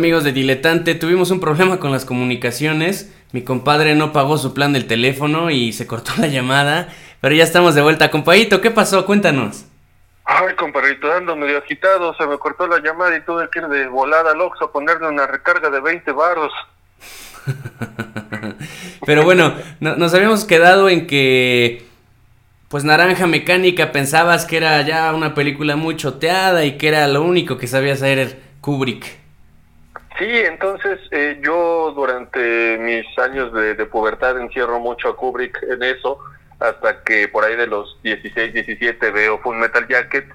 Amigos 0.00 0.24
de 0.24 0.32
Diletante, 0.32 0.94
tuvimos 0.94 1.30
un 1.30 1.40
problema 1.40 1.78
con 1.78 1.92
las 1.92 2.06
comunicaciones. 2.06 3.12
Mi 3.32 3.42
compadre 3.42 3.94
no 3.94 4.14
pagó 4.14 4.38
su 4.38 4.54
plan 4.54 4.72
del 4.72 4.86
teléfono 4.86 5.50
y 5.50 5.74
se 5.74 5.86
cortó 5.86 6.12
la 6.16 6.26
llamada. 6.26 6.88
Pero 7.20 7.34
ya 7.34 7.44
estamos 7.44 7.74
de 7.74 7.82
vuelta. 7.82 8.10
Compadito, 8.10 8.62
¿qué 8.62 8.70
pasó? 8.70 9.04
Cuéntanos. 9.04 9.66
Ay, 10.24 10.54
compadrito, 10.56 11.12
ando 11.12 11.36
medio 11.36 11.58
agitado, 11.58 12.14
se 12.16 12.26
me 12.26 12.38
cortó 12.38 12.66
la 12.66 12.78
llamada 12.80 13.14
y 13.14 13.20
tuve 13.26 13.46
que 13.52 13.58
ir 13.58 13.66
de 13.66 13.88
volada 13.88 14.30
al 14.32 14.40
Oxxo 14.40 14.64
a 14.64 14.72
ponerle 14.72 15.06
una 15.06 15.26
recarga 15.26 15.68
de 15.68 15.80
20 15.82 16.12
varos. 16.12 16.52
Pero 19.04 19.22
bueno, 19.24 19.52
no- 19.80 19.96
nos 19.96 20.14
habíamos 20.14 20.46
quedado 20.46 20.88
en 20.88 21.06
que, 21.06 21.84
pues 22.68 22.84
Naranja 22.84 23.26
Mecánica 23.26 23.92
pensabas 23.92 24.46
que 24.46 24.56
era 24.56 24.80
ya 24.80 25.12
una 25.12 25.34
película 25.34 25.76
muy 25.76 25.94
choteada 25.96 26.64
y 26.64 26.78
que 26.78 26.88
era 26.88 27.06
lo 27.06 27.20
único 27.22 27.58
que 27.58 27.66
sabía 27.66 27.92
hacer 27.92 28.40
Kubrick. 28.62 29.19
Sí, 30.20 30.28
entonces 30.28 31.00
eh, 31.12 31.40
yo 31.42 31.92
durante 31.96 32.76
mis 32.78 33.06
años 33.18 33.52
de, 33.54 33.74
de 33.74 33.86
pubertad 33.86 34.38
encierro 34.38 34.78
mucho 34.78 35.08
a 35.08 35.16
Kubrick 35.16 35.62
en 35.62 35.82
eso, 35.82 36.18
hasta 36.58 37.02
que 37.04 37.26
por 37.28 37.42
ahí 37.42 37.56
de 37.56 37.66
los 37.66 37.98
16, 38.02 38.52
17 38.52 39.10
veo 39.12 39.38
Full 39.38 39.56
Metal 39.56 39.88
Jacket 39.88 40.26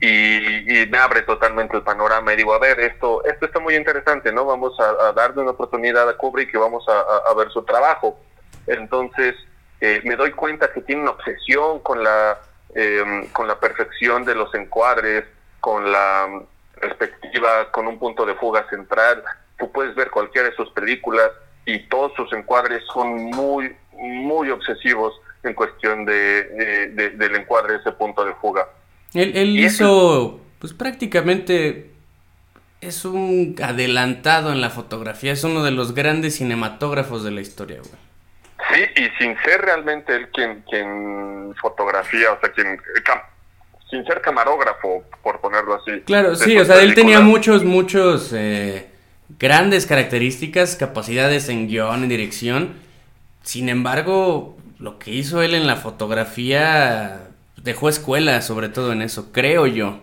y, 0.00 0.86
me 0.88 0.96
abre 0.98 1.22
totalmente 1.22 1.76
el 1.76 1.82
panorama 1.82 2.32
y 2.32 2.36
digo, 2.36 2.54
a 2.54 2.60
ver, 2.60 2.78
esto, 2.80 3.24
esto 3.24 3.46
está 3.46 3.58
muy 3.58 3.74
interesante, 3.74 4.32
¿no? 4.32 4.44
Vamos 4.44 4.78
a, 4.78 5.08
a 5.08 5.12
darle 5.12 5.42
una 5.42 5.50
oportunidad 5.52 6.08
a 6.08 6.16
Kubrick 6.16 6.54
y 6.54 6.58
vamos 6.58 6.88
a, 6.88 6.92
a- 7.00 7.30
a 7.30 7.34
ver 7.34 7.50
su 7.50 7.64
trabajo. 7.64 8.20
Entonces 8.68 9.34
eh, 9.80 10.00
me 10.04 10.14
doy 10.16 10.30
cuenta 10.32 10.72
que 10.72 10.82
tiene 10.82 11.02
una 11.02 11.10
obsesión 11.12 11.80
con 11.80 12.04
la, 12.04 12.38
eh, 12.76 13.28
con 13.32 13.48
la 13.48 13.58
perfección 13.58 14.24
de 14.24 14.36
los 14.36 14.54
encuadres, 14.54 15.24
con 15.60 15.90
la 15.90 16.42
perspectiva, 16.82 17.70
con 17.70 17.86
un 17.86 17.98
punto 17.98 18.26
de 18.26 18.34
fuga 18.34 18.66
central. 18.68 19.22
Tú 19.58 19.70
puedes 19.70 19.94
ver 19.94 20.10
cualquiera 20.10 20.48
de 20.50 20.56
sus 20.56 20.68
películas 20.72 21.30
y 21.64 21.78
todos 21.88 22.12
sus 22.16 22.32
encuadres 22.32 22.82
son 22.92 23.14
muy, 23.30 23.74
muy 23.92 24.50
obsesivos 24.50 25.14
en 25.44 25.54
cuestión 25.54 26.04
de, 26.04 26.42
de- 26.44 26.88
de- 26.88 27.10
del 27.10 27.36
encuadre, 27.36 27.76
ese 27.76 27.92
punto 27.92 28.24
de 28.24 28.34
fuga. 28.34 28.66
Él, 29.14 29.32
él 29.36 29.58
hizo, 29.60 30.40
pues 30.58 30.72
prácticamente 30.72 31.90
es 32.80 33.04
un 33.04 33.54
adelantado 33.62 34.50
en 34.52 34.60
la 34.60 34.70
fotografía, 34.70 35.32
es 35.32 35.44
uno 35.44 35.62
de 35.62 35.70
los 35.70 35.94
grandes 35.94 36.36
cinematógrafos 36.38 37.22
de 37.22 37.30
la 37.30 37.40
historia, 37.40 37.78
güey. 37.78 38.02
Sí, 38.72 39.02
y 39.02 39.08
sin 39.22 39.36
ser 39.44 39.60
realmente 39.60 40.14
él 40.16 40.28
quien, 40.30 40.62
quien 40.68 41.54
fotografía, 41.60 42.32
o 42.32 42.40
sea, 42.40 42.50
quien, 42.52 42.80
sin 43.92 44.04
ser 44.06 44.22
camarógrafo, 44.22 45.04
por 45.22 45.38
ponerlo 45.40 45.74
así. 45.74 46.00
Claro, 46.06 46.34
sí, 46.34 46.56
o 46.56 46.64
sea, 46.64 46.80
él 46.80 46.94
tenía 46.94 47.20
muchos, 47.20 47.62
muchos 47.62 48.32
eh, 48.32 48.88
grandes 49.38 49.86
características, 49.86 50.76
capacidades 50.76 51.50
en 51.50 51.68
guion, 51.68 52.02
en 52.02 52.08
dirección. 52.08 52.72
Sin 53.42 53.68
embargo, 53.68 54.56
lo 54.78 54.98
que 54.98 55.10
hizo 55.10 55.42
él 55.42 55.54
en 55.54 55.66
la 55.66 55.76
fotografía 55.76 57.20
dejó 57.58 57.90
escuela, 57.90 58.40
sobre 58.40 58.70
todo 58.70 58.92
en 58.92 59.02
eso, 59.02 59.30
creo 59.30 59.66
yo. 59.66 60.00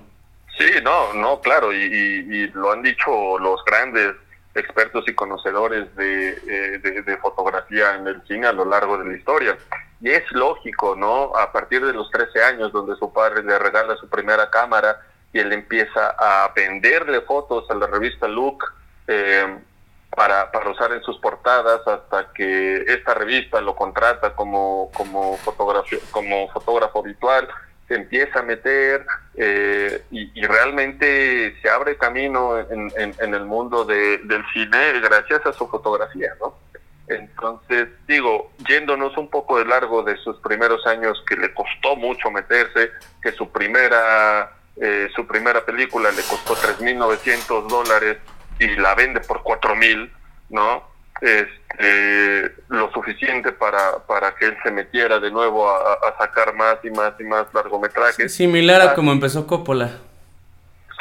Sí, 0.60 0.66
no, 0.84 1.14
no, 1.14 1.42
claro, 1.42 1.74
y, 1.74 1.78
y- 1.78 2.36
y 2.44 2.48
lo 2.50 2.72
han 2.72 2.84
dicho 2.84 3.40
los 3.40 3.64
grandes 3.66 4.14
expertos 4.54 5.04
y 5.08 5.14
conocedores 5.16 5.96
de, 5.96 6.30
eh, 6.30 6.78
de- 6.84 7.02
de 7.02 7.18
fotografía 7.18 7.96
en 7.96 8.06
el 8.08 8.22
cine 8.28 8.46
a 8.46 8.52
lo 8.54 8.66
largo 8.66 8.98
de 9.00 9.10
la 9.10 9.18
historia. 9.18 9.58
Y 10.02 10.10
es 10.12 10.24
lógico, 10.32 10.96
¿no? 10.96 11.36
A 11.36 11.52
partir 11.52 11.86
de 11.86 11.94
los 11.94 12.10
13 12.12 12.44
años, 12.44 12.72
donde 12.72 12.96
su 12.96 13.12
padre 13.12 13.44
le 13.44 13.58
regala 13.60 13.98
su 13.98 14.08
primera 14.08 14.50
cámara 14.50 15.02
y 15.34 15.40
él 15.40 15.52
empieza 15.52 16.16
a 16.18 16.52
venderle 16.56 17.22
fotos 17.22 17.70
a 17.70 17.76
la 17.76 17.88
revista 17.88 18.28
Look 18.28 18.64
eh, 19.08 19.58
para, 20.16 20.50
usar 20.72 20.94
en 20.94 21.04
sus 21.04 21.20
portadas 21.20 21.86
hasta 21.88 22.32
que 22.34 22.78
esta 22.88 23.14
revista 23.14 23.62
lo 23.62 23.76
contrata 23.76 24.34
como, 24.36 24.90
como, 24.94 25.38
como 26.12 26.50
fotógrafo 26.50 27.00
habitual 27.00 27.48
se 27.88 27.96
empieza 27.96 28.40
a 28.40 28.44
meter 28.44 29.06
eh, 29.36 30.04
y, 30.12 30.40
y 30.40 30.46
realmente 30.46 31.56
se 31.62 31.70
abre 31.70 31.98
camino 31.98 32.60
en, 32.60 33.34
el 33.34 33.46
mundo 33.46 33.84
de- 33.84 34.20
del 34.20 34.44
cine 34.54 35.00
gracias 35.02 35.44
a 35.46 35.54
su 35.54 35.68
fotografía, 35.68 36.34
¿no? 36.40 36.56
Entonces, 37.10 37.90
digo, 38.08 38.52
yéndonos 38.68 39.18
un 39.18 39.30
poco 39.30 39.58
de 39.58 39.66
largo 39.66 40.04
de 40.04 40.16
sus 40.18 40.38
primeros 40.38 40.86
años 40.86 41.22
que 41.28 41.36
le 41.36 41.54
costó 41.54 41.96
mucho 41.96 42.30
meterse, 42.30 42.92
que 43.22 43.32
su 43.32 43.52
primera, 43.52 44.52
eh, 44.78 45.10
su 45.16 45.26
primera 45.26 45.66
película 45.66 46.12
le 46.12 46.22
costó 46.24 46.56
3.900 46.56 47.68
dólares 47.68 48.18
y 48.60 48.68
la 48.76 48.94
vende 48.94 49.22
por 49.22 49.42
4.000, 49.42 50.10
¿no? 50.50 50.88
Este, 51.22 52.56
lo 52.70 52.92
suficiente 52.92 53.52
para, 53.52 53.98
para 54.06 54.36
que 54.36 54.46
él 54.46 54.58
se 54.64 54.72
metiera 54.72 55.20
de 55.20 55.32
nuevo 55.32 55.70
a, 55.70 55.94
a 55.94 56.18
sacar 56.18 56.54
más 56.54 56.78
y 56.84 56.92
más 56.92 57.14
y 57.20 57.24
más 57.24 57.54
largometrajes. 57.54 58.34
Similar 58.34 58.82
a 58.82 58.94
como 58.94 59.12
empezó 59.12 59.48
Coppola. 59.48 59.98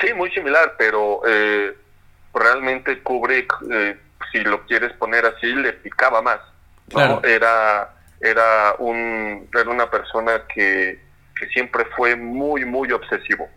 Sí, 0.01 0.15
muy 0.15 0.31
similar, 0.31 0.75
pero 0.79 1.21
eh, 1.27 1.77
realmente 2.33 3.03
Kubrick, 3.03 3.53
eh, 3.71 3.99
si 4.33 4.41
lo 4.41 4.65
quieres 4.66 4.93
poner 4.94 5.27
así, 5.27 5.47
le 5.55 5.72
picaba 5.75 6.22
más. 6.22 6.41
¿no? 6.89 6.94
Claro. 6.94 7.21
Era, 7.25 7.94
era, 8.21 8.75
un, 8.78 9.49
era 9.53 9.71
una 9.71 9.91
persona 9.91 10.43
que, 10.53 11.00
que 11.39 11.47
siempre 11.49 11.84
fue 11.97 12.16
muy, 12.16 12.65
muy 12.65 12.91
obsesivo, 12.93 13.49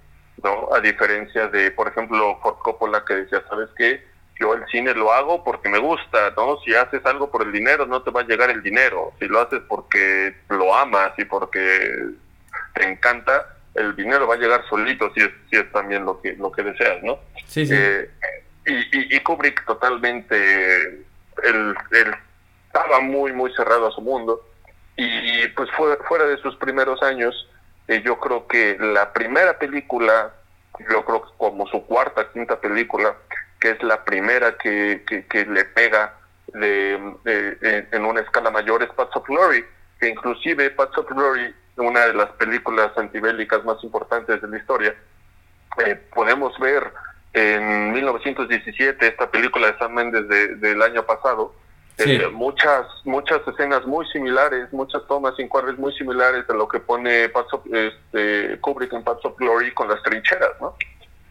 ¿no? 0.43 0.69
A 0.73 0.79
diferencia 0.79 1.47
de, 1.47 1.71
por 1.71 1.87
ejemplo, 1.87 2.39
Ford 2.41 2.57
Coppola 2.59 3.03
que 3.05 3.15
decía, 3.15 3.43
¿sabes 3.49 3.69
qué? 3.77 4.03
Yo 4.39 4.53
el 4.53 4.65
cine 4.67 4.93
lo 4.93 5.13
hago 5.13 5.43
porque 5.43 5.69
me 5.69 5.77
gusta, 5.77 6.31
¿no? 6.35 6.57
Si 6.65 6.73
haces 6.73 7.05
algo 7.05 7.29
por 7.29 7.43
el 7.43 7.51
dinero, 7.51 7.85
no 7.85 8.01
te 8.01 8.11
va 8.11 8.21
a 8.21 8.27
llegar 8.27 8.49
el 8.49 8.63
dinero. 8.63 9.13
Si 9.19 9.27
lo 9.27 9.39
haces 9.39 9.61
porque 9.67 10.35
lo 10.49 10.73
amas 10.75 11.11
y 11.17 11.25
porque 11.25 12.09
te 12.73 12.89
encanta, 12.89 13.55
el 13.75 13.95
dinero 13.95 14.27
va 14.27 14.35
a 14.35 14.39
llegar 14.39 14.63
solito 14.67 15.13
si 15.13 15.21
es, 15.21 15.29
si 15.49 15.57
es 15.57 15.71
también 15.71 16.05
lo 16.05 16.19
que, 16.21 16.33
lo 16.33 16.51
que 16.51 16.63
deseas, 16.63 17.03
¿no? 17.03 17.19
Sí, 17.45 17.65
sí. 17.65 17.73
Eh, 17.75 18.09
y, 18.65 19.15
y, 19.15 19.19
Kubrick 19.21 19.65
totalmente, 19.65 21.05
él, 21.43 21.75
estaba 22.67 22.99
muy, 22.99 23.33
muy 23.33 23.51
cerrado 23.53 23.87
a 23.87 23.91
su 23.91 24.01
mundo. 24.01 24.41
Y 24.97 25.47
pues 25.49 25.69
fue, 25.71 25.97
fuera 26.07 26.25
de 26.25 26.37
sus 26.37 26.55
primeros 26.57 27.01
años, 27.01 27.49
eh, 27.87 28.01
yo 28.05 28.19
creo 28.19 28.47
que 28.47 28.77
la 28.79 29.11
primera 29.13 29.57
película, 29.57 30.31
yo 30.89 31.03
creo 31.03 31.21
como 31.37 31.65
su 31.67 31.85
cuarta, 31.85 32.29
quinta 32.31 32.59
película, 32.59 33.15
que 33.59 33.71
es 33.71 33.83
la 33.83 34.03
primera 34.03 34.57
que, 34.57 35.03
que, 35.29 35.45
le 35.45 35.65
pega 35.65 36.13
de, 36.53 36.99
de- 37.23 37.87
en 37.91 38.05
una 38.05 38.21
escala 38.21 38.51
mayor, 38.51 38.83
es 38.83 38.89
Paths 38.89 39.15
of 39.15 39.27
Glory, 39.27 39.65
que 39.99 40.09
inclusive 40.09 40.69
Paths 40.71 40.97
of 40.97 41.09
Glory, 41.09 41.53
una 41.77 42.05
de 42.07 42.13
las 42.13 42.29
películas 42.31 42.91
antibélicas 42.97 43.63
más 43.63 43.83
importantes 43.83 44.41
de 44.41 44.47
la 44.47 44.57
historia, 44.57 44.95
eh, 45.85 45.95
podemos 46.13 46.57
ver 46.59 46.91
en 47.33 47.93
1917 47.93 49.07
esta 49.07 49.29
película 49.31 49.67
de 49.71 49.77
Sam 49.77 49.93
Mendes 49.93 50.27
de- 50.27 50.55
del 50.55 50.81
año 50.81 51.03
pasado 51.05 51.53
Sí. 51.97 52.13
eh, 52.15 52.27
muchas 52.29 52.85
muchas 53.05 53.41
escenas 53.47 53.85
muy 53.85 54.05
similares 54.07 54.71
muchas 54.73 55.05
tomas 55.07 55.33
y 55.37 55.43
encuadres 55.43 55.77
muy 55.77 55.93
similares 55.93 56.49
a 56.49 56.53
lo 56.53 56.67
que 56.67 56.79
pone 56.79 57.29
Paths 57.29 57.53
of- 57.53 57.65
este, 57.73 58.57
Kubrick 58.59 58.91
en 58.93 59.03
Paths 59.03 59.23
of 59.25 59.37
Glory 59.37 59.71
con 59.73 59.87
las 59.89 60.01
trincheras 60.03 60.51
no 60.59 60.75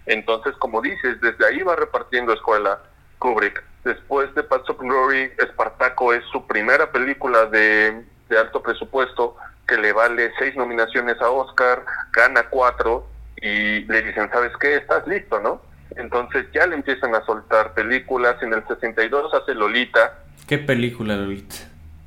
entonces 0.06 0.54
como 0.58 0.80
dices 0.80 1.20
desde 1.20 1.46
ahí 1.46 1.62
va 1.62 1.76
repartiendo 1.76 2.32
escuela 2.32 2.78
Kubrick 3.18 3.62
después 3.84 4.32
de 4.34 4.42
Paths 4.42 4.70
of 4.70 4.78
Glory 4.78 5.32
Espartaco 5.38 6.12
es 6.14 6.24
su 6.32 6.46
primera 6.46 6.90
película 6.92 7.46
de, 7.46 8.04
de 8.28 8.38
alto 8.38 8.62
presupuesto 8.62 9.36
que 9.66 9.76
le 9.76 9.92
vale 9.92 10.30
seis 10.38 10.54
nominaciones 10.56 11.20
a 11.20 11.30
Oscar 11.30 11.84
gana 12.12 12.44
cuatro 12.50 13.06
y 13.42 13.80
le 13.84 14.02
dicen, 14.02 14.28
¿sabes 14.30 14.52
qué? 14.60 14.76
Estás 14.76 15.06
listo, 15.06 15.40
¿no? 15.40 15.62
Entonces 15.96 16.46
ya 16.52 16.66
le 16.66 16.74
empiezan 16.76 17.14
a 17.14 17.24
soltar 17.24 17.74
películas. 17.74 18.36
En 18.42 18.52
el 18.54 18.66
62 18.66 19.32
hace 19.34 19.54
Lolita, 19.54 20.14
Qué 20.46 20.58
película, 20.58 21.16
Lolita. 21.16 21.56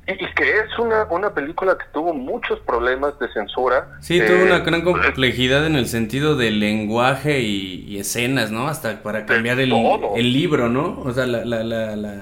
y, 0.06 0.12
y 0.12 0.34
que 0.34 0.58
es 0.58 0.78
una, 0.78 1.04
una 1.04 1.32
película 1.32 1.78
que 1.78 1.84
tuvo 1.94 2.12
muchos 2.12 2.60
problemas 2.60 3.18
de 3.18 3.28
censura. 3.32 3.86
Sí, 4.00 4.18
Eh, 4.18 4.26
tuvo 4.26 4.44
una 4.44 4.58
gran 4.60 4.82
complejidad 4.82 5.66
en 5.66 5.76
el 5.76 5.86
sentido 5.86 6.36
del 6.36 6.60
lenguaje 6.60 7.40
y, 7.40 7.84
y 7.88 7.98
escenas, 7.98 8.50
¿no? 8.50 8.68
Hasta 8.68 9.02
para 9.02 9.24
cambiar 9.26 9.60
el, 9.60 9.72
el 10.16 10.32
libro, 10.32 10.68
¿no? 10.68 11.00
O 11.04 11.12
sea, 11.12 11.26
la, 11.26 11.44
la, 11.44 11.62
la, 11.64 11.96
la, 11.96 12.14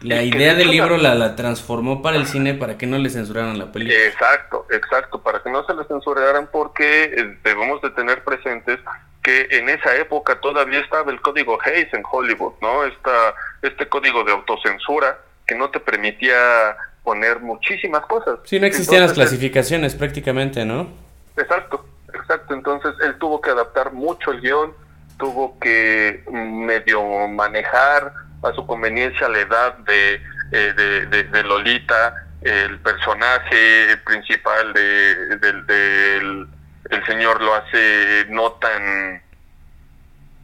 la 0.00 0.22
idea 0.22 0.52
de 0.52 0.58
del 0.60 0.70
libro 0.70 0.96
la- 0.98 1.14
la, 1.14 1.34
transformó 1.36 2.02
para 2.02 2.16
el 2.16 2.26
cine 2.26 2.54
para 2.54 2.76
que 2.78 2.86
no 2.86 2.98
le 2.98 3.08
censuraran 3.10 3.58
la 3.58 3.70
película. 3.72 3.98
Exacto, 4.06 4.66
exacto, 4.70 5.22
para 5.22 5.42
que 5.42 5.50
no 5.50 5.64
se 5.66 5.74
la 5.74 5.84
censuraran 5.84 6.48
porque 6.52 7.04
eh, 7.04 7.38
debemos 7.44 7.80
de 7.82 7.90
tener 7.90 8.22
presentes 8.24 8.78
que 9.24 9.48
en 9.50 9.70
esa 9.70 9.96
época 9.96 10.38
todavía 10.40 10.80
estaba 10.80 11.10
el 11.10 11.20
código 11.20 11.58
Hayes 11.64 11.92
en 11.94 12.02
Hollywood, 12.08 12.52
¿no? 12.60 12.84
Esta, 12.84 13.34
este 13.62 13.88
código 13.88 14.22
de 14.22 14.32
autocensura 14.32 15.18
que 15.46 15.54
no 15.54 15.70
te 15.70 15.80
permitía 15.80 16.76
poner 17.02 17.40
muchísimas 17.40 18.04
cosas. 18.06 18.38
Sí, 18.44 18.60
no 18.60 18.66
existían 18.66 19.02
las 19.02 19.14
clasificaciones 19.14 19.94
prácticamente, 19.94 20.64
¿no? 20.66 20.88
Exacto, 21.36 21.86
exacto. 22.12 22.54
Entonces 22.54 22.92
él 23.02 23.16
tuvo 23.18 23.40
que 23.40 23.50
adaptar 23.50 23.92
mucho 23.92 24.30
el 24.30 24.40
guion 24.42 24.84
tuvo 25.18 25.58
que 25.58 26.22
medio 26.30 27.28
manejar 27.28 28.12
a 28.42 28.52
su 28.52 28.66
conveniencia 28.66 29.28
la 29.28 29.38
edad 29.38 29.78
de, 29.78 30.20
eh, 30.52 31.26
de, 31.30 31.42
Lolita, 31.44 32.26
el 32.42 32.78
personaje 32.80 33.96
principal 34.04 34.72
de, 34.74 35.36
del 35.38 36.48
el 36.94 37.04
señor 37.06 37.42
lo 37.42 37.54
hace 37.54 38.26
no 38.28 38.52
tan 38.52 39.22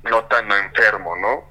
no 0.05 0.25
tan 0.25 0.51
enfermo, 0.51 1.17
¿no? 1.17 1.45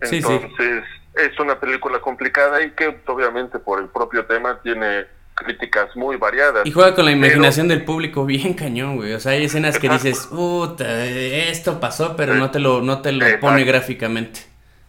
Entonces 0.00 0.84
es 1.14 1.38
una 1.40 1.58
película 1.58 2.00
complicada 2.00 2.62
y 2.62 2.70
que 2.72 2.98
obviamente 3.06 3.58
por 3.58 3.80
el 3.80 3.88
propio 3.88 4.26
tema 4.26 4.60
tiene 4.62 5.06
críticas 5.34 5.94
muy 5.96 6.16
variadas. 6.16 6.66
Y 6.66 6.72
juega 6.72 6.94
con 6.94 7.04
la 7.04 7.12
imaginación 7.12 7.68
del 7.68 7.84
público 7.84 8.24
bien 8.24 8.54
cañón, 8.54 8.96
güey. 8.96 9.12
O 9.12 9.20
sea, 9.20 9.32
hay 9.32 9.44
escenas 9.44 9.78
que 9.78 9.88
dices, 9.88 10.26
puta, 10.26 11.04
esto 11.04 11.78
pasó, 11.78 12.16
pero 12.16 12.34
no 12.34 12.50
te 12.50 12.58
lo, 12.58 12.80
no 12.82 13.02
te 13.02 13.12
lo 13.12 13.24
pone 13.40 13.64
gráficamente. 13.64 14.40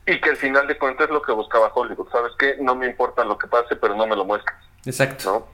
Y 0.05 0.19
que 0.21 0.29
al 0.29 0.37
final 0.37 0.67
de 0.67 0.77
cuentas 0.77 1.07
es 1.07 1.13
lo 1.13 1.21
que 1.21 1.33
buscaba 1.33 1.71
Hollywood. 1.73 2.09
¿Sabes 2.11 2.31
qué? 2.39 2.55
No 2.61 2.75
me 2.75 2.87
importa 2.87 3.25
lo 3.25 3.37
que 3.37 3.47
pase, 3.47 3.75
pero 3.75 3.93
no 3.93 4.07
me 4.07 4.15
lo 4.15 4.23
muestres. 4.23 4.55
Exacto. 4.85 5.49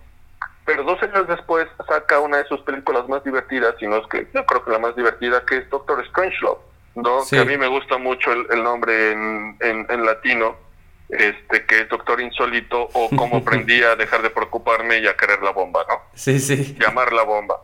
Pero 0.65 0.83
dos 0.83 1.01
años 1.03 1.27
después 1.27 1.67
saca 1.87 2.19
una 2.19 2.37
de 2.37 2.45
sus 2.45 2.61
películas 2.61 3.07
más 3.09 3.23
divertidas, 3.23 3.75
y 3.81 3.87
no 3.87 3.97
es 3.97 4.07
que 4.07 4.27
yo 4.33 4.45
creo 4.45 4.63
que 4.63 4.71
la 4.71 4.79
más 4.79 4.95
divertida, 4.95 5.45
que 5.45 5.57
es 5.57 5.69
Doctor 5.69 6.05
Strangelove, 6.07 6.61
¿no? 6.95 7.19
Que 7.29 7.39
a 7.39 7.45
mí 7.45 7.57
me 7.57 7.67
gusta 7.67 7.97
mucho 7.97 8.31
el, 8.31 8.63
nombre 8.63 9.11
en, 9.11 9.57
en 9.61 10.05
latino 10.05 10.63
este 11.09 11.65
que 11.65 11.81
es 11.81 11.89
Doctor 11.89 12.21
Insólito 12.21 12.89
o 12.93 13.09
cómo 13.15 13.37
aprendí 13.41 13.81
a 13.83 13.95
dejar 13.95 14.21
de 14.21 14.29
preocuparme 14.29 14.99
y 14.99 15.07
a 15.07 15.15
querer 15.15 15.41
la 15.41 15.51
bomba, 15.51 15.85
¿no? 15.87 16.01
Sí, 16.13 16.39
sí. 16.39 16.75
Llamar 16.79 17.13
la 17.13 17.23
bomba. 17.23 17.61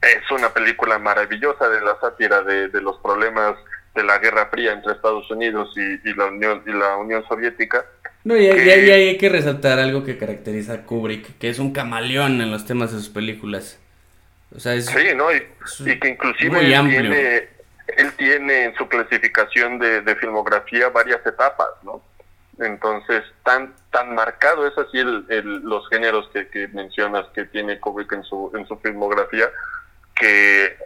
Es 0.00 0.30
una 0.30 0.48
película 0.50 0.98
maravillosa 0.98 1.68
de 1.68 1.80
la 1.82 1.98
sátira 2.00 2.42
de, 2.42 2.68
los 2.80 2.96
problemas 2.98 3.54
de 3.94 4.04
la 4.04 4.18
Guerra 4.18 4.46
Fría 4.46 4.72
entre 4.72 4.92
Estados 4.92 5.30
Unidos 5.30 5.74
y, 5.76 6.14
la 6.14 6.26
Unión 6.26 6.62
y 6.66 6.72
la 6.72 6.96
Unión 6.96 7.24
Soviética. 7.28 7.84
No, 8.24 8.36
y, 8.36 8.46
ahí 8.46 8.90
hay 8.90 9.18
que 9.18 9.28
resaltar 9.28 9.78
algo 9.78 10.04
que 10.04 10.18
caracteriza 10.18 10.74
a 10.74 10.82
Kubrick, 10.82 11.38
que 11.38 11.48
es 11.48 11.58
un 11.58 11.72
camaleón 11.72 12.40
en 12.40 12.50
los 12.50 12.66
temas 12.66 12.92
de 12.92 12.98
sus 12.98 13.08
películas. 13.08 13.78
O 14.54 14.60
sea, 14.60 14.74
es, 14.74 14.86
sí, 14.86 15.14
¿no? 15.16 15.32
Y, 15.32 15.40
que 15.98 16.08
inclusive 16.08 16.60
tiene, 16.60 17.48
él 17.96 18.12
tiene 18.16 18.64
en 18.64 18.74
su 18.76 18.88
clasificación 18.88 19.78
de, 19.78 20.02
de 20.02 20.16
filmografía 20.16 20.88
varias 20.88 21.24
etapas, 21.26 21.68
¿no? 21.82 22.02
Entonces, 22.58 23.22
tan 23.42 23.74
tan 23.90 24.14
marcado 24.14 24.66
es 24.66 24.76
así 24.78 24.98
el, 24.98 25.24
los 25.62 25.88
géneros 25.88 26.28
que, 26.32 26.68
mencionas 26.68 27.26
que 27.34 27.44
tiene 27.46 27.80
Kubrick 27.80 28.12
en 28.12 28.22
su, 28.24 28.52
en 28.54 28.66
su 28.66 28.76
filmografía, 28.78 29.50
que 30.14 30.66
eh, 30.66 30.76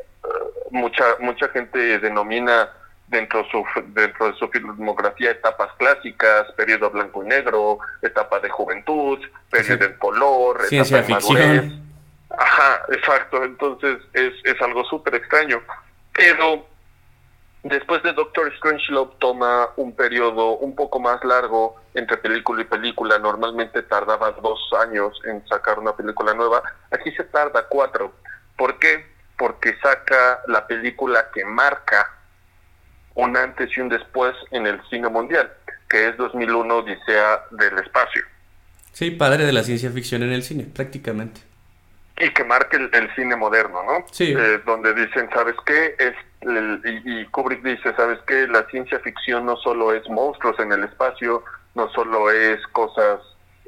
mucha 0.70 1.04
mucha 1.20 1.48
gente 1.48 1.98
denomina 1.98 2.70
dentro, 3.14 3.44
su, 3.48 3.64
dentro 3.86 4.26
de 4.26 4.38
su 4.38 4.48
filmografía 4.48 5.30
etapas 5.30 5.70
clásicas, 5.78 6.50
periodo 6.56 6.90
blanco 6.90 7.22
y 7.22 7.28
negro, 7.28 7.78
etapa 8.02 8.40
de 8.40 8.50
juventud, 8.50 9.20
periodo 9.50 9.84
en 9.84 9.92
color, 9.94 10.62
ciencia 10.64 11.02
ficción. 11.04 11.80
Ajá, 12.36 12.82
exacto. 12.88 13.44
Entonces 13.44 13.98
es, 14.12 14.34
es 14.42 14.60
algo 14.60 14.84
súper 14.84 15.14
extraño. 15.14 15.62
Pero 16.12 16.66
Después 17.64 18.02
de 18.02 18.12
Doctor 18.12 18.54
Strangelove 18.58 19.14
toma 19.20 19.70
un 19.76 19.96
periodo 19.96 20.58
un 20.58 20.76
poco 20.76 21.00
más 21.00 21.24
largo 21.24 21.76
entre 21.94 22.18
película 22.18 22.60
y 22.60 22.66
película. 22.66 23.18
Normalmente 23.18 23.82
tardaba 23.84 24.32
dos 24.32 24.60
años 24.82 25.18
en 25.24 25.42
sacar 25.48 25.78
una 25.78 25.96
película 25.96 26.34
nueva. 26.34 26.62
Aquí 26.90 27.10
se 27.12 27.24
tarda 27.24 27.66
cuatro. 27.66 28.12
¿Por 28.58 28.78
qué? 28.78 29.06
Porque 29.38 29.74
saca 29.78 30.42
la 30.46 30.66
película 30.66 31.30
que 31.32 31.42
marca 31.46 32.06
un 33.14 33.36
antes 33.36 33.70
y 33.76 33.80
un 33.80 33.88
después 33.88 34.34
en 34.50 34.66
el 34.66 34.80
cine 34.88 35.08
mundial, 35.08 35.52
que 35.88 36.08
es 36.08 36.16
2001 36.16 36.76
Odisea 36.76 37.44
del 37.52 37.78
Espacio. 37.78 38.22
Sí, 38.92 39.10
padre 39.10 39.44
de 39.44 39.52
la 39.52 39.62
ciencia 39.62 39.90
ficción 39.90 40.22
en 40.22 40.32
el 40.32 40.42
cine, 40.42 40.64
prácticamente. 40.64 41.40
Y 42.16 42.30
que 42.30 42.44
marque 42.44 42.76
el, 42.76 43.14
cine 43.16 43.34
moderno, 43.34 43.82
¿no? 43.82 44.06
Sí. 44.12 44.32
Eh, 44.36 44.60
donde 44.64 44.94
dicen, 44.94 45.28
¿sabes 45.34 45.56
qué? 45.66 45.96
Es 45.98 46.14
y, 47.04 47.24
Kubrick 47.26 47.62
dice, 47.62 47.94
¿sabes 47.96 48.18
qué? 48.26 48.46
La 48.46 48.66
ciencia 48.66 49.00
ficción 49.00 49.46
no 49.46 49.56
solo 49.56 49.92
es 49.92 50.08
monstruos 50.08 50.58
en 50.60 50.72
el 50.72 50.84
espacio, 50.84 51.42
no 51.74 51.88
solo 51.90 52.30
es 52.30 52.64
cosas 52.68 53.20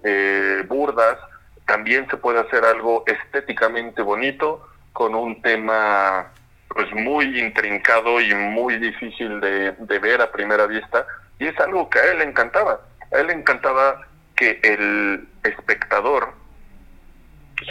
eh, 0.04 0.64
burdas, 0.68 1.18
también 1.66 2.08
se 2.10 2.16
puede 2.16 2.40
hacer 2.40 2.64
algo 2.64 3.04
estéticamente 3.06 4.02
bonito 4.02 4.68
con 4.92 5.14
un 5.14 5.40
tema 5.42 6.32
pues 6.68 6.92
muy 6.92 7.38
intrincado 7.38 8.20
y 8.20 8.34
muy 8.34 8.78
difícil 8.78 9.40
de, 9.40 9.98
ver 10.00 10.20
a 10.20 10.30
primera 10.30 10.66
vista 10.66 11.06
y 11.38 11.46
es 11.46 11.58
algo 11.60 11.88
que 11.88 11.98
a 11.98 12.12
él 12.12 12.18
le 12.18 12.24
encantaba. 12.24 12.80
A 13.12 13.18
él 13.18 13.28
le 13.28 13.34
encantaba 13.34 14.06
que 14.34 14.60
el 14.62 15.28
espectador 15.42 16.34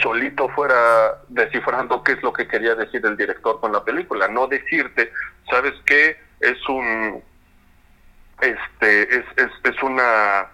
solito 0.02 0.48
fuera 0.50 1.22
descifrando 1.28 2.02
qué 2.02 2.12
es 2.12 2.22
lo 2.22 2.32
que 2.32 2.48
quería 2.48 2.74
decir 2.74 3.04
el 3.06 3.16
director 3.16 3.60
con 3.60 3.72
la 3.72 3.84
película, 3.84 4.28
no 4.28 4.46
decirte, 4.46 5.12
¿sabes 5.48 5.74
qué? 5.84 6.16
Es 6.40 6.68
un 6.68 7.22
este 8.40 9.16
es, 9.16 9.24
es, 9.36 9.50
es 9.64 9.82
una 9.82 10.48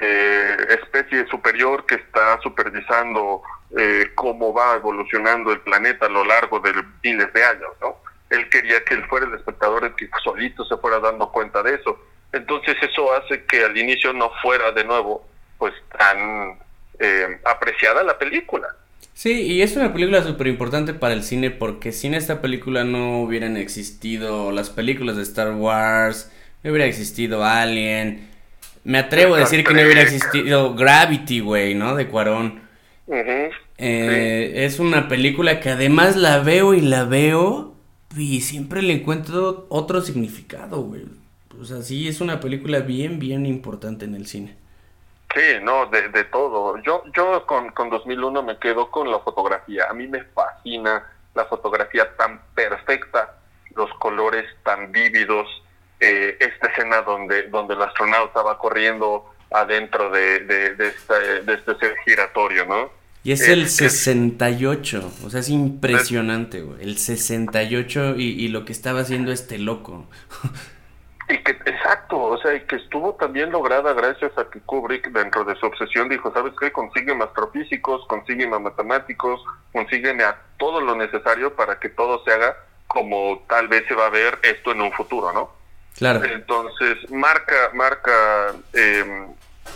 eh, 0.00 0.56
especie 0.80 1.26
superior 1.26 1.84
que 1.86 1.96
está 1.96 2.38
supervisando 2.42 3.42
eh, 3.76 4.10
cómo 4.14 4.52
va 4.52 4.76
evolucionando 4.76 5.52
el 5.52 5.60
planeta 5.60 6.06
a 6.06 6.10
lo 6.10 6.24
largo 6.24 6.60
de 6.60 6.72
miles 7.02 7.32
de 7.32 7.44
años, 7.44 7.70
¿no? 7.80 7.96
Él 8.30 8.48
quería 8.48 8.82
que 8.84 8.94
él 8.94 9.04
fuera 9.08 9.26
el 9.26 9.34
espectador 9.34 9.84
el 9.84 9.94
que 9.94 10.08
solito 10.22 10.64
se 10.64 10.76
fuera 10.76 11.00
dando 11.00 11.30
cuenta 11.30 11.62
de 11.62 11.74
eso. 11.74 11.98
Entonces 12.32 12.76
eso 12.82 13.12
hace 13.14 13.44
que 13.44 13.64
al 13.64 13.76
inicio 13.76 14.12
no 14.12 14.30
fuera 14.42 14.72
de 14.72 14.84
nuevo 14.84 15.26
pues 15.58 15.74
tan 15.96 16.58
eh, 16.98 17.40
apreciada 17.44 18.02
la 18.02 18.18
película. 18.18 18.68
Sí, 19.14 19.42
y 19.42 19.62
es 19.62 19.76
una 19.76 19.92
película 19.92 20.22
súper 20.22 20.46
importante 20.46 20.94
para 20.94 21.14
el 21.14 21.24
cine 21.24 21.50
porque 21.50 21.90
sin 21.90 22.14
esta 22.14 22.40
película 22.40 22.84
no 22.84 23.20
hubieran 23.20 23.56
existido 23.56 24.52
las 24.52 24.70
películas 24.70 25.16
de 25.16 25.22
Star 25.24 25.52
Wars, 25.52 26.30
no 26.62 26.70
hubiera 26.70 26.86
existido 26.86 27.44
Alien. 27.44 28.28
Me 28.84 28.98
atrevo 28.98 29.34
a 29.34 29.38
decir 29.40 29.64
que 29.64 29.74
no 29.74 29.82
hubiera 29.82 30.02
existido 30.02 30.74
Gravity, 30.74 31.40
güey, 31.40 31.74
¿no? 31.74 31.96
De 31.96 32.06
Cuarón. 32.06 32.67
Eh, 33.10 34.52
es 34.64 34.78
una 34.80 35.08
película 35.08 35.60
que 35.60 35.70
además 35.70 36.16
la 36.16 36.40
veo 36.40 36.74
y 36.74 36.80
la 36.80 37.04
veo 37.04 37.74
y 38.16 38.40
siempre 38.40 38.82
le 38.82 38.94
encuentro 38.94 39.66
otro 39.68 40.00
significado, 40.00 40.82
güey. 40.82 41.06
O 41.60 41.64
sea, 41.64 41.82
sí, 41.82 42.08
es 42.08 42.20
una 42.20 42.40
película 42.40 42.80
bien, 42.80 43.18
bien 43.18 43.46
importante 43.46 44.04
en 44.04 44.14
el 44.14 44.26
cine. 44.26 44.56
Sí, 45.34 45.58
no, 45.62 45.86
de, 45.86 46.08
de 46.08 46.24
todo. 46.24 46.78
Yo, 46.82 47.04
yo 47.14 47.44
con, 47.46 47.70
con 47.70 47.90
2001 47.90 48.42
me 48.42 48.58
quedo 48.58 48.90
con 48.90 49.10
la 49.10 49.18
fotografía. 49.20 49.86
A 49.90 49.92
mí 49.92 50.06
me 50.06 50.24
fascina 50.24 51.04
la 51.34 51.44
fotografía 51.46 52.16
tan 52.16 52.40
perfecta, 52.54 53.34
los 53.74 53.92
colores 53.94 54.46
tan 54.64 54.90
vívidos, 54.90 55.46
eh, 56.00 56.36
esta 56.40 56.68
escena 56.68 57.02
donde, 57.02 57.48
donde 57.48 57.74
el 57.74 57.82
astronauta 57.82 58.42
va 58.42 58.58
corriendo 58.58 59.32
adentro 59.50 60.10
de, 60.10 60.40
de, 60.40 60.74
de, 60.74 60.88
este, 60.88 61.42
de 61.42 61.54
este 61.54 61.74
ser 61.76 61.96
giratorio, 62.04 62.64
¿no? 62.66 62.97
Y 63.24 63.32
es, 63.32 63.48
el 63.48 63.68
68, 63.68 65.12
o 65.24 65.30
sea, 65.30 65.40
es 65.40 65.48
impresionante, 65.48 66.62
güey. 66.62 66.82
El 66.82 66.98
68 66.98 68.14
y, 68.16 68.22
y 68.22 68.48
lo 68.48 68.64
que 68.64 68.72
estaba 68.72 69.00
haciendo 69.00 69.32
este 69.32 69.58
loco. 69.58 70.06
Y 71.30 71.36
que, 71.42 71.50
exacto, 71.50 72.18
o 72.18 72.40
sea, 72.40 72.54
y 72.54 72.60
que 72.62 72.76
estuvo 72.76 73.14
también 73.14 73.50
lograda 73.50 73.92
gracias 73.92 74.32
a 74.38 74.48
que 74.48 74.60
Kubrick, 74.60 75.10
dentro 75.10 75.44
de 75.44 75.56
su 75.56 75.66
obsesión, 75.66 76.08
dijo, 76.08 76.32
¿sabes 76.32 76.54
qué? 76.58 76.72
Consiguen 76.72 77.20
astrofísicos, 77.20 78.06
consiguen 78.06 78.54
a 78.54 78.58
matemáticos, 78.58 79.44
consiguen 79.72 80.22
a 80.22 80.36
todo 80.56 80.80
lo 80.80 80.96
necesario 80.96 81.54
para 81.54 81.78
que 81.78 81.90
todo 81.90 82.24
se 82.24 82.32
haga 82.32 82.56
como 82.86 83.44
tal 83.46 83.68
vez 83.68 83.86
se 83.86 83.94
va 83.94 84.06
a 84.06 84.10
ver 84.10 84.38
esto 84.42 84.72
en 84.72 84.80
un 84.80 84.92
futuro, 84.92 85.30
¿no? 85.32 85.52
Claro. 85.98 86.24
Entonces, 86.24 87.10
marca, 87.10 87.70
marca 87.74 88.54
eh, 88.72 89.26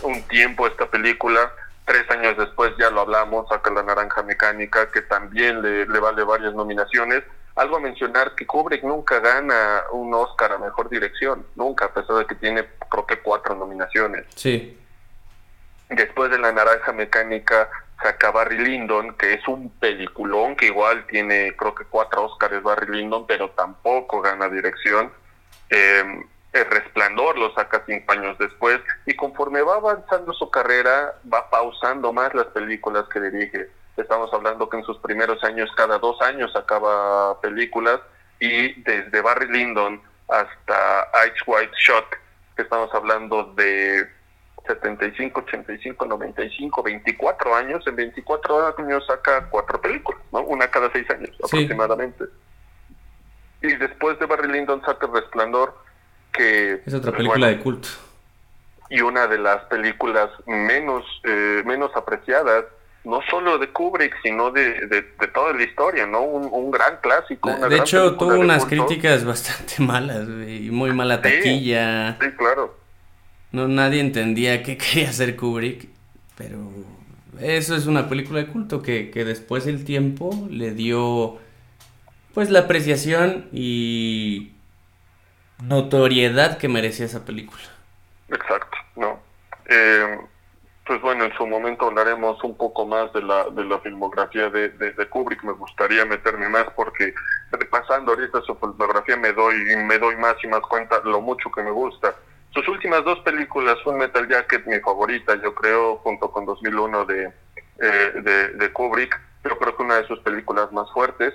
un 0.01 0.23
tiempo 0.23 0.65
esta 0.65 0.87
película. 0.87 1.51
Tres 1.85 2.09
años 2.09 2.37
después 2.37 2.73
ya 2.79 2.89
lo 2.89 3.01
hablamos, 3.01 3.47
saca 3.49 3.71
La 3.71 3.83
Naranja 3.83 4.23
Mecánica, 4.23 4.89
que 4.91 5.01
también 5.01 5.61
le, 5.61 5.85
le 5.85 5.99
vale 5.99 6.23
varias 6.23 6.53
nominaciones 6.53 7.23
algo 7.55 7.77
a 7.77 7.79
mencionar 7.79 8.33
que 8.35 8.47
Kubrick 8.47 8.83
nunca 8.83 9.19
gana 9.19 9.83
un 9.91 10.13
Oscar 10.13 10.53
a 10.53 10.57
Mejor 10.57 10.89
Dirección, 10.89 11.45
nunca, 11.55 11.85
a 11.85 11.93
pesar 11.93 12.17
de 12.17 12.25
que 12.25 12.35
tiene 12.35 12.65
creo 12.89 13.05
que 13.05 13.19
cuatro 13.19 13.55
nominaciones. 13.55 14.25
Sí. 14.35 14.79
Después 15.89 16.31
de 16.31 16.39
La 16.39 16.51
Naranja 16.51 16.91
Mecánica 16.93 17.69
saca 18.01 18.31
Barry 18.31 18.57
Lyndon, 18.57 19.15
que 19.15 19.33
es 19.33 19.47
un 19.47 19.69
peliculón 19.69 20.55
que 20.55 20.67
igual 20.67 21.05
tiene 21.05 21.55
creo 21.55 21.75
que 21.75 21.85
cuatro 21.85 22.25
Oscars 22.25 22.63
Barry 22.63 22.97
Lyndon, 22.97 23.27
pero 23.27 23.51
tampoco 23.51 24.21
gana 24.21 24.49
dirección. 24.49 25.11
Eh, 25.69 26.25
el 26.53 26.65
Resplandor 26.65 27.37
lo 27.37 27.53
saca 27.53 27.83
cinco 27.85 28.11
años 28.13 28.37
después 28.37 28.79
y 29.05 29.15
conforme 29.15 29.61
va 29.61 29.75
avanzando 29.75 30.33
su 30.33 30.49
carrera 30.49 31.15
va 31.31 31.49
pausando 31.49 32.13
más 32.13 32.33
las 32.33 32.47
películas 32.47 33.05
que 33.11 33.19
dirige 33.19 33.69
Estamos 33.95 34.33
hablando 34.33 34.67
que 34.69 34.77
en 34.77 34.83
sus 34.83 34.97
primeros 34.97 35.43
años, 35.43 35.69
cada 35.77 35.99
dos 35.99 36.19
años 36.21 36.51
sacaba 36.51 37.39
películas 37.41 37.99
y 38.39 38.73
desde 38.81 39.21
Barry 39.21 39.47
Lyndon 39.51 40.01
hasta 40.29 41.09
Ice 41.27 41.43
White 41.45 41.73
Shot, 41.77 42.05
que 42.55 42.63
estamos 42.63 42.91
hablando 42.93 43.53
de 43.55 44.07
75, 44.65 45.41
85, 45.41 46.05
95, 46.07 46.83
24 46.83 47.55
años. 47.55 47.85
En 47.85 47.95
24 47.95 48.75
años 48.79 49.05
saca 49.05 49.47
cuatro 49.51 49.79
películas, 49.79 50.21
¿no? 50.31 50.41
Una 50.41 50.67
cada 50.69 50.91
seis 50.91 51.07
años 51.11 51.29
aproximadamente. 51.43 52.25
Y 53.61 53.75
después 53.75 54.17
de 54.17 54.25
Barry 54.25 54.51
Lyndon 54.51 54.81
saca 54.83 55.05
Resplandor, 55.05 55.77
que... 56.33 56.81
Es 56.85 56.93
otra 56.93 57.11
pues, 57.11 57.17
película 57.17 57.47
de 57.47 57.59
culto. 57.59 57.87
Y 58.89 59.01
una 59.01 59.27
de 59.27 59.37
las 59.37 59.63
películas 59.65 60.29
menos, 60.45 61.05
eh, 61.23 61.63
menos 61.65 61.91
apreciadas 61.95 62.65
no 63.03 63.19
solo 63.29 63.57
de 63.57 63.69
Kubrick, 63.69 64.15
sino 64.23 64.51
de, 64.51 64.87
de, 64.87 65.01
toda 65.33 65.53
la 65.53 65.63
historia, 65.63 66.05
¿no? 66.05 66.21
Un, 66.21 66.71
gran 66.71 66.97
clásico. 67.01 67.51
de 67.51 67.77
hecho, 67.77 68.15
tuvo 68.15 68.35
unas 68.35 68.65
críticas 68.65 69.25
bastante 69.25 69.75
malas 69.79 70.27
y 70.47 70.69
muy 70.71 70.93
mala 70.93 71.21
taquilla. 71.21 72.17
Sí, 72.21 72.27
claro. 72.37 72.77
No, 73.51 73.67
nadie 73.67 73.99
entendía 73.99 74.63
qué 74.63 74.77
quería 74.77 75.09
hacer 75.09 75.35
Kubrick, 75.35 75.87
pero 76.37 76.57
eso 77.39 77.75
es 77.75 77.87
una 77.87 78.07
película 78.07 78.39
de 78.39 78.47
culto 78.47 78.81
que, 78.81 79.11
que 79.11 79.25
después 79.25 79.67
el 79.67 79.83
tiempo 79.83 80.47
le 80.49 80.71
dio 80.71 81.39
pues 82.33 82.49
la 82.49 82.59
apreciación 82.59 83.47
y 83.51 84.52
notoriedad 85.67 86.57
que 86.57 86.67
merecía 86.67 87.05
esa 87.05 87.25
película. 87.25 87.63
Exacto, 88.29 88.77
¿no? 88.95 89.19
Eh, 89.67 90.19
pues 90.85 91.01
bueno, 91.01 91.23
en 91.23 91.33
su 91.35 91.47
momento 91.47 91.85
hablaremos 91.85 92.43
un 92.43 92.57
poco 92.57 92.85
más 92.85 93.11
de 93.13 93.21
la, 93.21 93.49
de 93.49 93.63
la 93.63 93.79
filmografía 93.79 94.49
de, 94.49 94.69
de, 94.69 95.09
Kubrick. 95.09 95.43
Me 95.43 95.53
gustaría 95.53 96.05
meterme 96.05 96.49
más 96.49 96.65
porque 96.75 97.13
repasando 97.51 98.11
ahorita 98.11 98.41
su 98.41 98.55
filmografía 98.55 99.15
me 99.15 99.31
doy, 99.31 99.55
me 99.77 99.97
doy 99.97 100.17
más 100.17 100.35
y 100.43 100.47
más 100.47 100.61
cuenta 100.61 100.99
lo 101.05 101.21
mucho 101.21 101.49
que 101.51 101.63
me 101.63 101.71
gusta. 101.71 102.13
Sus 102.53 102.67
últimas 102.67 103.03
dos 103.05 103.19
películas, 103.19 103.77
son 103.83 103.97
Metal 103.97 104.27
Jacket, 104.27 104.65
mi 104.67 104.79
favorita, 104.79 105.35
yo 105.41 105.55
creo, 105.55 105.97
junto 105.97 106.29
con 106.31 106.45
2001 106.45 107.05
de, 107.05 107.33
eh, 107.79 108.11
de, 108.21 108.49
de 108.49 108.73
Kubrick, 108.73 109.19
yo 109.43 109.57
creo 109.57 109.75
que 109.75 109.83
una 109.83 109.95
de 109.95 110.07
sus 110.07 110.19
películas 110.19 110.71
más 110.71 110.91
fuertes, 110.91 111.33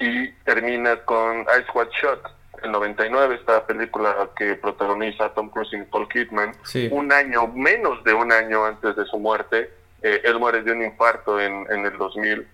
y 0.00 0.32
termina 0.44 0.96
con 1.04 1.42
Ice 1.42 1.70
White 1.72 1.92
Shot, 2.02 2.20
el 2.62 2.72
99, 2.72 3.34
esta 3.36 3.66
película 3.66 4.30
que 4.36 4.54
protagoniza 4.54 5.34
Tom 5.34 5.50
Cruise 5.50 5.72
y 5.72 5.78
Nicole 5.78 6.08
Kidman, 6.08 6.52
un 6.90 7.12
año, 7.12 7.48
menos 7.48 8.02
de 8.04 8.14
un 8.14 8.32
año 8.32 8.64
antes 8.64 8.96
de 8.96 9.04
su 9.06 9.18
muerte, 9.18 9.70
eh, 10.02 10.20
él 10.24 10.38
muere 10.38 10.62
de 10.62 10.72
un 10.72 10.82
infarto 10.82 11.40
en, 11.40 11.66
en 11.70 11.86
el 11.86 11.96
2000 11.96 12.46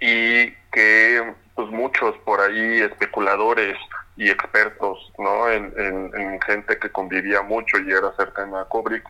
y 0.00 0.52
que 0.72 1.34
pues 1.54 1.68
muchos 1.70 2.16
por 2.18 2.40
ahí 2.40 2.80
especuladores 2.80 3.76
y 4.16 4.30
expertos 4.30 5.12
no 5.18 5.50
en, 5.50 5.72
en, 5.76 6.40
gente 6.42 6.78
que 6.78 6.90
convivía 6.90 7.42
mucho 7.42 7.78
y 7.78 7.90
era 7.90 8.12
cercana 8.16 8.60
a 8.60 8.64
Kubrick 8.66 9.04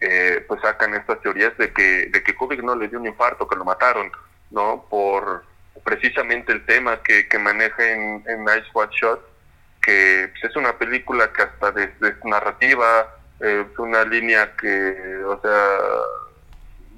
eh, 0.00 0.44
pues 0.48 0.60
sacan 0.60 0.94
estas 0.94 1.20
teorías 1.20 1.56
de 1.56 1.72
que 1.72 2.06
de 2.06 2.22
que 2.22 2.34
Kubrick 2.34 2.62
no 2.62 2.74
le 2.74 2.88
dio 2.88 2.98
un 2.98 3.06
infarto 3.06 3.46
que 3.46 3.56
lo 3.56 3.64
mataron 3.64 4.10
no 4.50 4.84
por 4.90 5.44
precisamente 5.82 6.52
el 6.52 6.64
tema 6.66 7.02
que, 7.02 7.28
que 7.28 7.38
maneja 7.38 7.90
en, 7.90 8.22
en 8.26 8.42
Ice 8.44 8.68
White 8.72 8.94
Shot, 9.00 9.20
que 9.82 10.30
pues, 10.32 10.50
es 10.50 10.56
una 10.56 10.76
película 10.78 11.32
que 11.32 11.42
hasta 11.42 11.72
desde 11.72 12.16
narrativa, 12.24 13.14
eh, 13.40 13.66
una 13.78 14.04
línea 14.04 14.54
que, 14.56 15.22
o 15.24 15.40
sea, 15.40 15.78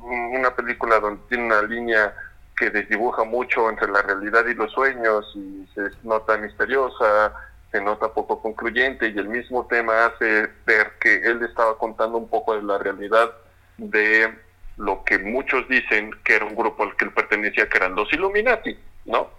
una 0.01 0.55
película 0.55 1.01
donde 1.01 1.23
tiene 1.29 1.47
una 1.47 1.63
línea 1.63 2.15
que 2.57 2.71
desdibuja 2.71 3.25
mucho 3.25 3.69
entre 3.69 3.89
la 3.89 4.03
realidad 4.03 4.47
y 4.47 4.55
los 4.55 4.73
sueños 4.73 5.31
y 5.35 5.69
se 5.75 5.91
nota 6.05 6.37
misteriosa, 6.39 7.33
se 7.71 7.81
nota 7.81 8.13
poco 8.13 8.41
concluyente 8.41 9.09
y 9.09 9.19
el 9.19 9.29
mismo 9.29 9.67
tema 9.67 10.07
hace 10.07 10.49
ver 10.65 10.93
que 11.01 11.17
él 11.17 11.43
estaba 11.43 11.77
contando 11.77 12.17
un 12.17 12.29
poco 12.29 12.55
de 12.55 12.63
la 12.63 12.79
realidad 12.79 13.31
de 13.77 14.33
lo 14.77 15.05
que 15.05 15.19
muchos 15.19 15.69
dicen 15.69 16.11
que 16.25 16.35
era 16.37 16.45
un 16.45 16.55
grupo 16.55 16.83
al 16.83 16.97
que 16.97 17.07
él 17.07 17.13
pertenecía, 17.13 17.69
que 17.69 17.79
eran 17.79 17.95
los 17.95 18.13
Illuminati, 18.13 18.77
¿no? 19.07 19.31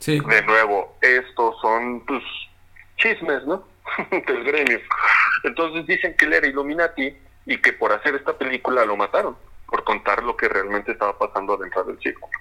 Sí. 0.00 0.20
De 0.20 0.42
nuevo, 0.42 0.96
estos 1.00 1.60
son 1.60 2.04
pues, 2.06 2.22
chismes, 2.96 3.44
¿no? 3.46 3.64
Del 4.10 4.44
gremio. 4.44 4.80
Entonces 5.44 5.86
dicen 5.86 6.14
que 6.16 6.24
él 6.24 6.32
era 6.32 6.46
Illuminati 6.46 7.16
y 7.46 7.58
que 7.58 7.72
por 7.72 7.92
hacer 7.92 8.16
esta 8.16 8.36
película 8.36 8.84
lo 8.84 8.96
mataron, 8.96 9.36
por 9.66 9.84
contar 9.84 10.22
lo 10.22 10.36
que 10.36 10.48
realmente 10.48 10.92
estaba 10.92 11.16
pasando 11.16 11.56
dentro 11.56 11.84
del 11.84 11.98
círculo. 12.00 12.32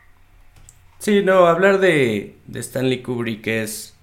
Sí, 0.97 1.21
no, 1.21 1.45
hablar 1.45 1.79
de, 1.79 2.37
de 2.45 2.59
Stanley 2.59 3.03
Kubrick 3.03 3.45
es 3.47 3.95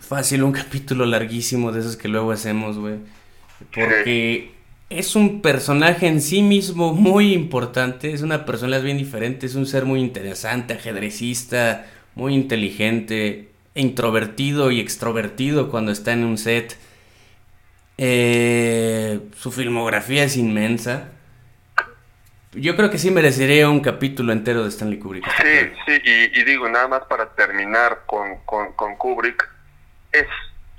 fácil, 0.00 0.42
un 0.42 0.52
capítulo 0.52 1.04
larguísimo 1.04 1.70
de 1.72 1.80
esos 1.80 1.96
que 1.96 2.08
luego 2.08 2.32
hacemos, 2.32 2.78
güey. 2.78 2.96
Porque 3.74 4.54
es 4.90 5.14
un 5.14 5.40
personaje 5.40 6.08
en 6.08 6.20
sí 6.20 6.42
mismo 6.42 6.92
muy 6.92 7.32
importante, 7.32 8.12
es 8.12 8.22
una 8.22 8.44
persona 8.44 8.78
bien 8.78 8.98
diferente, 8.98 9.46
es 9.46 9.54
un 9.54 9.64
ser 9.64 9.84
muy 9.84 10.00
interesante, 10.00 10.74
ajedrecista, 10.74 11.86
muy 12.16 12.34
inteligente, 12.34 13.50
introvertido 13.74 14.72
y 14.72 14.80
extrovertido 14.80 15.70
cuando 15.70 15.92
está 15.92 16.12
en 16.12 16.24
un 16.24 16.36
set. 16.36 16.76
Eh, 17.98 19.20
su 19.36 19.52
filmografía 19.52 20.24
es 20.24 20.36
inmensa. 20.36 21.12
Yo 22.52 22.74
creo 22.74 22.90
que 22.90 22.98
sí 22.98 23.12
merecería 23.12 23.70
un 23.70 23.78
capítulo 23.78 24.32
entero 24.32 24.64
de 24.64 24.70
Stanley 24.70 24.98
Kubrick. 24.98 25.24
Sí, 25.40 25.70
sí, 25.86 26.02
y, 26.34 26.42
digo, 26.42 26.68
nada 26.68 26.88
más 26.88 27.02
para 27.04 27.32
terminar 27.36 28.02
con, 28.06 28.38
con, 28.44 28.72
con 28.72 28.96
Kubrick, 28.96 29.48
es 30.10 30.26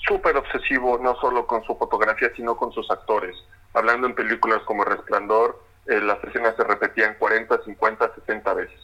súper 0.05 0.35
obsesivo 0.35 0.99
no 1.01 1.15
solo 1.21 1.47
con 1.47 1.63
su 1.63 1.77
fotografía, 1.77 2.29
sino 2.35 2.57
con 2.57 2.73
sus 2.73 2.91
actores 2.91 3.37
hablando 3.73 4.07
en 4.07 4.15
películas 4.15 4.61
como 4.63 4.83
Resplandor, 4.83 5.63
eh, 5.87 5.99
las 5.99 6.23
escenas 6.23 6.55
se 6.55 6.63
repetían 6.63 7.15
40, 7.15 7.63
50, 7.63 8.15
60 8.15 8.53
veces. 8.53 8.79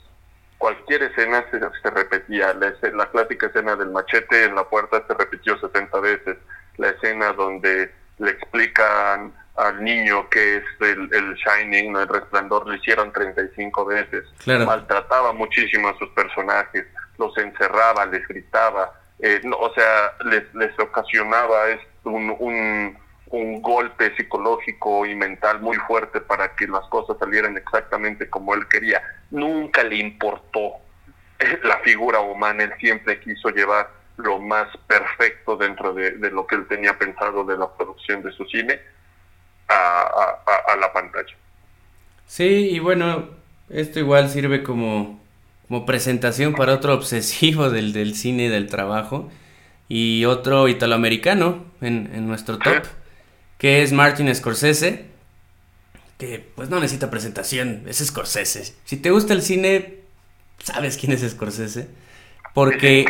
Cualquier 0.58 1.04
escena 1.04 1.46
se, 1.52 1.60
se 1.60 1.90
repetía. 1.92 2.54
La, 2.54 2.74
la, 2.94 3.06
clásica 3.12 3.48
escena 3.48 3.76
del 3.76 3.92
machete 3.92 4.46
en 4.46 4.56
la 4.56 4.64
puerta 4.64 5.04
se 5.08 5.14
repitió 5.14 5.58
70 5.60 6.00
veces. 6.00 6.38
La 6.78 6.90
escena 6.90 7.34
donde 7.34 7.92
le 8.18 8.32
explican 8.32 9.34
al 9.58 9.84
niño 9.84 10.30
que 10.30 10.58
es 10.58 10.64
el, 10.80 11.10
el 11.14 11.36
Shining, 11.36 11.96
el 11.96 12.08
resplandor, 12.08 12.68
lo 12.68 12.76
hicieron 12.76 13.12
35 13.12 13.86
veces. 13.86 14.24
Maltrataba 14.46 15.34
muchísimo 15.34 15.90
a 15.90 15.98
sus 15.98 16.10
personajes, 16.10 16.86
los 17.18 17.36
encerraba, 17.38 18.06
les 18.06 18.28
gritaba, 18.28 18.94
eh, 19.20 19.42
o 19.60 19.74
sea, 19.74 20.14
les, 20.26 20.54
les 20.54 20.78
ocasionaba 20.80 21.66
un, 22.04 22.36
un 22.40 22.98
un 23.30 23.62
golpe 23.62 24.16
psicológico 24.16 25.06
y 25.06 25.16
mental 25.16 25.62
muy 25.62 25.78
fuerte 25.78 26.22
para 26.22 26.56
que 26.56 26.68
las 26.68 26.86
cosas 26.88 27.18
salieran 27.20 27.58
exactamente 27.58 28.30
como 28.30 28.54
él 28.54 28.68
quería. 28.70 29.02
Nunca 29.32 29.84
le 29.84 29.98
importó 29.98 30.74
la 31.64 31.78
figura 31.80 32.20
humana, 32.20 32.64
él 32.64 32.74
siempre 32.80 33.20
quiso 33.20 33.50
llevar 33.50 33.90
lo 34.18 34.40
más 34.40 34.68
perfecto 34.88 35.58
dentro 35.58 35.94
de, 35.94 36.18
lo 36.32 36.48
que 36.48 36.56
él 36.56 36.68
tenía 36.68 36.98
pensado 36.98 37.44
de 37.44 37.58
la 37.58 37.68
producción 37.72 38.24
de 38.24 38.32
su 38.32 38.46
cine 38.46 38.80
a, 39.68 40.76
la 40.80 40.94
pantalla. 40.94 41.36
Sí, 42.26 42.70
y 42.72 42.80
bueno, 42.80 43.30
esto 43.70 44.00
igual 44.00 44.30
sirve 44.30 44.64
como, 44.64 45.20
como 45.68 45.86
presentación 45.86 46.56
para 46.56 46.74
otro 46.74 46.94
obsesivo 46.94 47.70
del, 47.70 47.94
del 47.94 48.16
cine 48.16 48.46
y 48.46 48.50
del 48.50 48.68
trabajo 48.68 49.30
y 49.88 50.26
otro 50.26 50.68
italoamericano 50.68 51.66
en, 51.82 52.12
en 52.14 52.28
nuestro 52.28 52.58
top 52.58 52.84
que 53.58 53.82
es 53.84 53.92
Martin 53.92 54.34
Scorsese, 54.34 55.06
que 56.18 56.46
pues 56.56 56.70
no 56.70 56.80
necesita 56.80 57.10
presentación, 57.10 57.84
es 57.88 57.98
Scorsese. 57.98 58.76
Si 58.86 58.98
te 58.98 59.12
gusta 59.12 59.34
el 59.34 59.42
cine, 59.42 59.96
sabes 60.64 60.98
quién 60.98 61.12
es 61.12 61.22
Scorsese. 61.22 61.88
Porque... 62.54 63.02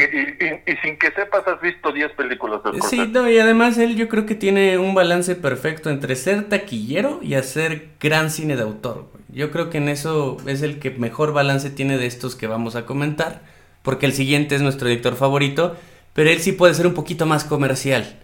Y, 0.65 0.75
sin 0.85 0.97
que 0.99 1.09
sepas, 1.11 1.47
has 1.47 1.61
visto 1.61 1.93
10 1.93 2.11
películas 2.13 2.61
de 2.63 2.71
Scorsese. 2.71 3.03
Sí, 3.03 3.09
no, 3.09 3.29
y 3.29 3.39
además 3.39 3.77
él 3.77 3.95
yo 3.95 4.09
creo 4.09 4.25
que 4.25 4.35
tiene 4.35 4.77
un 4.77 4.93
balance 4.93 5.35
perfecto 5.35 5.89
entre 5.89 6.15
ser 6.17 6.49
taquillero 6.49 7.19
y 7.21 7.35
hacer 7.35 7.89
gran 7.99 8.29
cine 8.29 8.57
de 8.57 8.63
autor. 8.63 9.09
Yo 9.29 9.51
creo 9.51 9.69
que 9.69 9.77
en 9.77 9.87
eso 9.87 10.37
es 10.47 10.61
el 10.61 10.79
que 10.79 10.91
mejor 10.91 11.31
balance 11.31 11.69
tiene 11.69 11.97
de 11.97 12.07
estos 12.07 12.35
que 12.35 12.47
vamos 12.47 12.75
a 12.75 12.85
comentar. 12.85 13.41
Porque 13.83 14.05
el 14.05 14.11
siguiente 14.11 14.53
es 14.53 14.61
nuestro 14.61 14.89
director 14.89 15.15
favorito, 15.15 15.77
pero 16.11 16.29
él 16.29 16.41
sí 16.41 16.51
puede 16.51 16.73
ser 16.73 16.87
un 16.87 16.93
poquito 16.93 17.25
más 17.25 17.45
comercial. 17.45 18.19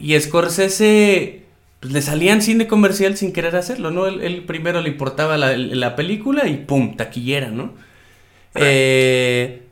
Y 0.00 0.18
Scorsese 0.18 1.42
pues, 1.80 1.92
le 1.92 2.02
salían 2.02 2.42
cine 2.42 2.66
comercial 2.66 3.16
sin 3.16 3.32
querer 3.32 3.56
hacerlo, 3.56 3.90
¿no? 3.90 4.06
Él, 4.06 4.44
primero 4.46 4.80
le 4.80 4.88
importaba 4.88 5.36
la, 5.36 5.96
película 5.96 6.46
y 6.46 6.56
¡pum! 6.58 6.96
taquillera, 6.96 7.50
¿no? 7.50 7.72
Eh, 8.54 9.62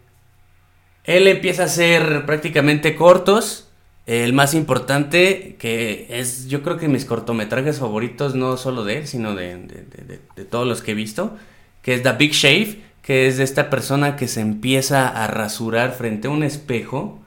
él 1.05 1.27
empieza 1.27 1.63
a 1.63 1.67
hacer 1.67 2.25
prácticamente 2.27 2.95
cortos. 2.95 3.65
El 4.07 4.33
más 4.33 4.55
importante, 4.55 5.57
que 5.59 6.07
es 6.09 6.49
yo 6.49 6.63
creo 6.63 6.79
que 6.79 6.89
mis 6.89 7.05
cortometrajes 7.05 7.79
favoritos, 7.79 8.35
no 8.35 8.57
solo 8.57 8.85
de 8.85 8.99
él, 8.99 9.07
sino 9.07 9.35
de, 9.35 9.59
de 10.35 10.45
todos 10.47 10.67
los 10.67 10.81
que 10.81 10.93
he 10.93 10.95
visto, 10.95 11.37
que 11.83 11.93
es 11.93 12.03
The 12.03 12.13
Big 12.13 12.33
Shave, 12.33 12.81
que 13.03 13.27
es 13.27 13.37
de 13.37 13.45
esta 13.45 13.69
persona 13.69 14.17
que 14.17 14.27
se 14.27 14.41
empieza 14.41 15.09
a 15.09 15.27
rasurar 15.27 15.93
frente 15.93 16.29
a 16.29 16.31
un 16.31 16.43
espejo 16.43 17.21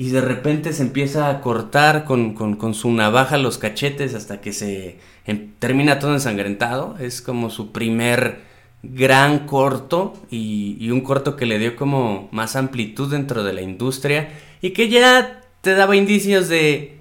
y 0.00 0.10
de 0.10 0.20
repente 0.20 0.72
se 0.72 0.82
empieza 0.82 1.28
a 1.28 1.40
cortar 1.40 2.04
con, 2.04 2.34
con, 2.34 2.74
su 2.74 2.92
navaja 2.92 3.36
los 3.36 3.58
cachetes 3.58 4.14
hasta 4.14 4.40
que 4.40 4.52
se 4.52 5.00
em, 5.26 5.50
termina 5.58 5.98
todo 5.98 6.14
ensangrentado. 6.14 6.94
Es 7.00 7.20
como 7.20 7.50
su 7.50 7.72
primer 7.72 8.42
gran 8.84 9.48
corto 9.48 10.14
y, 10.30 10.88
un 10.90 11.00
corto 11.00 11.34
que 11.34 11.46
le 11.46 11.58
dio 11.58 11.74
como 11.74 12.28
más 12.30 12.54
amplitud 12.54 13.10
dentro 13.10 13.42
de 13.42 13.52
la 13.52 13.60
industria 13.60 14.28
y 14.62 14.70
que 14.70 14.88
ya 14.88 15.40
te 15.62 15.74
daba 15.74 15.96
indicios 15.96 16.48
de, 16.48 16.98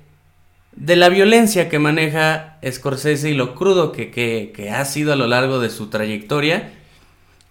de 0.76 0.96
la 0.96 1.10
violencia 1.10 1.70
que 1.70 1.78
maneja 1.78 2.58
Scorsese 2.68 3.30
y 3.30 3.36
lo 3.36 3.54
crudo 3.54 3.92
que, 3.92 4.10
que 4.10 4.72
ha 4.72 4.84
sido 4.86 5.14
a 5.14 5.16
lo 5.16 5.28
largo 5.28 5.60
de 5.60 5.70
su 5.70 5.92
trayectoria. 5.92 6.74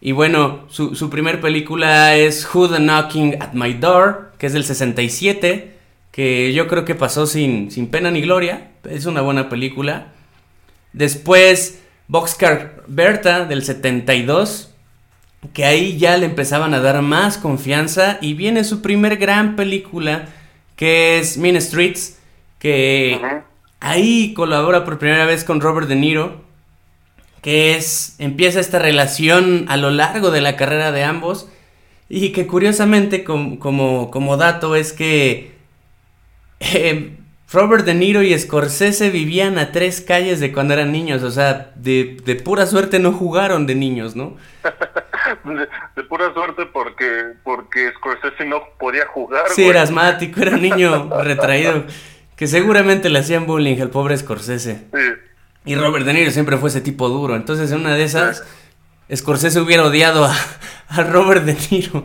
Y 0.00 0.12
bueno, 0.12 0.66
su, 0.68 0.94
su 0.94 1.10
primer 1.10 1.40
película 1.40 2.16
es 2.16 2.46
Who 2.52 2.68
the 2.68 2.78
Knocking 2.78 3.42
at 3.42 3.54
My 3.54 3.72
Door, 3.74 4.32
que 4.38 4.46
es 4.46 4.52
del 4.52 4.64
67, 4.64 5.74
que 6.12 6.52
yo 6.52 6.68
creo 6.68 6.84
que 6.84 6.94
pasó 6.94 7.26
sin, 7.26 7.70
sin 7.70 7.88
pena 7.88 8.10
ni 8.10 8.20
gloria. 8.20 8.70
Es 8.88 9.06
una 9.06 9.22
buena 9.22 9.48
película. 9.48 10.08
Después, 10.92 11.80
Boxcar 12.08 12.84
Berta, 12.86 13.46
del 13.46 13.64
72, 13.64 14.72
que 15.52 15.64
ahí 15.64 15.98
ya 15.98 16.16
le 16.16 16.26
empezaban 16.26 16.74
a 16.74 16.80
dar 16.80 17.00
más 17.02 17.38
confianza. 17.38 18.18
Y 18.20 18.34
viene 18.34 18.64
su 18.64 18.82
primer 18.82 19.16
gran 19.16 19.56
película, 19.56 20.26
que 20.76 21.18
es 21.18 21.38
Mean 21.38 21.60
Streets, 21.60 22.18
que 22.58 23.20
ahí 23.80 24.34
colabora 24.34 24.84
por 24.84 24.98
primera 24.98 25.24
vez 25.24 25.42
con 25.42 25.60
Robert 25.60 25.88
De 25.88 25.96
Niro 25.96 26.45
que 27.46 27.76
es, 27.76 28.16
empieza 28.18 28.58
esta 28.58 28.80
relación 28.80 29.66
a 29.68 29.76
lo 29.76 29.92
largo 29.92 30.32
de 30.32 30.40
la 30.40 30.56
carrera 30.56 30.90
de 30.90 31.04
ambos 31.04 31.48
y 32.08 32.32
que 32.32 32.48
curiosamente 32.48 33.22
como, 33.22 33.60
como, 33.60 34.36
dato 34.36 34.74
es 34.74 34.92
que 34.92 35.52
eh, 36.58 37.16
Robert 37.52 37.84
De 37.84 37.94
Niro 37.94 38.24
y 38.24 38.36
Scorsese 38.36 39.10
vivían 39.10 39.58
a 39.58 39.70
tres 39.70 40.00
calles 40.00 40.40
de 40.40 40.52
cuando 40.52 40.74
eran 40.74 40.90
niños, 40.90 41.22
o 41.22 41.30
sea, 41.30 41.70
de, 41.76 42.20
pura 42.44 42.66
suerte 42.66 42.98
no 42.98 43.12
jugaron 43.12 43.68
de 43.68 43.76
niños, 43.76 44.16
¿no? 44.16 44.36
de, 45.94 46.02
pura 46.02 46.34
suerte 46.34 46.66
porque, 46.66 47.34
porque 47.44 47.92
Scorsese 47.92 48.44
no 48.44 48.64
podía 48.76 49.06
jugar. 49.06 49.44
Sí, 49.50 49.68
era 49.68 49.82
asmático, 49.82 50.40
era 50.42 50.56
un 50.56 50.62
niño 50.62 51.10
retraído, 51.22 51.84
que 52.34 52.48
seguramente 52.48 53.08
le 53.08 53.20
hacían 53.20 53.46
bullying 53.46 53.80
al 53.80 53.90
pobre 53.90 54.18
Scorsese. 54.18 54.88
Sí. 54.92 55.25
Y 55.66 55.74
Robert 55.74 56.06
De 56.06 56.14
Niro 56.14 56.30
siempre 56.30 56.56
fue 56.56 56.70
ese 56.70 56.80
tipo 56.80 57.08
duro. 57.08 57.34
Entonces, 57.34 57.72
en 57.72 57.80
una 57.80 57.94
de 57.96 58.04
esas, 58.04 58.44
Scorsese 59.14 59.60
hubiera 59.60 59.84
odiado 59.84 60.24
a, 60.24 61.02
Robert 61.02 61.44
De 61.44 61.56
Niro. 61.70 62.04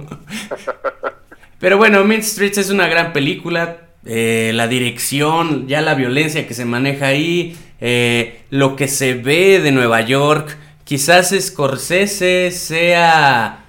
Pero 1.60 1.78
bueno, 1.78 2.04
Mid 2.04 2.24
Streets 2.24 2.58
es 2.58 2.70
una 2.72 2.88
gran 2.88 3.14
película. 3.14 3.78
Eh, 4.04 4.52
la 4.56 4.68
dirección, 4.68 5.68
ya 5.68 5.82
la 5.82 5.94
violencia 5.94 6.48
que 6.48 6.56
se 6.56 6.66
maneja 6.66 7.06
ahí, 7.06 7.56
eh, 7.80 8.42
lo 8.50 8.76
que 8.76 8.88
se 8.88 9.14
ve 9.14 9.60
de 9.60 9.72
Nueva 9.72 10.02
York. 10.02 10.58
Quizás 10.84 11.36
Scorsese 11.40 12.50
sea 12.50 13.61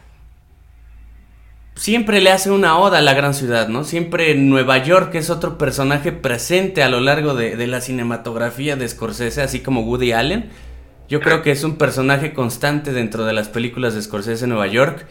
siempre 1.75 2.21
le 2.21 2.31
hace 2.31 2.51
una 2.51 2.79
oda 2.79 2.99
a 2.99 3.03
la 3.03 3.15
gran 3.15 3.35
ciudad, 3.35 3.69
¿no? 3.69 3.85
Siempre 3.85 4.35
Nueva 4.35 4.79
York 4.79 5.15
es 5.15 5.31
otro 5.31 5.59
personaje 5.59 6.13
presente 6.13 6.83
a 6.83 6.89
lo 6.89 7.01
largo 7.01 7.35
de, 7.35 7.67
la 7.67 7.81
cinematografía 7.81 8.77
de 8.77 8.89
Scorsese, 8.89 9.43
así 9.43 9.61
como 9.61 9.83
Woody 9.83 10.13
Allen. 10.13 10.51
Yo 11.09 11.21
creo 11.21 11.43
que 11.43 11.51
es 11.51 11.65
un 11.65 11.77
personaje 11.77 12.33
constante 12.33 12.93
dentro 12.93 13.25
de 13.25 13.33
las 13.33 13.49
películas 13.49 13.95
de 13.95 14.03
Scorsese 14.03 14.45
en 14.45 14.51
Nueva 14.51 14.67
York. 14.67 15.07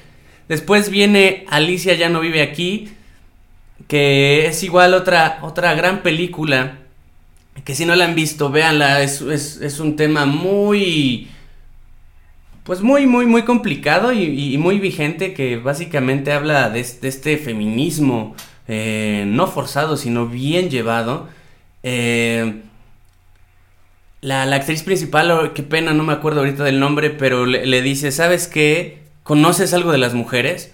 Después 0.48 0.90
viene 0.90 1.46
Alicia 1.50 1.94
ya 1.94 2.10
no 2.10 2.20
vive 2.20 2.42
aquí, 2.42 2.90
que 3.88 4.48
es 4.48 4.64
igual 4.64 4.94
otra, 4.94 5.40
otra 5.42 5.74
gran 5.74 6.02
película, 6.02 6.80
que 7.66 7.76
si 7.76 7.86
no 7.86 7.96
la 7.96 8.06
han 8.06 8.16
visto, 8.16 8.50
véanla, 8.50 9.02
es, 9.02 9.22
es 9.22 9.80
un 9.80 9.96
tema 9.96 10.26
muy 10.26 11.30
pues 12.72 12.84
muy, 12.84 13.06
muy, 13.06 13.26
muy 13.26 13.42
complicado 13.42 14.14
y, 14.14 14.58
muy 14.58 14.80
vigente 14.80 15.34
que 15.34 15.58
básicamente 15.58 16.32
habla 16.32 16.70
de, 16.70 16.80
este 16.80 17.38
feminismo 17.38 18.34
eh, 18.70 19.26
no 19.28 19.48
forzado, 19.48 19.98
sino 19.98 20.28
bien 20.28 20.70
llevado. 20.70 21.28
Eh, 21.84 22.62
la, 24.22 24.44
actriz 24.44 24.84
principal, 24.84 25.32
oh, 25.32 25.54
qué 25.54 25.64
pena, 25.64 25.92
no 25.94 26.06
me 26.06 26.14
acuerdo 26.14 26.40
ahorita 26.40 26.64
del 26.64 26.80
nombre, 26.80 27.10
pero 27.10 27.46
le, 27.46 27.82
dice, 27.82 28.10
¿sabes 28.14 28.48
qué? 28.48 29.00
¿Conoces 29.24 29.74
algo 29.74 29.92
de 29.92 29.98
las 29.98 30.14
mujeres? 30.14 30.74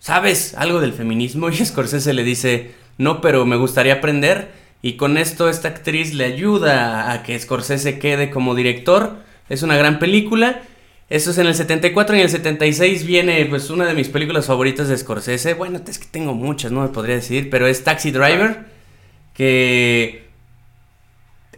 ¿Sabes 0.00 0.54
algo 0.54 0.80
del 0.80 0.94
feminismo? 0.94 1.50
Y 1.50 1.56
Scorsese 1.56 2.14
le 2.14 2.24
dice, 2.24 2.70
no, 2.96 3.20
pero 3.20 3.44
me 3.44 3.56
gustaría 3.56 3.92
aprender. 3.92 4.50
Y 4.80 4.94
con 4.94 5.18
esto 5.18 5.50
esta 5.50 5.68
actriz 5.68 6.14
le 6.14 6.24
ayuda 6.24 7.12
a 7.12 7.22
que 7.22 7.38
Scorsese 7.38 7.98
quede 7.98 8.30
como 8.30 8.54
director. 8.54 9.18
Es 9.50 9.62
una 9.62 9.76
gran 9.76 9.98
película. 9.98 10.62
Eso 11.10 11.30
es 11.30 11.38
en 11.38 11.46
el 11.46 11.54
74 11.54 12.16
y 12.16 12.18
en 12.20 12.24
el 12.24 12.30
76 12.30 13.04
viene 13.06 13.44
pues 13.46 13.68
una 13.68 13.84
de 13.86 13.94
mis 13.94 14.08
películas 14.08 14.46
favoritas 14.46 14.88
de 14.88 14.96
Scorsese. 14.96 15.54
Bueno, 15.54 15.80
es 15.86 15.98
que 15.98 16.06
tengo 16.06 16.34
muchas, 16.34 16.72
no 16.72 16.82
me 16.82 16.88
podría 16.88 17.16
decir, 17.16 17.50
pero 17.50 17.66
es 17.66 17.84
Taxi 17.84 18.10
Driver, 18.10 18.64
que 19.34 20.24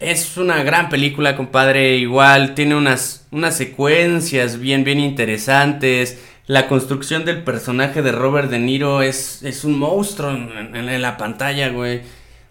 es 0.00 0.36
una 0.36 0.62
gran 0.62 0.88
película, 0.88 1.36
compadre. 1.36 1.96
Igual 1.96 2.54
tiene 2.54 2.74
unas, 2.74 3.26
unas 3.30 3.56
secuencias 3.56 4.58
bien, 4.58 4.82
bien 4.82 4.98
interesantes. 4.98 6.18
La 6.46 6.68
construcción 6.68 7.24
del 7.24 7.42
personaje 7.42 8.02
de 8.02 8.12
Robert 8.12 8.50
De 8.50 8.58
Niro 8.58 9.02
es, 9.02 9.42
es 9.42 9.64
un 9.64 9.78
monstruo 9.78 10.30
en, 10.30 11.02
la 11.02 11.16
pantalla, 11.16 11.68
güey. 11.70 12.02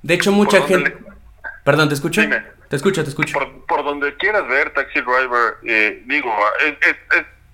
De 0.02 0.14
hecho, 0.14 0.32
mucha 0.32 0.62
gente... 0.62 0.98
Perdón, 1.64 1.90
¿te 1.90 1.96
escucho? 1.96 2.22
Te 2.70 2.76
escucho, 2.76 3.04
te 3.04 3.10
escucho. 3.10 3.38
Por, 3.68 3.84
donde 3.84 4.16
quieras 4.18 4.48
ver 4.48 4.74
Taxi 4.74 5.00
Driver, 5.02 5.58
eh, 5.64 6.04
digo, 6.06 6.34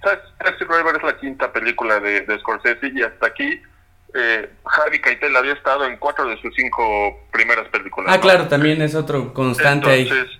Taxi 0.01 0.65
Driver 0.65 0.95
es 0.95 1.03
la 1.03 1.17
quinta 1.17 1.51
película 1.51 1.99
de, 1.99 2.25
Scorsese 2.39 2.91
y 2.93 3.01
hasta 3.01 3.27
aquí 3.27 3.61
eh, 4.13 4.49
Javi 4.65 5.01
Keitel 5.01 5.35
había 5.35 5.53
estado 5.53 5.85
en 5.85 5.97
cuatro 5.97 6.25
de 6.27 6.39
sus 6.41 6.53
cinco 6.55 7.27
primeras 7.31 7.67
películas. 7.69 8.13
Ah, 8.13 8.19
claro, 8.19 8.47
también 8.47 8.81
es 8.81 8.95
otro 8.95 9.33
constante 9.33 10.01
Entonces, 10.01 10.37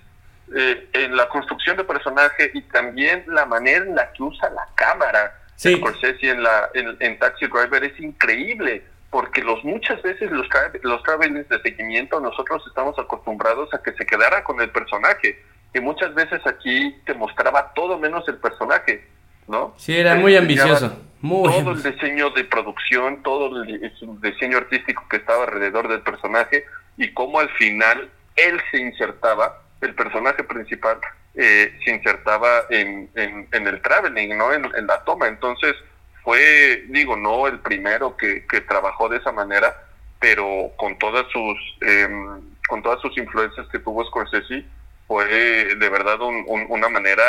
Eh, 0.54 0.88
en 0.92 1.16
la 1.16 1.30
construcción 1.30 1.78
de 1.78 1.84
personaje 1.84 2.50
y 2.52 2.60
también 2.62 3.24
la 3.26 3.46
manera 3.46 3.86
en 3.86 3.94
la 3.94 4.12
que 4.12 4.22
usa 4.22 4.50
la 4.50 4.68
cámara 4.74 5.38
Scorsese 5.56 6.28
en, 6.28 6.42
la, 6.42 6.68
en 6.74 7.18
Taxi 7.18 7.46
Driver 7.46 7.82
es 7.84 7.98
increíble 7.98 8.84
porque 9.12 9.42
los 9.42 9.62
muchas 9.62 10.00
veces 10.00 10.30
los, 10.30 10.48
los 10.80 11.02
travelings 11.02 11.46
de 11.50 11.60
seguimiento 11.60 12.18
nosotros 12.18 12.64
estamos 12.66 12.98
acostumbrados 12.98 13.68
a 13.74 13.82
que 13.82 13.92
se 13.92 14.06
quedara 14.06 14.42
con 14.42 14.58
el 14.62 14.70
personaje 14.70 15.38
y 15.74 15.80
muchas 15.80 16.14
veces 16.14 16.40
aquí 16.46 16.96
te 17.04 17.12
mostraba 17.12 17.74
todo 17.74 17.98
menos 17.98 18.26
el 18.26 18.38
personaje, 18.38 19.06
¿no? 19.46 19.74
Sí, 19.76 19.98
era 19.98 20.14
muy 20.14 20.34
ambicioso. 20.34 20.98
Muy 21.20 21.50
todo 21.50 21.72
el 21.72 21.82
diseño 21.82 22.30
de 22.30 22.44
producción, 22.44 23.22
todo 23.22 23.62
el 23.62 23.92
diseño 24.22 24.56
artístico 24.56 25.04
que 25.10 25.18
estaba 25.18 25.44
alrededor 25.44 25.88
del 25.88 26.00
personaje 26.00 26.64
y 26.96 27.12
cómo 27.12 27.38
al 27.38 27.50
final 27.50 28.10
él 28.34 28.60
se 28.70 28.78
insertaba, 28.78 29.60
el 29.82 29.94
personaje 29.94 30.42
principal 30.42 30.96
eh, 31.34 31.78
se 31.84 31.90
insertaba 31.90 32.62
en, 32.70 33.10
en, 33.14 33.66
el 33.66 33.82
traveling, 33.82 34.38
¿no? 34.38 34.54
En, 34.54 34.64
en 34.74 34.86
la 34.86 35.04
toma. 35.04 35.28
Entonces, 35.28 35.74
fue, 36.22 36.84
digo, 36.88 37.16
no 37.16 37.46
el 37.46 37.58
primero 37.60 38.16
que, 38.16 38.46
que 38.46 38.60
trabajó 38.60 39.08
de 39.08 39.18
esa 39.18 39.32
manera, 39.32 39.74
pero 40.20 40.70
con 40.76 40.98
todas 40.98 41.26
sus 41.32 41.58
em, 41.80 42.40
con 42.68 42.82
todas 42.82 43.00
sus 43.00 43.16
influencias 43.18 43.66
que 43.68 43.80
tuvo 43.80 44.04
Scorsese, 44.04 44.64
fue 45.06 45.26
de 45.26 45.88
verdad 45.90 46.18
una 46.20 46.88
manera 46.88 47.22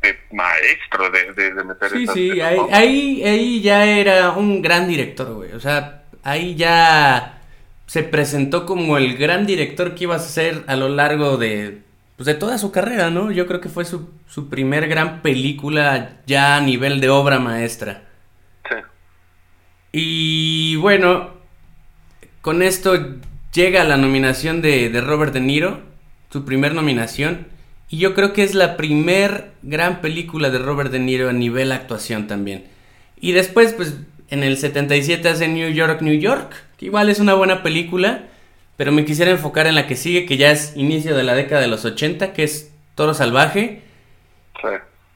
de 0.00 0.18
maestro 0.32 1.10
de, 1.10 1.32
de, 1.32 1.64
meter 1.64 1.90
Sí, 1.90 2.06
sí, 2.06 2.40
ahí, 2.40 2.58
ahí, 2.70 3.24
ahí 3.24 3.60
ya 3.62 3.84
era 3.84 4.30
un 4.30 4.62
gran 4.62 4.88
director, 4.88 5.32
güey. 5.34 5.52
O 5.52 5.60
sea, 5.60 6.04
ahí 6.22 6.54
ya 6.54 7.40
se 7.86 8.02
presentó 8.02 8.64
como 8.64 8.96
el 8.96 9.16
gran 9.16 9.44
director 9.44 9.94
que 9.94 10.04
iba 10.04 10.16
a 10.16 10.20
ser 10.20 10.64
a 10.66 10.76
lo 10.76 10.88
largo 10.88 11.36
de 11.36 11.82
pues, 12.22 12.36
de 12.36 12.38
toda 12.38 12.56
su 12.56 12.70
carrera, 12.70 13.10
¿no? 13.10 13.32
Yo 13.32 13.48
creo 13.48 13.60
que 13.60 13.68
fue 13.68 13.84
su, 13.84 14.08
su 14.28 14.48
primer 14.48 14.86
gran 14.86 15.22
película 15.22 16.20
ya 16.24 16.56
a 16.56 16.60
nivel 16.60 17.00
de 17.00 17.08
obra 17.08 17.40
maestra. 17.40 18.04
Sí. 18.68 18.76
Y 19.90 20.76
bueno, 20.76 21.30
con 22.40 22.62
esto 22.62 23.16
llega 23.52 23.82
la 23.82 23.96
nominación 23.96 24.62
de, 24.62 24.88
de 24.88 25.00
Robert 25.00 25.32
De 25.32 25.40
Niro, 25.40 25.80
su 26.30 26.44
primer 26.44 26.74
nominación. 26.74 27.48
Y 27.88 27.98
yo 27.98 28.14
creo 28.14 28.32
que 28.32 28.44
es 28.44 28.54
la 28.54 28.76
primer 28.76 29.50
gran 29.62 30.00
película 30.00 30.50
de 30.50 30.58
Robert 30.58 30.92
De 30.92 31.00
Niro 31.00 31.28
a 31.28 31.32
nivel 31.32 31.72
actuación 31.72 32.28
también. 32.28 32.66
Y 33.20 33.32
después, 33.32 33.72
pues, 33.72 33.96
en 34.28 34.44
el 34.44 34.58
77 34.58 35.28
hace 35.28 35.48
New 35.48 35.72
York, 35.72 36.00
New 36.02 36.20
York, 36.20 36.52
que 36.76 36.86
igual 36.86 37.08
es 37.08 37.18
una 37.18 37.34
buena 37.34 37.64
película. 37.64 38.28
Pero 38.76 38.92
me 38.92 39.04
quisiera 39.04 39.30
enfocar 39.30 39.66
en 39.66 39.74
la 39.74 39.86
que 39.86 39.96
sigue, 39.96 40.26
que 40.26 40.36
ya 40.36 40.50
es 40.50 40.76
inicio 40.76 41.14
de 41.14 41.22
la 41.22 41.34
década 41.34 41.60
de 41.60 41.68
los 41.68 41.84
80, 41.84 42.32
que 42.32 42.44
es 42.44 42.72
Toro 42.94 43.14
Salvaje. 43.14 43.82
Sí. 44.60 44.68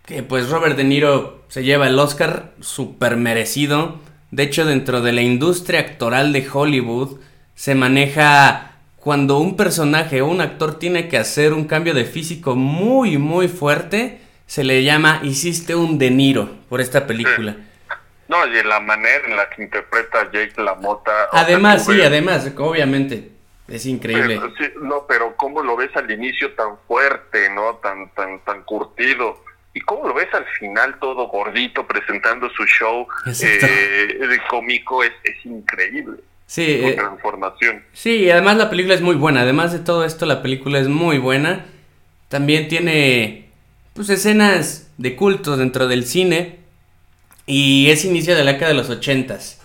Que 0.05 0.23
pues 0.23 0.51
Robert 0.51 0.77
De 0.77 0.85
Niro 0.85 1.45
se 1.49 1.65
lleva 1.65 1.87
el 1.87 1.99
Oscar, 1.99 2.53
súper 2.61 3.17
merecido. 3.17 3.99
De 4.31 4.43
hecho, 4.43 4.65
dentro 4.65 5.01
de 5.01 5.13
la 5.13 5.23
industria 5.23 5.81
actoral 5.81 6.33
de 6.33 6.47
Hollywood, 6.53 7.19
se 7.55 7.75
maneja 7.75 8.73
cuando 8.97 9.39
un 9.39 9.57
personaje 9.57 10.21
o 10.21 10.27
un 10.27 10.41
actor 10.41 10.79
tiene 10.79 11.09
que 11.09 11.17
hacer 11.17 11.53
un 11.53 11.67
cambio 11.67 11.95
de 11.95 12.05
físico 12.05 12.57
muy, 12.57 13.19
muy 13.19 13.49
fuerte, 13.49 14.21
se 14.47 14.65
le 14.65 14.83
llama 14.83 15.21
hiciste 15.23 15.75
un 15.75 15.97
De 15.99 16.11
Niro 16.11 16.51
por 16.69 16.81
esta 16.81 17.07
película. 17.07 17.57
No, 18.29 18.45
y 18.47 18.63
la 18.65 18.81
manera 18.81 19.25
en 19.29 19.37
la 19.37 19.49
que 19.49 19.63
interpreta 19.63 20.25
Jake 20.33 20.61
LaMotta. 20.61 21.29
Además, 21.33 21.87
sí, 21.87 22.03
además, 22.03 22.51
obviamente, 22.59 23.31
es 23.69 23.87
increíble. 23.87 24.41
no, 24.81 25.07
pero 25.09 25.37
cómo 25.37 25.63
lo 25.63 25.77
ves 25.77 25.95
al 25.97 26.11
inicio 26.11 26.53
tan 26.55 26.79
fuerte, 26.87 27.51
¿no? 27.51 27.77
Tan, 27.77 28.11
tan, 28.11 28.41
tan 28.41 28.63
curtido. 28.63 29.45
Y 29.75 29.81
cómo 29.81 30.09
lo 30.09 30.15
ves 30.15 30.33
al 30.33 30.47
final 30.59 30.99
todo 31.01 31.29
gordito 31.29 31.87
presentando 31.87 32.49
su 32.51 32.65
show 32.65 33.07
eh, 33.27 34.19
de 34.19 34.41
cómico 34.49 35.03
es, 35.03 35.13
es 35.23 35.45
increíble. 35.45 36.19
Sí, 36.47 36.63
eh, 36.63 36.95
transformación. 36.95 37.85
Sí, 37.93 38.31
además 38.31 38.57
la 38.57 38.71
película 38.71 38.95
es 38.95 39.01
muy 39.01 39.17
buena. 39.17 39.43
Además 39.43 39.73
de 39.73 39.81
todo 39.81 40.05
esto, 40.05 40.27
la 40.27 40.43
película 40.43 40.79
es 40.79 40.89
muy 40.89 41.19
buena. 41.19 41.67
También 42.29 42.69
tiene 42.69 43.51
pues 43.95 44.09
escenas 44.11 44.91
de 44.97 45.17
culto 45.17 45.57
dentro 45.57 45.89
del 45.89 46.05
cine. 46.07 46.61
Y 47.47 47.91
es 47.91 48.05
inicio 48.05 48.35
de 48.37 48.45
la 48.45 48.53
década 48.53 48.71
de 48.71 48.79
los 48.79 48.91
ochentas. 48.91 49.61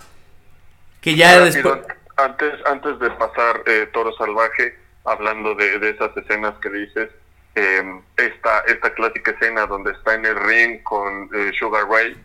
Que 1.00 1.14
ya 1.14 1.40
después... 1.40 1.78
Antes, 2.22 2.54
antes 2.66 2.98
de 2.98 3.10
pasar 3.10 3.62
eh, 3.66 3.88
Toro 3.92 4.12
Salvaje, 4.14 4.78
hablando 5.04 5.54
de, 5.54 5.90
esas 5.90 6.16
escenas 6.16 6.54
que 6.60 6.70
dices, 6.70 7.10
eh, 7.54 8.00
esta, 8.16 8.60
esta 8.60 8.94
clásica 8.94 9.32
escena 9.32 9.66
donde 9.66 9.92
está 9.92 10.14
en 10.14 10.26
el 10.26 10.36
ring 10.36 10.82
con 10.84 11.28
eh, 11.34 11.50
Sugar 11.58 11.88
Ray 11.88 12.16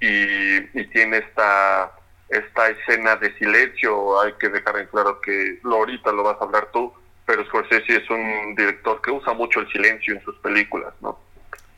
y, 0.00 0.80
y 0.80 0.86
tiene 0.88 1.18
esta 1.18 1.92
esta 2.32 2.68
escena 2.70 3.16
de 3.16 3.36
silencio, 3.36 4.20
hay 4.20 4.32
que 4.34 4.48
dejar 4.48 4.78
en 4.78 4.86
claro 4.86 5.20
que 5.20 5.58
lo 5.64 5.76
ahorita 5.76 6.12
lo 6.12 6.22
vas 6.22 6.40
a 6.40 6.44
hablar 6.44 6.68
tú, 6.72 6.92
pero 7.26 7.44
Scorsese 7.44 7.96
es 7.96 8.10
un 8.10 8.54
director 8.56 9.02
que 9.02 9.10
usa 9.10 9.34
mucho 9.34 9.60
el 9.60 9.70
silencio 9.70 10.14
en 10.14 10.24
sus 10.24 10.36
películas, 10.38 10.94
¿no? 11.02 11.18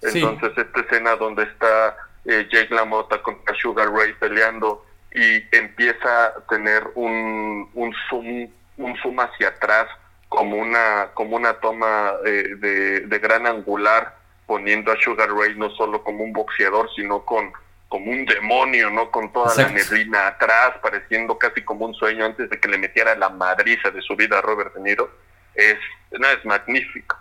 Entonces 0.00 0.52
esta 0.56 0.80
escena 0.80 1.16
donde 1.16 1.42
está 1.42 1.96
eh, 2.24 2.46
Jake 2.52 2.72
LaMotta 2.72 3.20
con 3.22 3.36
Sugar 3.60 3.90
Ray 3.90 4.12
peleando 4.14 4.86
y 5.14 5.56
empieza 5.56 6.26
a 6.26 6.40
tener 6.48 6.82
un, 6.94 7.70
un 7.74 7.94
zoom 8.08 8.48
un 8.76 8.96
zoom 8.96 9.20
hacia 9.20 9.48
atrás 9.48 9.86
como 10.28 10.56
una 10.56 11.10
como 11.14 11.36
una 11.36 11.54
toma 11.54 12.14
eh, 12.26 12.56
de, 12.58 13.00
de 13.00 13.18
gran 13.20 13.46
angular 13.46 14.16
poniendo 14.46 14.90
a 14.90 15.00
Sugar 15.00 15.30
Ray 15.30 15.54
no 15.56 15.70
solo 15.70 16.02
como 16.02 16.24
un 16.24 16.32
boxeador 16.32 16.90
sino 16.96 17.24
con 17.24 17.52
como 17.94 18.10
un 18.10 18.24
demonio, 18.24 18.90
¿no? 18.90 19.08
Con 19.08 19.32
toda 19.32 19.54
la 19.54 19.68
neblina 19.68 20.26
atrás, 20.26 20.72
pareciendo 20.82 21.38
casi 21.38 21.62
como 21.62 21.86
un 21.86 21.94
sueño 21.94 22.24
antes 22.24 22.50
de 22.50 22.58
que 22.58 22.66
le 22.66 22.76
metiera 22.76 23.14
la 23.14 23.28
madriza 23.28 23.88
de 23.92 24.02
su 24.02 24.16
vida 24.16 24.38
a 24.38 24.42
Robert 24.42 24.74
De 24.74 24.80
Niro. 24.80 25.08
Es, 25.54 25.76
no, 26.10 26.26
es 26.28 26.44
magnífico. 26.44 27.16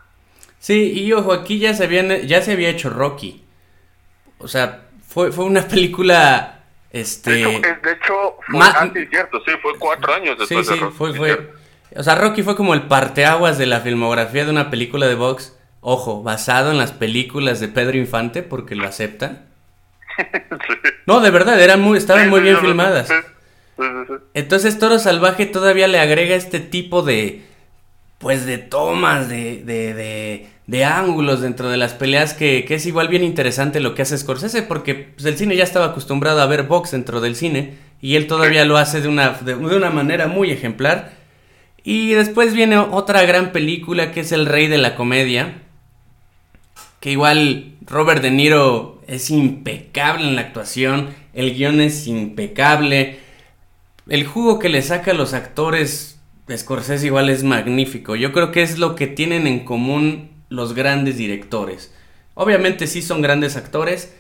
Sí, 0.57 0.93
y 0.93 1.13
ojo, 1.13 1.31
aquí 1.31 1.59
ya 1.59 1.75
se, 1.75 1.83
habían, 1.83 2.09
ya 2.21 2.41
se 2.41 2.53
había 2.53 2.69
hecho 2.69 2.89
Rocky. 2.89 3.45
O 4.39 4.47
sea, 4.47 4.85
fue, 5.07 5.31
fue 5.31 5.45
una 5.45 5.61
película... 5.67 6.62
Este... 6.93 7.31
De 7.31 7.91
hecho, 7.91 8.37
fue, 8.47 9.07
cierto, 9.09 9.41
sí, 9.45 9.51
fue 9.61 9.77
cuatro 9.79 10.13
años 10.13 10.37
después 10.37 10.67
sí, 10.67 10.73
sí, 10.75 10.79
Fue, 10.95 11.13
fue, 11.13 11.51
o 11.95 12.03
sea, 12.03 12.15
Rocky 12.15 12.43
fue 12.43 12.55
como 12.55 12.73
el 12.73 12.83
parteaguas 12.83 13.57
de 13.57 13.65
la 13.65 13.81
filmografía 13.81 14.45
de 14.45 14.51
una 14.51 14.69
película 14.69 15.07
de 15.07 15.15
box. 15.15 15.57
Ojo, 15.81 16.23
basado 16.23 16.71
en 16.71 16.77
las 16.77 16.91
películas 16.91 17.59
de 17.59 17.67
Pedro 17.67 17.97
Infante, 17.97 18.41
porque 18.41 18.75
lo 18.75 18.87
aceptan. 18.87 19.45
No, 21.05 21.19
de 21.19 21.31
verdad, 21.31 21.59
eran 21.59 21.81
muy, 21.81 21.97
estaban 21.97 22.29
muy 22.29 22.39
bien 22.39 22.57
filmadas. 22.59 23.09
Entonces 24.33 24.79
Toro 24.79 24.97
Salvaje 24.97 25.45
todavía 25.45 25.89
le 25.89 25.99
agrega 25.99 26.33
este 26.35 26.61
tipo 26.61 27.01
de, 27.01 27.43
pues 28.19 28.45
de 28.45 28.57
tomas, 28.57 29.27
de, 29.27 29.63
de, 29.65 29.93
de, 29.93 30.49
de 30.67 30.85
ángulos 30.85 31.41
dentro 31.41 31.69
de 31.69 31.77
las 31.77 31.93
peleas 31.93 32.33
que, 32.33 32.63
que, 32.65 32.75
es 32.75 32.85
igual 32.85 33.09
bien 33.09 33.23
interesante 33.23 33.81
lo 33.81 33.95
que 33.95 34.01
hace 34.01 34.17
Scorsese 34.17 34.61
porque 34.61 34.95
pues, 34.95 35.25
el 35.25 35.37
cine 35.37 35.55
ya 35.55 35.63
estaba 35.63 35.87
acostumbrado 35.87 36.41
a 36.41 36.45
ver 36.45 36.63
box 36.63 36.91
dentro 36.91 37.19
del 37.19 37.35
cine 37.35 37.73
y 38.03 38.17
él 38.17 38.27
todavía 38.27 38.65
lo 38.65 38.77
hace 38.77 38.99
de 38.99 39.07
una, 39.07 39.29
de 39.29 39.55
una 39.55 39.89
manera 39.89 40.27
muy 40.27 40.51
ejemplar. 40.51 41.13
Y 41.85 42.11
después 42.11 42.53
viene 42.53 42.77
otra 42.77 43.23
gran 43.23 43.53
película 43.53 44.11
que 44.11 44.19
es 44.19 44.33
El 44.33 44.45
Rey 44.45 44.67
de 44.67 44.77
la 44.77 44.95
Comedia, 44.95 45.61
que 46.99 47.11
igual 47.11 47.75
Robert 47.85 48.21
De 48.21 48.29
Niro 48.29 49.01
es 49.07 49.29
impecable 49.29 50.27
en 50.27 50.35
la 50.35 50.41
actuación, 50.41 51.09
el 51.33 51.55
guion 51.55 51.79
es 51.79 52.05
impecable, 52.07 53.19
el 54.09 54.25
jugo 54.25 54.59
que 54.59 54.67
le 54.67 54.81
saca 54.81 55.11
a 55.11 55.13
los 55.13 55.33
actores 55.33 56.19
de 56.47 56.57
Scorsese 56.57 57.05
igual 57.05 57.29
es 57.29 57.45
magnífico, 57.45 58.17
yo 58.17 58.33
creo 58.33 58.51
que 58.51 58.63
es 58.63 58.79
lo 58.79 58.95
que 58.95 59.07
tienen 59.07 59.47
en 59.47 59.63
común 59.63 60.32
los 60.53 60.73
grandes 60.73 61.17
directores. 61.17 61.91
Obviamente 62.35 62.85
sí 62.85 63.01
son 63.01 63.21
grandes 63.21 63.57
actores, 63.57 64.13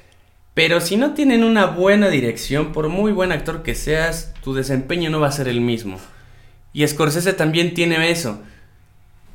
pero 0.55 0.81
si 0.81 0.97
no 0.97 1.13
tienen 1.13 1.43
una 1.43 1.67
buena 1.67 2.09
dirección, 2.09 2.71
por 2.73 2.89
muy 2.89 3.11
buen 3.11 3.31
actor 3.31 3.61
que 3.61 3.75
seas, 3.75 4.33
tu 4.43 4.53
desempeño 4.53 5.09
no 5.11 5.19
va 5.19 5.27
a 5.27 5.31
ser 5.31 5.47
el 5.47 5.61
mismo. 5.61 5.99
Y 6.73 6.87
Scorsese 6.87 7.33
también 7.33 7.75
tiene 7.75 8.09
eso 8.09 8.41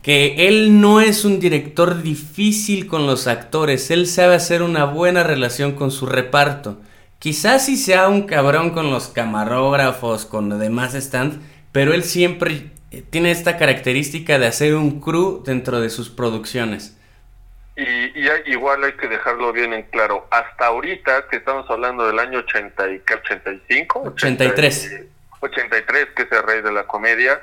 que 0.02 0.48
él 0.48 0.80
no 0.80 1.00
es 1.00 1.24
un 1.24 1.40
director 1.40 2.02
difícil 2.02 2.87
con 2.87 3.06
los 3.06 3.26
actores, 3.26 3.90
él 3.90 4.06
sabe 4.06 4.37
hacer 4.37 4.62
una 4.62 4.84
buena 4.84 5.22
relación 5.22 5.72
con 5.72 5.90
su 5.90 6.06
reparto. 6.06 6.80
Quizás 7.18 7.66
si 7.66 7.76
sea 7.76 8.08
un 8.08 8.22
cabrón 8.22 8.70
con 8.70 8.90
los 8.90 9.08
camarógrafos, 9.08 10.24
con 10.24 10.48
los 10.48 10.61
demás 10.61 10.94
stands, 10.94 11.38
pero 11.72 11.92
él 11.92 12.04
siempre 12.04 12.70
tiene 13.11 13.31
esta 13.31 13.57
característica 13.57 14.38
de 14.38 14.46
hacer 14.46 14.74
un 14.74 15.01
crew 15.01 15.42
dentro 15.44 15.81
de 15.81 15.90
sus 15.90 16.11
producciones. 16.11 16.96
Y, 17.77 18.51
igual 18.51 18.83
hay 18.83 18.92
que 18.94 19.07
dejarlo 19.07 19.53
bien 19.53 19.72
en 19.72 19.85
claro, 19.85 20.27
hasta 20.31 20.66
ahorita 20.66 21.29
que 21.29 21.37
estamos 21.37 21.68
hablando 21.70 22.07
del 22.07 22.18
año 22.18 22.40
80 22.40 22.88
y, 22.90 23.03
85, 23.12 24.03
83. 24.14 25.05
83, 25.40 26.07
que 26.16 26.22
es 26.22 26.33
el 26.33 26.42
rey 26.42 26.61
de 26.62 26.72
la 26.72 26.85
comedia, 26.85 27.40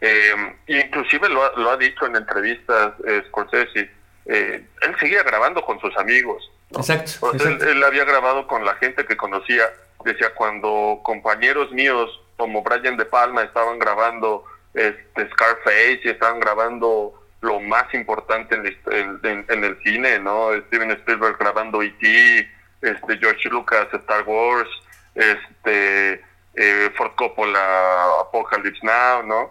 eh, 0.00 0.54
inclusive 0.68 1.28
lo 1.28 1.44
ha, 1.44 1.58
lo 1.58 1.70
ha, 1.70 1.76
dicho 1.76 2.06
en 2.06 2.14
entrevistas 2.14 2.92
eh, 3.06 3.22
Scorsese, 3.28 3.90
eh, 4.26 4.64
él 4.82 4.96
seguía 5.00 5.22
grabando 5.22 5.62
con 5.62 5.80
sus 5.80 5.96
amigos. 5.96 6.50
Exacto. 6.70 7.32
Él, 7.32 7.82
había 7.82 8.04
grabado 8.04 8.46
con 8.46 8.64
la 8.64 8.74
gente 8.76 9.04
que 9.04 9.16
conocía. 9.16 9.64
Decía, 10.04 10.34
cuando 10.34 11.00
compañeros 11.02 11.70
míos 11.72 12.10
como 12.36 12.62
Brian 12.62 12.96
De 12.96 13.06
Palma 13.06 13.42
estaban 13.42 13.78
grabando 13.78 14.44
este, 14.74 15.30
Scarface 15.30 16.00
y 16.04 16.08
estaban 16.08 16.40
grabando 16.40 17.14
lo 17.40 17.60
más 17.60 17.92
importante 17.94 18.54
en, 18.54 19.20
en, 19.48 19.64
el 19.64 19.78
cine, 19.82 20.18
¿no? 20.18 20.50
Steven 20.66 20.90
Spielberg 20.92 21.36
grabando 21.38 21.82
E.T., 21.82 22.50
este, 22.80 23.18
George 23.18 23.48
Lucas, 23.50 23.86
Star 23.92 24.22
Wars, 24.26 24.68
este, 25.14 26.22
eh, 26.54 26.90
Ford 26.96 27.12
Coppola, 27.16 28.20
Apocalypse 28.20 28.80
Now, 28.82 29.22
¿no? 29.26 29.50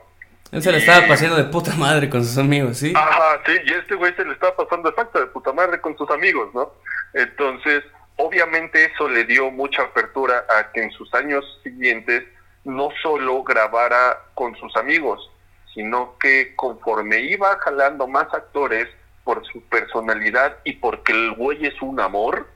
Él 0.51 0.61
se 0.61 0.71
le 0.71 0.77
estaba 0.77 1.07
pasando 1.07 1.35
de 1.35 1.45
puta 1.45 1.73
madre 1.75 2.09
con 2.09 2.23
sus 2.23 2.37
amigos, 2.37 2.77
¿sí? 2.77 2.93
Ajá, 2.95 3.41
sí, 3.45 3.53
y 3.65 3.73
este 3.73 3.95
güey 3.95 4.13
se 4.15 4.23
le 4.23 4.33
estaba 4.33 4.55
pasando 4.55 4.91
de 4.91 5.25
puta 5.27 5.51
madre 5.51 5.81
con 5.81 5.97
sus 5.97 6.09
amigos, 6.11 6.53
¿no? 6.53 6.73
Entonces, 7.13 7.83
obviamente 8.17 8.85
eso 8.85 9.09
le 9.09 9.25
dio 9.25 9.49
mucha 9.49 9.81
apertura 9.81 10.45
a 10.49 10.71
que 10.71 10.83
en 10.83 10.91
sus 10.91 11.11
años 11.15 11.43
siguientes 11.63 12.23
no 12.65 12.89
solo 13.01 13.43
grabara 13.43 14.19
con 14.33 14.55
sus 14.55 14.75
amigos, 14.75 15.29
sino 15.73 16.17
que 16.19 16.55
conforme 16.55 17.21
iba 17.21 17.57
jalando 17.59 18.07
más 18.07 18.33
actores 18.33 18.87
por 19.23 19.45
su 19.45 19.61
personalidad 19.63 20.57
y 20.63 20.73
porque 20.73 21.13
el 21.13 21.33
güey 21.33 21.65
es 21.65 21.81
un 21.81 21.99
amor, 21.99 22.47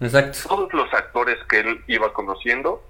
Exacto. 0.00 0.38
todos 0.48 0.72
los 0.74 0.92
actores 0.92 1.38
que 1.48 1.60
él 1.60 1.80
iba 1.86 2.12
conociendo 2.12 2.82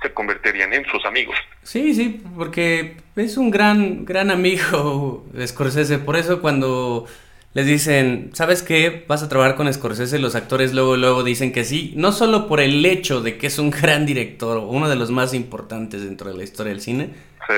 se 0.00 0.12
convertirían 0.12 0.72
en 0.72 0.84
sus 0.86 1.04
amigos. 1.04 1.36
Sí, 1.62 1.94
sí, 1.94 2.24
porque 2.36 2.96
es 3.14 3.36
un 3.36 3.50
gran, 3.50 4.04
gran 4.04 4.30
amigo 4.30 5.24
Scorsese. 5.46 5.98
Por 5.98 6.16
eso 6.16 6.40
cuando 6.40 7.06
les 7.54 7.66
dicen, 7.66 8.30
¿sabes 8.32 8.62
qué? 8.62 9.04
Vas 9.06 9.22
a 9.22 9.28
trabajar 9.28 9.56
con 9.56 9.72
Scorsese, 9.72 10.18
los 10.18 10.34
actores 10.34 10.72
luego, 10.72 10.96
luego 10.96 11.22
dicen 11.22 11.52
que 11.52 11.64
sí. 11.64 11.92
No 11.96 12.12
solo 12.12 12.48
por 12.48 12.60
el 12.60 12.84
hecho 12.86 13.20
de 13.20 13.36
que 13.36 13.48
es 13.48 13.58
un 13.58 13.70
gran 13.70 14.06
director, 14.06 14.58
uno 14.58 14.88
de 14.88 14.96
los 14.96 15.10
más 15.10 15.34
importantes 15.34 16.02
dentro 16.02 16.30
de 16.30 16.36
la 16.36 16.44
historia 16.44 16.72
del 16.72 16.80
cine, 16.80 17.10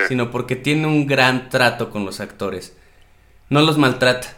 sino 0.09 0.33
porque 0.33 0.57
tiene 0.57 0.87
un 0.87 1.07
gran 1.07 1.49
trato 1.49 1.91
con 1.91 2.05
los 2.05 2.19
actores. 2.19 2.77
No 3.51 3.63
los 3.63 3.79
maltrata. 3.79 4.37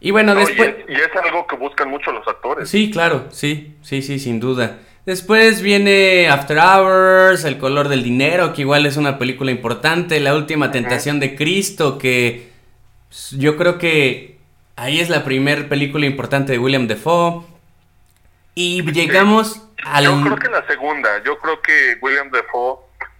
Y 0.00 0.10
bueno, 0.10 0.34
después... 0.34 0.74
y 0.88 0.94
es 0.94 1.10
algo 1.24 1.46
que 1.46 1.56
buscan 1.56 1.88
mucho 1.88 2.10
los 2.10 2.26
actores. 2.26 2.68
Sí, 2.68 2.90
claro, 2.90 3.26
sí, 3.30 3.76
sí, 3.82 4.02
sí, 4.02 4.18
sin 4.18 4.40
duda. 4.40 4.78
Después 5.06 5.62
viene 5.62 6.28
After 6.28 6.58
Hours, 6.58 7.44
El 7.44 7.58
color 7.58 7.88
del 7.88 8.02
dinero, 8.02 8.52
que 8.52 8.62
igual 8.62 8.86
es 8.86 8.96
una 8.96 9.18
película 9.18 9.52
importante, 9.52 10.18
La 10.18 10.34
última 10.34 10.72
tentación 10.72 11.20
de 11.20 11.36
Cristo, 11.36 11.96
que 11.96 12.48
yo 13.32 13.56
creo 13.56 13.78
que 13.78 14.39
ahí 14.80 15.00
es 15.00 15.08
la 15.08 15.24
primera 15.24 15.68
película 15.68 16.06
importante 16.06 16.52
de 16.52 16.58
William 16.58 16.86
Defoe. 16.86 17.42
Y 18.54 18.82
llegamos 18.92 19.62
al... 19.84 20.04
Yo 20.04 20.20
creo 20.22 20.36
que 20.38 20.48
la 20.48 20.66
segunda, 20.66 21.22
yo 21.24 21.38
creo 21.38 21.60
que 21.62 21.98
William 22.02 22.30
Defoe 22.30 22.78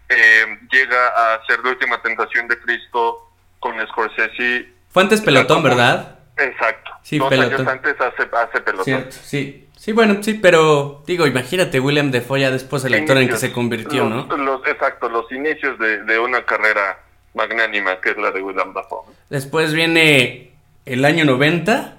eh, 0.08 0.44
llega 0.72 1.08
a 1.08 1.34
hacer 1.36 1.60
La 1.64 1.70
Última 1.70 2.02
Tentación 2.02 2.48
de 2.48 2.58
Cristo 2.58 3.30
con 3.58 3.74
Scorsese. 3.88 4.68
Fue 4.88 5.02
antes 5.02 5.20
Pelotón, 5.20 5.62
¿verdad? 5.62 6.18
Exacto. 6.36 6.90
Sí, 7.02 7.18
Dos 7.18 7.28
Pelotón. 7.28 7.54
años 7.60 7.68
antes 7.68 7.94
hace, 8.00 8.22
hace 8.32 8.60
Pelotón. 8.60 8.84
Cierto, 8.84 9.16
sí. 9.22 9.66
Sí, 9.76 9.92
bueno, 9.92 10.22
sí, 10.22 10.34
pero 10.34 11.02
digo, 11.06 11.26
imagínate 11.26 11.80
William 11.80 12.10
Defoe 12.10 12.40
ya 12.40 12.50
después 12.50 12.84
el 12.84 12.92
actor 12.94 13.16
en 13.16 13.28
que 13.28 13.36
se 13.36 13.50
convirtió, 13.52 14.04
Los- 14.06 14.26
¿no? 14.26 14.36
los- 14.36 14.66
exacto, 14.66 15.08
los 15.08 15.30
inicios 15.32 15.78
de, 15.78 16.02
de 16.04 16.18
una 16.18 16.44
carrera 16.44 16.98
magnánima 17.32 17.98
que 18.00 18.10
es 18.10 18.18
la 18.18 18.30
de 18.30 18.42
William 18.42 18.74
Dafoe. 18.74 19.04
Después 19.30 19.72
viene 19.72 20.50
el 20.86 21.04
año 21.04 21.24
90, 21.24 21.96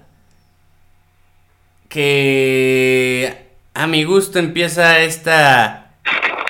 que 1.89 3.48
a 3.74 3.88
mi 3.88 4.04
gusto 4.04 4.39
empieza 4.39 5.00
esta 5.00 5.94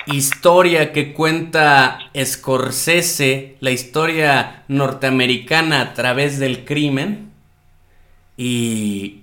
historia 0.06 0.92
que 0.92 1.12
cuenta 1.12 1.98
Scorsese, 2.16 3.56
la 3.60 3.70
historia 3.70 4.64
norteamericana 4.68 5.80
a 5.80 5.94
través 5.94 6.38
del 6.38 6.64
crimen. 6.64 7.30
Y 8.36 9.22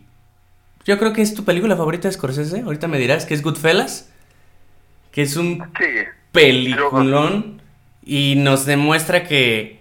yo 0.86 0.98
creo 0.98 1.14
que 1.14 1.22
es 1.22 1.34
tu 1.34 1.44
película 1.44 1.76
favorita 1.76 2.08
de 2.08 2.14
Scorsese. 2.14 2.62
Ahorita 2.62 2.88
me 2.88 3.00
dirás 3.00 3.26
que 3.26 3.34
es 3.34 3.42
Goodfellas, 3.42 4.12
que 5.12 5.22
es 5.24 5.36
un 5.36 5.64
Sí, 5.78 5.86
peliculón 6.32 7.62
y 8.06 8.36
nos 8.38 8.66
demuestra 8.66 9.24
que 9.24 9.79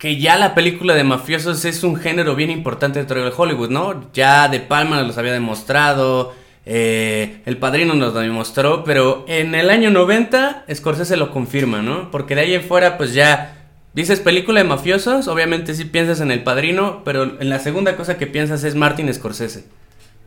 que 0.00 0.16
ya 0.18 0.38
la 0.38 0.54
película 0.54 0.94
de 0.94 1.04
mafiosos 1.04 1.66
es 1.66 1.84
un 1.84 1.94
género 1.94 2.34
bien 2.34 2.50
importante 2.50 2.98
dentro 2.98 3.22
de 3.22 3.30
Hollywood, 3.36 3.68
¿no? 3.68 4.10
Ya 4.14 4.48
De 4.48 4.58
Palma 4.58 4.96
nos 4.96 5.08
los 5.08 5.18
había 5.18 5.34
demostrado, 5.34 6.34
eh, 6.64 7.42
El 7.44 7.58
Padrino 7.58 7.92
nos 7.92 8.14
lo 8.14 8.20
demostró, 8.20 8.82
pero 8.82 9.26
en 9.28 9.54
el 9.54 9.68
año 9.68 9.90
90 9.90 10.64
Scorsese 10.72 11.18
lo 11.18 11.30
confirma, 11.30 11.82
¿no? 11.82 12.10
Porque 12.10 12.34
de 12.34 12.40
ahí 12.40 12.54
en 12.54 12.62
fuera 12.62 12.96
pues 12.96 13.12
ya 13.12 13.58
dices 13.92 14.20
película 14.20 14.60
de 14.60 14.68
mafiosos, 14.68 15.28
obviamente 15.28 15.74
sí 15.74 15.84
piensas 15.84 16.22
en 16.22 16.30
El 16.30 16.42
Padrino, 16.44 17.02
pero 17.04 17.38
en 17.38 17.50
la 17.50 17.58
segunda 17.58 17.94
cosa 17.94 18.16
que 18.16 18.26
piensas 18.26 18.64
es 18.64 18.74
Martin 18.74 19.12
Scorsese. 19.12 19.66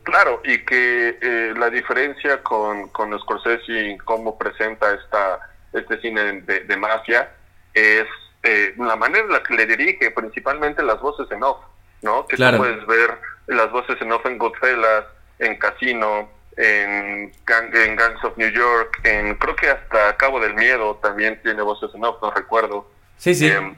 Claro, 0.04 0.40
y 0.44 0.60
que 0.66 1.18
eh, 1.20 1.54
la 1.58 1.72
diferencia 1.72 2.44
con, 2.44 2.90
con 2.90 3.20
Scorsese 3.20 3.90
y 3.90 3.98
cómo 3.98 4.38
presenta 4.38 4.94
esta, 4.94 5.40
este 5.74 6.00
cine 6.00 6.42
de, 6.42 6.60
de 6.60 6.78
mafia 6.78 7.32
es 7.74 8.06
eh, 8.44 8.74
la 8.78 8.96
manera 8.96 9.26
en 9.26 9.32
la 9.32 9.42
que 9.44 9.54
le 9.56 9.66
dirige, 9.66 10.12
principalmente 10.12 10.84
las 10.84 11.00
voces 11.02 11.30
en 11.32 11.44
off, 11.44 11.60
¿no? 12.02 12.26
Que 12.28 12.36
Claro. 12.36 12.58
tú 12.58 12.64
puedes 12.64 12.86
ver 12.86 13.18
las 13.48 13.72
voces 13.72 14.00
en 14.02 14.12
off 14.12 14.26
en 14.26 14.38
Goodfellas, 14.38 15.06
en 15.40 15.58
Casino, 15.58 16.30
en, 16.58 17.32
Gang- 17.46 17.74
en 17.76 17.96
Gangs 17.96 18.24
of 18.24 18.38
New 18.38 18.50
York, 18.52 19.00
en 19.04 19.36
creo 19.36 19.56
que 19.56 19.70
hasta 19.70 20.16
Cabo 20.18 20.40
del 20.40 20.54
Miedo 20.54 20.96
también 21.02 21.42
tiene 21.42 21.62
voces 21.62 21.90
en 21.96 22.04
off, 22.06 22.22
no 22.22 22.32
recuerdo. 22.32 22.92
Sí, 23.18 23.34
sí. 23.34 23.48
Eh, 23.48 23.76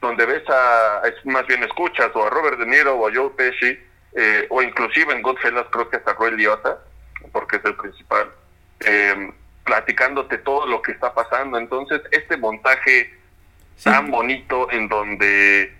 donde 0.00 0.26
ves 0.26 0.42
a, 0.50 1.00
es 1.08 1.14
más 1.26 1.46
bien 1.46 1.62
escuchas 1.64 2.10
o 2.14 2.26
a 2.26 2.30
Robert 2.30 2.58
De 2.58 2.66
Niro 2.66 2.94
o 2.94 3.08
a 3.08 3.12
Joe 3.14 3.30
Pesci, 3.30 3.78
eh, 4.14 4.46
o 4.50 4.62
inclusive 4.62 5.12
en 5.14 5.22
Goodfellas 5.22 5.66
creo 5.72 5.88
que 5.88 5.96
hasta 5.96 6.12
Roy 6.12 6.32
Liotta, 6.36 6.78
porque 7.32 7.56
es 7.56 7.64
el 7.64 7.74
principal, 7.74 8.30
eh, 8.84 9.32
platicándote 9.64 10.38
todo 10.38 10.66
lo 10.66 10.82
que 10.82 10.92
está 10.92 11.14
pasando. 11.14 11.56
Entonces, 11.58 12.02
este 12.10 12.36
montaje 12.36 13.12
Sí. 13.76 13.84
tan 13.90 14.10
bonito 14.10 14.70
en 14.70 14.88
donde 14.88 15.74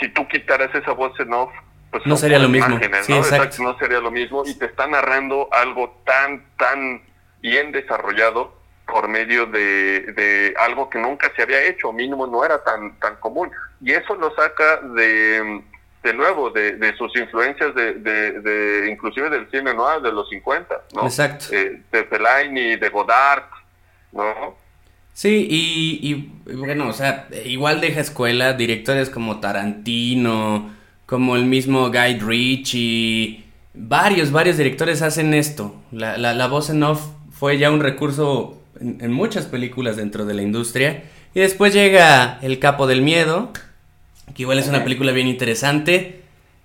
si 0.00 0.08
tú 0.08 0.26
quitaras 0.28 0.74
esa 0.74 0.92
voz 0.92 1.18
en 1.20 1.32
off, 1.32 1.52
pues 1.90 2.04
No 2.06 2.16
sería 2.16 2.38
lo 2.38 2.48
mismo. 2.48 2.70
imágenes, 2.76 3.06
Sí, 3.06 3.12
¿no? 3.12 3.18
exacto. 3.18 3.62
no 3.62 3.78
sería 3.78 4.00
lo 4.00 4.10
mismo 4.10 4.42
y 4.46 4.54
te 4.54 4.66
está 4.66 4.86
narrando 4.86 5.48
algo 5.52 6.00
tan, 6.04 6.44
tan 6.56 7.02
bien 7.40 7.70
desarrollado 7.72 8.54
por 8.86 9.08
medio 9.08 9.46
de, 9.46 10.00
de 10.12 10.54
algo 10.58 10.88
que 10.90 10.98
nunca 10.98 11.30
se 11.36 11.42
había 11.42 11.62
hecho, 11.64 11.92
mínimo 11.92 12.26
no 12.26 12.44
era 12.44 12.62
tan, 12.64 12.98
tan 12.98 13.16
común. 13.16 13.50
Y 13.80 13.92
eso 13.92 14.14
lo 14.16 14.34
saca 14.34 14.78
de, 14.78 15.62
de 16.02 16.14
nuevo, 16.14 16.50
de, 16.50 16.72
de 16.76 16.96
sus 16.96 17.14
influencias, 17.16 17.74
de, 17.74 17.94
de, 17.94 18.40
de 18.40 18.90
inclusive 18.90 19.30
del 19.30 19.48
cine 19.50 19.72
noir 19.74 20.00
de 20.02 20.12
los 20.12 20.28
50, 20.28 20.82
¿no? 20.94 21.04
Exacto. 21.04 21.46
Eh, 21.52 21.82
de 21.90 22.04
Fellaini, 22.04 22.76
de 22.76 22.88
Godard, 22.88 23.44
¿no? 24.12 24.56
Sí, 25.14 25.46
y, 25.50 26.10
y, 26.10 26.54
bueno, 26.54 26.88
o 26.88 26.92
sea, 26.92 27.28
igual 27.44 27.80
deja 27.80 28.00
escuela, 28.00 28.54
directores 28.54 29.10
como 29.10 29.40
Tarantino, 29.40 30.70
como 31.06 31.36
el 31.36 31.44
mismo 31.44 31.90
Guy 31.90 32.18
Ritchie, 32.18 33.44
varios, 33.74 34.30
varios 34.30 34.56
directores 34.56 35.02
hacen 35.02 35.34
esto. 35.34 35.76
La, 35.92 36.16
la, 36.16 36.32
la 36.32 36.46
voz 36.46 36.70
en 36.70 36.82
off 36.82 37.02
fue 37.30 37.58
ya 37.58 37.70
un 37.70 37.80
recurso 37.80 38.62
en, 38.80 38.98
en 39.00 39.12
muchas 39.12 39.44
películas 39.46 39.96
dentro 39.96 40.24
de 40.24 40.34
la 40.34 40.42
industria. 40.42 41.04
Y 41.34 41.40
después 41.40 41.74
llega 41.74 42.38
El 42.42 42.58
Capo 42.58 42.86
del 42.86 43.02
Miedo, 43.02 43.52
que 44.34 44.42
igual 44.42 44.58
es 44.58 44.68
una 44.68 44.82
película 44.82 45.12
bien 45.12 45.28
interesante. 45.28 46.22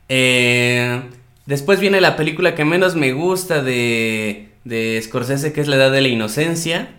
Eh, 0.09 1.01
después 1.45 1.79
viene 1.79 1.99
la 1.99 2.15
película 2.15 2.55
que 2.55 2.63
menos 2.63 2.95
me 2.95 3.11
gusta 3.11 3.61
de, 3.61 4.49
de 4.63 5.01
Scorsese, 5.01 5.51
que 5.51 5.61
es 5.61 5.67
La 5.67 5.75
Edad 5.75 5.91
de 5.91 6.01
la 6.01 6.07
Inocencia, 6.07 6.89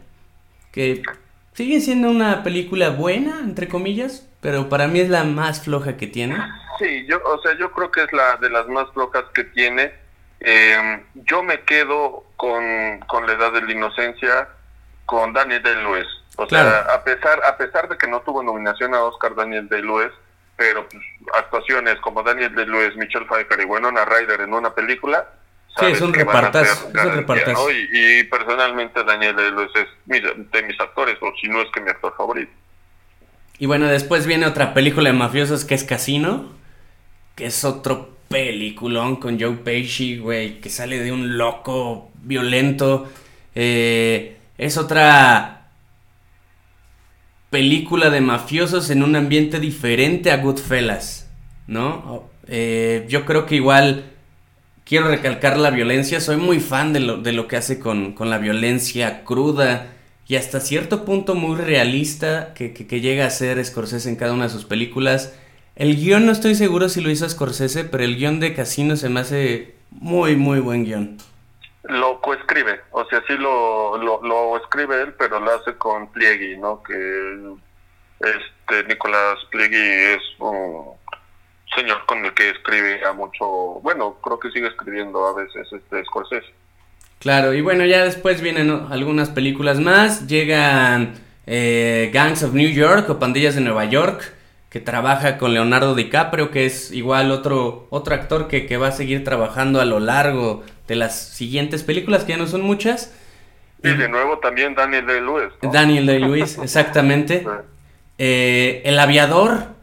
que 0.72 1.02
sigue 1.58 1.80
siendo 1.80 2.08
una 2.08 2.44
película 2.44 2.90
buena, 2.90 3.40
entre 3.40 3.66
comillas, 3.68 4.24
pero 4.40 4.68
para 4.68 4.86
mí 4.86 5.00
es 5.00 5.08
la 5.08 5.24
más 5.24 5.64
floja 5.64 5.96
que 5.96 6.06
tiene. 6.06 6.36
Sí, 6.78 7.04
yo, 7.08 7.20
o 7.24 7.40
sea, 7.42 7.58
yo 7.58 7.72
creo 7.72 7.90
que 7.90 8.04
es 8.04 8.12
la 8.12 8.36
de 8.36 8.48
las 8.48 8.68
más 8.68 8.88
flojas 8.92 9.24
que 9.34 9.42
tiene. 9.42 9.92
Eh, 10.38 11.02
yo 11.14 11.42
me 11.42 11.62
quedo 11.62 12.22
con, 12.36 13.00
con 13.08 13.26
la 13.26 13.32
edad 13.32 13.52
de 13.54 13.62
la 13.62 13.72
inocencia 13.72 14.46
con 15.04 15.32
Daniel 15.32 15.60
Day-Lewis. 15.60 16.06
O 16.36 16.46
Claro. 16.46 16.70
sea, 16.70 16.94
a 16.94 17.02
pesar, 17.02 17.40
a 17.44 17.56
pesar 17.56 17.88
de 17.88 17.98
que 17.98 18.06
no 18.06 18.20
tuvo 18.20 18.40
nominación 18.44 18.94
a 18.94 19.02
Oscar 19.02 19.34
Daniel 19.34 19.68
Day-Lewis, 19.68 20.12
pero 20.56 20.88
pues, 20.88 21.02
actuaciones 21.36 21.96
como 22.02 22.22
Daniel 22.22 22.54
Day-Lewis, 22.54 22.94
Michelle 22.94 23.26
Pfeiffer 23.26 23.60
y 23.60 23.64
Winona 23.64 24.04
Ryder 24.04 24.42
en 24.42 24.54
una 24.54 24.72
película, 24.72 25.26
Sí, 25.76 25.86
es 25.86 26.00
un 26.00 26.12
que 26.12 26.24
van 26.24 26.36
a 26.36 26.40
repartazo, 26.40 26.74
ser 26.74 26.78
es 26.78 26.84
un 26.86 26.92
garantía, 26.92 27.20
repartazo. 27.20 27.68
¿no? 27.68 27.70
Y, 27.70 28.20
y 28.20 28.24
personalmente 28.24 29.04
Daniel 29.04 29.36
Day-Lewis 29.36 29.70
es 29.76 29.86
de 30.06 30.62
mis 30.62 30.80
actores, 30.80 31.16
o 31.20 31.32
si 31.40 31.48
no 31.48 31.60
es 31.62 31.68
que 31.72 31.80
mi 31.80 31.90
actor 31.90 32.14
favorito. 32.16 32.50
Y 33.58 33.66
bueno, 33.66 33.86
después 33.86 34.26
viene 34.26 34.46
otra 34.46 34.74
película 34.74 35.10
de 35.10 35.16
mafiosos 35.16 35.64
que 35.64 35.74
es 35.74 35.84
Casino, 35.84 36.52
que 37.34 37.46
es 37.46 37.64
otro 37.64 38.16
peliculón 38.28 39.16
con 39.16 39.40
Joe 39.40 39.56
Pesci, 39.56 40.18
güey, 40.18 40.60
que 40.60 40.70
sale 40.70 41.00
de 41.00 41.12
un 41.12 41.38
loco 41.38 42.10
violento. 42.22 43.08
Eh, 43.54 44.36
es 44.58 44.76
otra 44.76 45.70
película 47.50 48.10
de 48.10 48.20
mafiosos 48.20 48.90
en 48.90 49.02
un 49.02 49.16
ambiente 49.16 49.58
diferente 49.58 50.30
a 50.30 50.36
Goodfellas, 50.36 51.30
¿no? 51.66 52.30
Eh, 52.46 53.06
yo 53.08 53.24
creo 53.24 53.46
que 53.46 53.56
igual 53.56 54.12
quiero 54.88 55.08
recalcar 55.08 55.58
la 55.58 55.70
violencia, 55.70 56.20
soy 56.20 56.38
muy 56.38 56.60
fan 56.60 56.92
de 56.94 57.00
lo, 57.00 57.18
de 57.18 57.32
lo 57.32 57.46
que 57.46 57.56
hace 57.56 57.78
con, 57.78 58.14
con 58.14 58.30
la 58.30 58.38
violencia 58.38 59.22
cruda 59.22 59.88
y 60.26 60.36
hasta 60.36 60.60
cierto 60.60 61.04
punto 61.04 61.34
muy 61.34 61.56
realista 61.60 62.54
que, 62.54 62.72
que, 62.72 63.00
llega 63.00 63.26
a 63.26 63.30
ser 63.30 63.62
Scorsese 63.64 64.08
en 64.08 64.16
cada 64.16 64.32
una 64.32 64.44
de 64.44 64.50
sus 64.50 64.64
películas. 64.64 65.38
El 65.76 65.96
guion 65.96 66.24
no 66.26 66.32
estoy 66.32 66.54
seguro 66.54 66.88
si 66.88 67.02
lo 67.02 67.10
hizo 67.10 67.28
Scorsese, 67.28 67.84
pero 67.84 68.02
el 68.02 68.16
guion 68.16 68.40
de 68.40 68.54
Casino 68.54 68.96
se 68.96 69.10
me 69.10 69.20
hace 69.20 69.74
muy, 69.90 70.36
muy 70.36 70.60
buen 70.60 70.84
guion. 70.84 71.18
Lo 71.84 72.20
coescribe, 72.20 72.80
o 72.90 73.04
sea, 73.06 73.22
sí 73.26 73.34
lo, 73.34 73.96
lo, 73.98 74.22
lo 74.22 74.56
escribe 74.56 75.02
él, 75.02 75.14
pero 75.18 75.38
lo 75.38 75.50
hace 75.52 75.76
con 75.76 76.10
Pliegui, 76.12 76.56
¿no? 76.58 76.82
Que 76.82 77.54
este 78.20 78.84
Nicolás 78.88 79.38
Pliegui 79.50 79.76
es 79.76 80.22
un 80.40 80.97
señor 81.74 82.04
con 82.06 82.24
el 82.24 82.32
que 82.34 82.50
escribe 82.50 83.04
a 83.04 83.12
mucho, 83.12 83.46
bueno, 83.82 84.16
creo 84.22 84.38
que 84.38 84.50
sigue 84.50 84.68
escribiendo 84.68 85.26
a 85.26 85.34
veces 85.34 85.66
este 85.72 86.04
Scorsese. 86.04 86.46
Claro, 87.18 87.52
y 87.52 87.60
bueno, 87.60 87.84
ya 87.84 88.04
después 88.04 88.40
vienen 88.40 88.70
algunas 88.90 89.30
películas 89.30 89.80
más. 89.80 90.28
Llegan 90.28 91.14
eh, 91.46 92.10
Gangs 92.12 92.44
of 92.44 92.54
New 92.54 92.70
York 92.70 93.10
o 93.10 93.18
Pandillas 93.18 93.56
de 93.56 93.60
Nueva 93.60 93.86
York, 93.86 94.32
que 94.70 94.80
trabaja 94.80 95.36
con 95.36 95.52
Leonardo 95.52 95.94
DiCaprio, 95.94 96.50
que 96.50 96.66
es 96.66 96.92
igual 96.92 97.32
otro, 97.32 97.88
otro 97.90 98.14
actor 98.14 98.46
que, 98.46 98.66
que 98.66 98.76
va 98.76 98.88
a 98.88 98.92
seguir 98.92 99.24
trabajando 99.24 99.80
a 99.80 99.84
lo 99.84 99.98
largo 99.98 100.62
de 100.86 100.94
las 100.94 101.18
siguientes 101.18 101.82
películas, 101.82 102.24
que 102.24 102.32
ya 102.32 102.38
no 102.38 102.46
son 102.46 102.62
muchas. 102.62 103.14
Y 103.82 103.90
de 103.90 104.08
nuevo 104.08 104.38
también 104.38 104.74
Daniel 104.74 105.06
Day-Lewis. 105.06 105.52
¿no? 105.62 105.72
Daniel 105.72 106.06
Day-Lewis, 106.06 106.58
exactamente. 106.58 107.44
Sí. 108.18 108.24
Eh, 108.24 108.82
El 108.84 108.98
Aviador, 108.98 109.77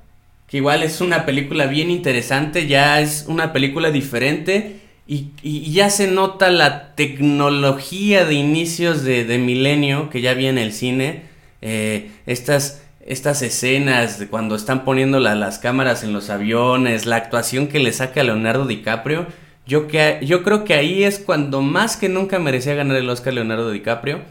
igual 0.55 0.83
es 0.83 1.01
una 1.01 1.25
película 1.25 1.67
bien 1.67 1.91
interesante, 1.91 2.65
ya 2.65 3.01
es 3.01 3.25
una 3.27 3.51
película 3.51 3.91
diferente 3.91 4.79
y, 5.05 5.31
ya 5.71 5.89
se 5.89 6.07
nota 6.07 6.49
la 6.49 6.95
tecnología 6.95 8.23
de 8.23 8.35
inicios 8.35 9.03
de, 9.03 9.37
milenio 9.37 10.09
que 10.09 10.21
ya 10.21 10.33
viene 10.33 10.63
el 10.63 10.71
cine. 10.71 11.23
Eh, 11.61 12.09
estas, 12.25 12.83
estas 13.05 13.41
escenas 13.41 14.17
de 14.17 14.27
cuando 14.27 14.55
están 14.55 14.85
poniendo 14.85 15.19
la- 15.19 15.35
las 15.35 15.59
cámaras 15.59 16.03
en 16.03 16.13
los 16.13 16.29
aviones, 16.29 17.05
la 17.05 17.17
actuación 17.17 17.67
que 17.67 17.79
le 17.79 17.91
saca 17.91 18.23
Leonardo 18.23 18.65
DiCaprio. 18.65 19.27
Yo, 19.67 19.87
que, 19.87 20.19
yo 20.23 20.41
creo 20.43 20.63
que 20.63 20.75
ahí 20.75 21.03
es 21.03 21.19
cuando 21.19 21.61
más 21.61 21.97
que 21.97 22.07
nunca 22.07 22.39
merecía 22.39 22.75
ganar 22.75 22.95
el 22.97 23.09
Oscar 23.09 23.33
Leonardo 23.33 23.71
DiCaprio. 23.71 24.21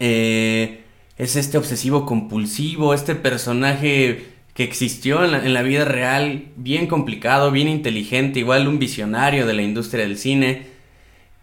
Eh, 0.00 0.82
es 1.16 1.36
este 1.36 1.58
obsesivo 1.58 2.06
compulsivo, 2.06 2.92
este 2.92 3.14
personaje 3.14 4.31
que 4.54 4.64
existió 4.64 5.24
en 5.24 5.54
la, 5.54 5.62
vida 5.62 5.84
real, 5.84 6.44
bien 6.56 6.86
complicado, 6.86 7.50
bien 7.50 7.68
inteligente, 7.68 8.38
igual 8.38 8.68
un 8.68 8.78
visionario 8.78 9.46
de 9.46 9.54
la 9.54 9.62
industria 9.62 10.04
del 10.04 10.18
cine. 10.18 10.66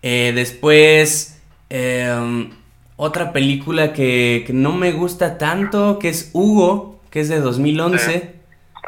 Eh, 0.04 0.32
después, 0.36 1.42
em, 1.70 2.52
otra 2.98 3.34
película 3.34 3.94
que, 3.94 4.46
no 4.50 4.74
me 4.74 4.92
gusta 4.92 5.38
tanto, 5.40 5.98
que 5.98 6.10
es 6.10 6.30
Hugo, 6.34 7.02
que 7.10 7.22
es 7.22 7.30
de 7.30 7.40
2011. 7.40 8.36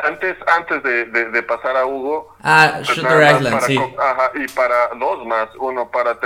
Antes, 0.04 0.38
antes 0.48 0.84
de, 0.84 1.44
pasar 1.44 1.76
a 1.78 1.86
Hugo. 1.86 2.36
Ah, 2.44 2.74
pues 2.76 2.98
Shooter 2.98 3.36
Island, 3.36 3.62
sí. 3.62 3.78
Ajá, 3.78 4.32
y 4.36 4.48
para 4.50 4.90
dos 5.00 5.26
más, 5.26 5.50
uno 5.60 5.90
para 5.90 6.18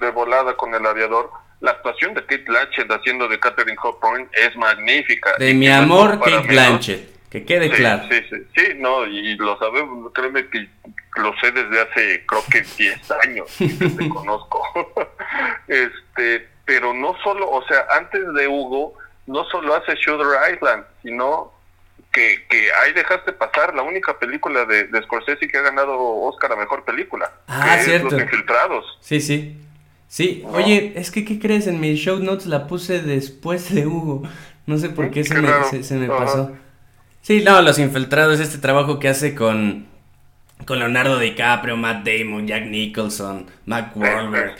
de 0.00 0.10
volada 0.10 0.54
con 0.56 0.74
el 0.74 0.84
aviador. 0.86 1.30
La 1.60 1.72
actuación 1.72 2.14
de 2.14 2.22
Kate 2.22 2.44
Blanchett 2.46 2.90
haciendo 2.90 3.28
de 3.28 3.38
Catherine 3.38 3.76
Hopper 3.82 4.26
es 4.32 4.56
magnífica. 4.56 5.34
De 5.38 5.54
mi 5.54 5.68
amor, 5.68 6.18
Kate 6.18 6.48
Blanchett. 6.48 7.12
Que 7.32 7.46
quede 7.46 7.70
claro. 7.70 8.02
Sí, 8.10 8.20
sí, 8.28 8.36
sí, 8.54 8.62
no, 8.76 9.06
y 9.06 9.34
lo 9.38 9.58
sabemos, 9.58 10.12
créeme 10.12 10.46
que 10.50 10.68
lo 11.16 11.34
sé 11.40 11.50
desde 11.50 11.80
hace, 11.80 12.26
creo 12.26 12.42
que 12.50 12.60
10 12.60 13.10
años, 13.26 13.56
que 13.56 13.68
te 13.68 14.08
conozco. 14.10 14.62
este, 15.66 16.46
pero 16.66 16.92
no 16.92 17.16
solo, 17.24 17.48
o 17.50 17.66
sea, 17.66 17.86
antes 17.96 18.20
de 18.34 18.46
Hugo, 18.46 18.92
no 19.26 19.46
solo 19.46 19.74
hace 19.74 19.94
Shooter 19.94 20.26
Island, 20.54 20.84
sino 21.02 21.54
que, 22.12 22.44
que 22.50 22.70
ahí 22.82 22.92
dejaste 22.92 23.32
pasar 23.32 23.74
la 23.74 23.80
única 23.80 24.18
película 24.18 24.66
de, 24.66 24.88
de 24.88 25.02
Scorsese 25.04 25.48
que 25.48 25.56
ha 25.56 25.62
ganado 25.62 25.98
Oscar 25.98 26.52
a 26.52 26.56
Mejor 26.56 26.84
Película. 26.84 27.32
Ah, 27.46 27.78
cierto. 27.78 28.10
Los 28.10 28.24
Infiltrados. 28.24 28.98
Sí, 29.00 29.22
sí. 29.22 29.56
Sí, 30.06 30.44
oye, 30.48 30.92
es 30.96 31.10
que, 31.10 31.24
¿qué 31.24 31.38
crees? 31.38 31.66
En 31.66 31.80
mi 31.80 31.94
show 31.94 32.18
notes 32.18 32.44
la 32.44 32.66
puse 32.66 33.00
después 33.00 33.74
de 33.74 33.86
Hugo. 33.86 34.22
No 34.66 34.76
sé 34.76 34.90
por 34.90 35.10
qué, 35.10 35.24
se, 35.24 35.40
me, 35.40 35.82
se, 35.82 35.94
me, 35.94 36.08
pasó. 36.08 36.52
Sí, 37.22 37.42
no, 37.42 37.62
Los 37.62 37.78
Infiltrados, 37.78 38.40
este 38.40 38.58
trabajo 38.58 38.98
que 38.98 39.08
hace 39.08 39.34
con, 39.34 39.86
con 40.66 40.78
Leonardo 40.78 41.18
DiCaprio, 41.18 41.76
Matt 41.76 42.06
Damon, 42.06 42.46
Jack 42.46 42.66
Nicholson, 42.66 43.46
Mac 43.64 43.96
Wahlberg 43.96 44.56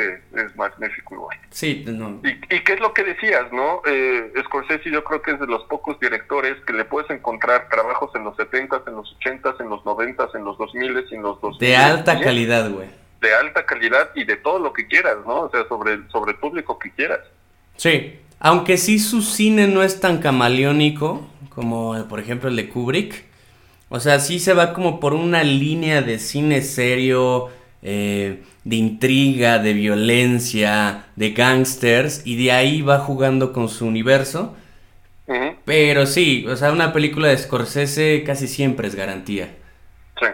es 0.00 0.56
magnífico 0.56 1.14
igual. 1.14 1.38
Sí, 1.50 1.84
no. 1.86 2.20
¿Y, 2.22 2.60
qué 2.60 2.72
es 2.72 2.80
lo 2.80 2.92
que 2.94 3.04
decías, 3.04 3.52
no? 3.52 3.82
Eh, 3.86 4.32
Scorsese 4.44 4.90
yo 4.90 5.02
creo 5.04 5.22
que 5.22 5.32
es 5.32 5.40
de 5.40 5.46
los 5.46 5.64
pocos 5.64 5.98
directores 6.00 6.56
que 6.66 6.72
le 6.72 6.84
puedes 6.84 7.10
encontrar 7.10 7.68
trabajos 7.68 8.10
en 8.14 8.24
los 8.24 8.36
70 8.36 8.82
en 8.86 8.94
los 8.94 9.12
80 9.16 9.56
en 9.60 9.68
los 9.68 9.84
90 9.84 10.28
en 10.34 10.44
los 10.44 10.58
2000 10.58 11.06
y 11.10 11.14
en 11.14 11.22
los 11.22 11.40
2000. 11.40 11.58
De 11.58 11.76
alta 11.76 12.20
calidad, 12.20 12.70
güey. 12.70 12.88
De 13.20 13.34
alta 13.34 13.66
calidad 13.66 14.10
y 14.14 14.24
de 14.24 14.36
todo 14.36 14.58
lo 14.58 14.72
que 14.72 14.86
quieras, 14.86 15.16
¿no? 15.26 15.42
O 15.42 15.50
sea, 15.50 15.66
sobre, 15.68 16.08
sobre 16.08 16.32
el 16.32 16.38
público 16.38 16.78
que 16.78 16.90
quieras. 16.92 17.20
Sí, 17.76 18.20
aunque 18.38 18.76
sí 18.76 18.98
su 18.98 19.22
cine 19.22 19.66
no 19.66 19.82
es 19.82 20.00
tan 20.00 20.18
camaleónico 20.18 21.28
como, 21.58 22.06
por 22.06 22.20
ejemplo, 22.20 22.48
el 22.48 22.54
de 22.54 22.68
Kubrick. 22.68 23.24
O 23.88 23.98
sea, 23.98 24.20
sí 24.20 24.38
se 24.38 24.54
va 24.54 24.72
como 24.72 25.00
por 25.00 25.12
una 25.12 25.42
línea 25.42 26.02
de 26.02 26.20
cine 26.20 26.62
serio, 26.62 27.48
eh, 27.82 28.44
de 28.62 28.76
intriga, 28.76 29.58
de 29.58 29.72
violencia, 29.72 31.06
de 31.16 31.30
gangsters, 31.32 32.22
y 32.24 32.36
de 32.44 32.52
ahí 32.52 32.80
va 32.80 33.00
jugando 33.00 33.52
con 33.52 33.68
su 33.68 33.86
universo. 33.86 34.54
Pero 35.64 36.06
sí, 36.06 36.46
o 36.46 36.54
sea, 36.54 36.70
una 36.70 36.92
película 36.92 37.26
de 37.26 37.36
Scorsese 37.36 38.22
casi 38.24 38.46
siempre 38.46 38.86
es 38.86 38.94
garantía. 38.94 39.56
Sí. 40.20 40.26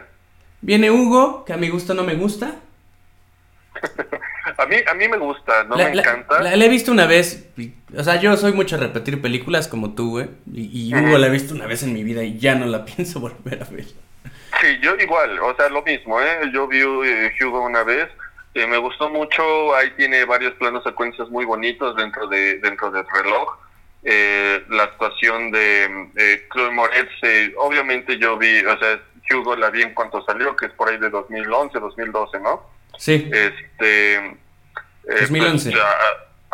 Viene 0.60 0.90
Hugo, 0.90 1.46
que 1.46 1.54
a 1.54 1.56
mi 1.56 1.70
gusto 1.70 1.94
no 1.94 2.04
me 2.04 2.16
gusta. 2.16 2.56
a, 4.56 4.66
mí, 4.66 4.76
a 4.86 4.94
mí 4.94 5.08
me 5.08 5.16
gusta, 5.18 5.64
no 5.64 5.76
me 5.76 5.84
encanta. 5.84 6.40
La, 6.42 6.64
he 6.64 6.68
visto 6.68 6.92
una 6.92 7.06
vez, 7.06 7.48
o 7.96 8.02
sea, 8.02 8.20
yo 8.20 8.36
soy 8.36 8.52
mucho 8.52 8.76
a 8.76 8.78
repetir 8.78 9.20
películas 9.20 9.68
como 9.68 9.94
tú, 9.94 10.10
güey. 10.10 10.28
Y, 10.52 10.94
Hugo 10.94 11.18
la 11.18 11.26
he 11.26 11.30
visto 11.30 11.54
una 11.54 11.66
vez 11.66 11.82
en 11.82 11.92
mi 11.92 12.02
vida 12.02 12.22
y 12.22 12.38
ya 12.38 12.54
no 12.54 12.66
la 12.66 12.84
pienso 12.86 13.20
volver 13.20 13.62
a 13.62 13.70
ver. 13.70 13.86
Sí, 14.60 14.78
yo 14.80 14.94
igual, 14.96 15.38
o 15.40 15.54
sea, 15.56 15.68
lo 15.68 15.82
mismo, 15.82 16.20
¿eh? 16.20 16.50
Yo 16.52 16.68
vi 16.68 16.78
eh, 16.78 17.32
Hugo 17.40 17.62
una 17.62 17.82
vez, 17.82 18.08
eh, 18.54 18.68
me 18.68 18.78
gustó 18.78 19.10
mucho, 19.10 19.74
ahí 19.74 19.90
tiene 19.96 20.24
varios 20.24 20.54
planos 20.54 20.84
secuencias 20.84 21.28
muy 21.28 21.44
bonitos 21.44 21.96
dentro 21.96 22.28
de 22.28 22.58
dentro 22.60 22.90
del 22.90 23.04
reloj. 23.12 23.58
Eh, 24.04 24.62
la 24.68 24.84
actuación 24.84 25.50
de 25.50 26.08
eh, 26.16 26.46
Chloe 26.52 26.70
Moretz, 26.70 27.10
obviamente 27.56 28.16
yo 28.18 28.36
vi, 28.36 28.64
o 28.64 28.78
sea, 28.78 29.00
Hugo 29.32 29.56
la 29.56 29.70
vi 29.70 29.82
en 29.82 29.94
cuanto 29.94 30.24
salió, 30.24 30.54
que 30.54 30.66
es 30.66 30.72
por 30.72 30.88
ahí 30.88 30.98
de 30.98 31.10
2011, 31.10 31.80
2012, 31.80 32.40
¿no? 32.40 32.62
Sí. 32.96 33.28
Este... 33.32 34.36
2011. 35.06 35.70
Pues, 35.70 35.82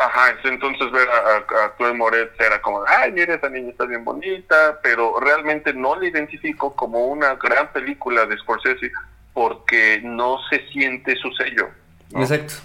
Ajá, 0.01 0.35
entonces 0.45 0.91
ver 0.91 1.07
a, 1.07 1.65
a, 1.65 1.77
Chloe 1.77 1.93
Moretz 1.93 2.31
era 2.39 2.59
como, 2.59 2.83
ay, 2.87 3.11
mira, 3.11 3.35
esa 3.35 3.49
niña 3.49 3.69
está 3.69 3.85
bien 3.85 4.03
bonita, 4.03 4.79
pero 4.81 5.19
realmente 5.19 5.73
no 5.73 5.95
la 5.95 6.07
identifico 6.07 6.75
como 6.75 7.05
una 7.05 7.35
gran 7.35 7.71
película 7.71 8.25
de 8.25 8.35
Scorsese 8.37 8.91
porque 9.33 10.01
no 10.03 10.39
se 10.49 10.65
siente 10.69 11.15
su 11.17 11.31
sello. 11.33 11.69
Exacto. 12.15 12.55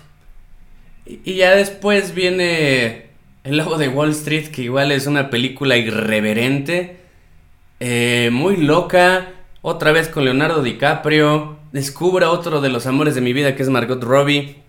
Y, 1.05 1.37
ya 1.37 1.55
después 1.55 2.15
viene 2.15 3.11
El 3.45 3.59
Lobo 3.59 3.77
de 3.77 3.89
Wall 3.89 4.13
Street, 4.13 4.49
que 4.49 4.63
igual 4.63 4.91
es 4.91 5.07
una 5.07 5.29
película 5.29 5.77
irreverente, 5.77 6.97
eh, 7.81 8.31
muy 8.33 8.57
loca, 8.57 9.29
otra 9.61 9.93
vez 9.93 10.09
con 10.09 10.25
Leonardo 10.25 10.63
DiCaprio, 10.63 11.59
descubre 11.73 12.25
otro 12.25 12.63
de 12.63 12.71
los 12.71 12.87
amores 12.87 13.15
de 13.15 13.21
mi 13.21 13.35
vida 13.35 13.55
que 13.55 13.63
es 13.63 13.69
Margot 13.69 14.03
Robbie 14.03 14.66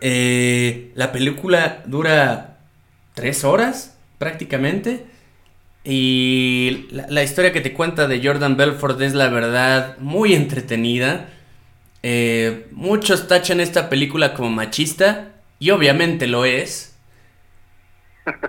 eh, 0.00 0.92
la 0.94 1.12
película 1.12 1.82
dura 1.86 2.58
tres 3.14 3.44
horas 3.44 3.96
prácticamente. 4.18 5.06
Y 5.84 6.86
la, 6.90 7.22
historia 7.24 7.52
que 7.52 7.60
te 7.60 7.72
cuenta 7.72 8.06
de 8.06 8.24
Jordan 8.24 8.56
Belfort 8.56 9.00
es 9.00 9.14
la 9.14 9.28
verdad 9.28 9.98
muy 9.98 10.34
entretenida. 10.34 11.28
Eh, 12.04 12.66
muchos 12.70 13.26
tachan 13.26 13.60
esta 13.60 13.88
película 13.88 14.34
como 14.34 14.50
machista. 14.50 15.32
Y 15.58 15.70
obviamente 15.70 16.26
lo 16.26 16.44
es. 16.44 16.96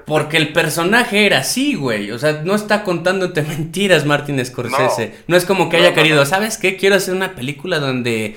Porque 0.05 0.37
el 0.37 0.53
personaje 0.53 1.25
era 1.25 1.39
así, 1.39 1.73
güey. 1.73 2.11
O 2.11 2.19
sea, 2.19 2.43
no 2.43 2.53
está 2.53 2.83
contándote 2.83 3.41
mentiras 3.43 4.05
Martin 4.05 4.43
Scorsese. 4.45 5.15
No, 5.27 5.35
es 5.35 5.45
como 5.45 5.69
que 5.69 5.77
haya 5.77 5.95
querido, 5.95 6.25
¿sabes 6.25 6.59
qué? 6.59 6.77
Quiero 6.77 6.95
hacer 6.95 7.15
una 7.15 7.33
película 7.33 7.79
donde 7.79 8.35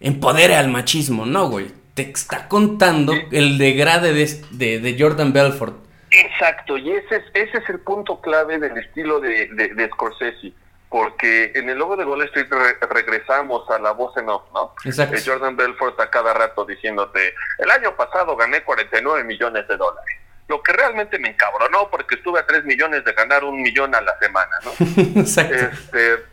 empodere 0.00 0.56
al 0.56 0.68
machismo. 0.68 1.26
No, 1.26 1.50
güey 1.50 1.77
te 1.98 2.12
está 2.12 2.46
contando 2.46 3.12
el 3.32 3.58
degrade 3.58 4.12
de, 4.12 4.78
de, 4.78 4.96
Jordan 4.96 5.32
Belfort. 5.32 5.74
Exacto, 6.12 6.78
y 6.78 6.92
ese 6.92 7.16
es, 7.16 7.24
ese 7.34 7.58
es 7.58 7.68
el 7.68 7.80
punto 7.80 8.20
clave 8.20 8.60
del 8.60 8.78
estilo 8.78 9.18
de, 9.18 9.48
de, 9.48 9.88
Scorsese, 9.88 10.52
porque 10.88 11.50
en 11.56 11.68
el 11.68 11.76
logo 11.76 11.96
de 11.96 12.04
Wall 12.04 12.22
Street 12.22 12.46
regresamos 12.88 13.68
a 13.68 13.80
la 13.80 13.90
voz 13.90 14.16
en 14.16 14.28
off, 14.28 14.44
¿no? 14.54 14.74
Exacto. 14.84 15.16
De 15.16 15.22
Jordan 15.24 15.56
Belfort 15.56 15.98
a 15.98 16.08
cada 16.08 16.32
rato 16.34 16.64
diciéndote, 16.64 17.34
el 17.58 17.68
año 17.68 17.96
pasado 17.96 18.36
gané 18.36 18.62
49 18.62 19.24
millones 19.24 19.66
de 19.66 19.76
dólares, 19.76 20.16
lo 20.46 20.62
que 20.62 20.74
realmente 20.74 21.18
me 21.18 21.30
encabronó 21.30 21.90
porque 21.90 22.14
estuve 22.14 22.38
a 22.38 22.46
3 22.46 22.64
millones 22.64 23.04
de 23.04 23.12
ganar 23.12 23.42
un 23.42 23.60
millón 23.60 23.92
a 23.96 24.00
la 24.00 24.16
semana, 24.20 24.54
¿no? 24.64 24.70
Exacto. 25.20 25.52
Este, 25.52 26.24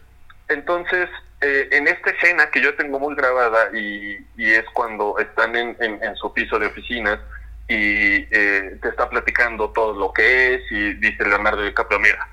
entonces, 0.47 1.09
eh, 1.45 1.67
en 1.73 1.87
esta 1.87 2.09
escena 2.09 2.49
que 2.49 2.59
yo 2.59 2.73
tengo 2.73 2.99
muy 2.99 3.13
grabada 3.13 3.69
y, 3.71 4.17
es 4.35 4.65
cuando 4.73 5.19
están 5.19 5.55
en, 5.55 6.15
su 6.15 6.33
piso 6.33 6.57
de 6.57 6.65
oficinas 6.65 7.19
y 7.67 8.25
eh, 8.31 8.77
te 8.81 8.89
está 8.89 9.07
platicando 9.07 9.69
todo 9.69 9.93
lo 9.93 10.11
que 10.11 10.55
es 10.55 10.61
y 10.71 10.93
dice 10.95 11.23
Leonardo 11.23 11.61
DiCaprio, 11.61 11.99
mira, 11.99 12.27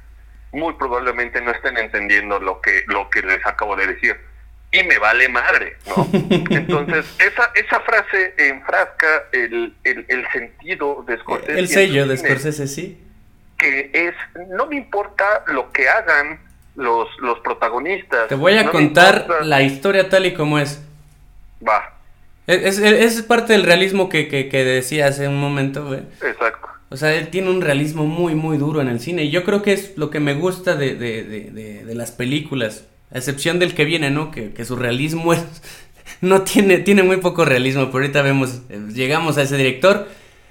muy 0.53 0.73
probablemente 0.75 1.43
no 1.43 1.51
estén 1.51 1.77
entendiendo 1.77 2.41
lo 2.41 2.63
que, 2.63 2.85
lo 2.87 3.11
que 3.11 3.21
les 3.21 3.45
acabo 3.45 3.77
de 3.77 3.89
decir. 3.89 4.17
Y 4.71 4.83
me 4.85 4.99
vale 4.99 5.29
madre, 5.29 5.77
¿no? 5.89 6.09
Entonces, 6.51 7.05
esa, 7.19 7.53
esa 7.55 7.81
frase 7.81 8.35
enfrasca 8.39 9.25
el, 9.33 9.75
el, 9.85 10.27
sentido 10.33 11.05
de 11.07 11.19
Scorsese. 11.19 11.59
El 11.59 11.69
sello 11.69 12.07
de 12.07 12.17
Scorsese, 12.17 12.67
sí. 12.67 13.03
Que 13.59 13.91
es, 13.93 14.15
no 14.49 14.67
me 14.69 14.77
importa 14.77 15.45
lo 15.49 15.71
que 15.71 15.87
hagan, 15.87 16.41
los, 16.77 17.09
los 17.20 17.39
protagonistas. 17.41 18.29
Te 18.29 18.35
voy 18.35 18.55
a 18.55 18.70
contar 18.70 19.27
la 19.43 19.62
historia 19.62 20.09
tal 20.09 20.27
y 20.27 20.35
como 20.35 20.59
es. 20.59 20.83
Va. 21.66 21.93
Es, 22.47 22.79
es, 22.79 23.23
parte 23.23 23.53
del 23.53 23.62
realismo 23.62 24.09
que, 24.09 24.29
que, 24.29 24.64
decía 24.64 25.07
hace 25.07 25.29
un 25.29 25.41
momento, 25.41 25.87
güey. 25.87 26.01
Exacto. 26.23 26.68
O 26.91 26.97
sea, 26.97 27.14
él 27.14 27.29
tiene 27.29 27.51
un 27.51 27.62
realismo 27.62 28.05
muy, 28.05 28.35
muy 28.35 28.59
duro 28.59 28.81
en 28.81 28.89
el 28.89 29.01
cine. 29.01 29.25
Y 29.25 29.31
yo 29.31 29.45
creo 29.45 29.62
que 29.62 29.73
es 29.73 29.97
lo 29.97 30.11
que 30.11 30.20
me 30.20 30.35
gusta 30.35 30.75
de, 30.75 30.95
de, 30.95 31.23
de, 31.23 31.85
de 31.85 31.95
las 31.95 32.11
películas. 32.11 32.85
A 33.12 33.18
excepción 33.18 33.59
del 33.59 33.75
que 33.75 33.85
viene, 33.85 34.11
¿no? 34.11 34.31
Que, 34.31 34.53
que 34.53 34.64
su 34.64 34.77
realismo 34.77 35.33
es, 35.33 35.45
no 36.20 36.43
tiene, 36.43 36.79
tiene 36.79 37.03
muy 37.03 37.18
poco 37.18 37.45
realismo. 37.45 37.87
Pero 37.87 37.99
ahorita 37.99 38.23
vemos, 38.23 38.62
eh, 38.68 38.81
llegamos 38.93 39.39
a 39.39 39.43
ese 39.43 39.57
director. 39.57 40.09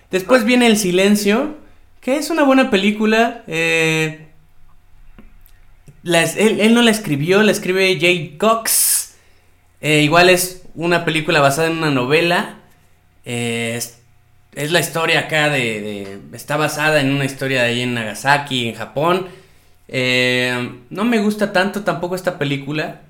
Después 0.09 0.45
viene 0.45 0.67
El 0.67 0.77
Silencio, 0.77 1.55
que 1.99 2.15
es 2.15 2.29
una 2.29 2.43
buena 2.43 2.71
película. 2.71 3.43
Eh, 3.47 4.30
él, 6.03 6.73
no 6.73 6.81
la 6.81 6.91
escribió, 6.91 7.43
la 7.43 7.51
escribe 7.51 7.97
Jay 7.99 8.37
Cox. 8.37 9.15
Eh, 9.81 10.01
igual 10.01 10.29
es 10.29 10.63
una 10.75 11.05
película 11.05 11.41
basada 11.41 11.67
en 11.67 11.77
una 11.77 11.91
novela. 11.91 12.57
Eh, 13.25 13.79
es 14.53 14.71
la 14.71 14.79
historia 14.79 15.21
acá 15.21 15.49
de, 15.49 16.19
Está 16.33 16.57
basada 16.57 17.01
en 17.01 17.13
una 17.13 17.25
historia 17.25 17.63
de 17.63 17.69
ahí 17.69 17.81
en 17.81 17.93
Nagasaki, 17.93 18.69
en 18.69 18.75
Japón. 18.75 19.27
Eh, 19.87 20.79
no 20.89 21.03
me 21.03 21.19
gusta 21.19 21.53
tanto 21.53 21.83
tampoco 21.83 22.15
esta 22.15 22.37
película. 22.37 23.01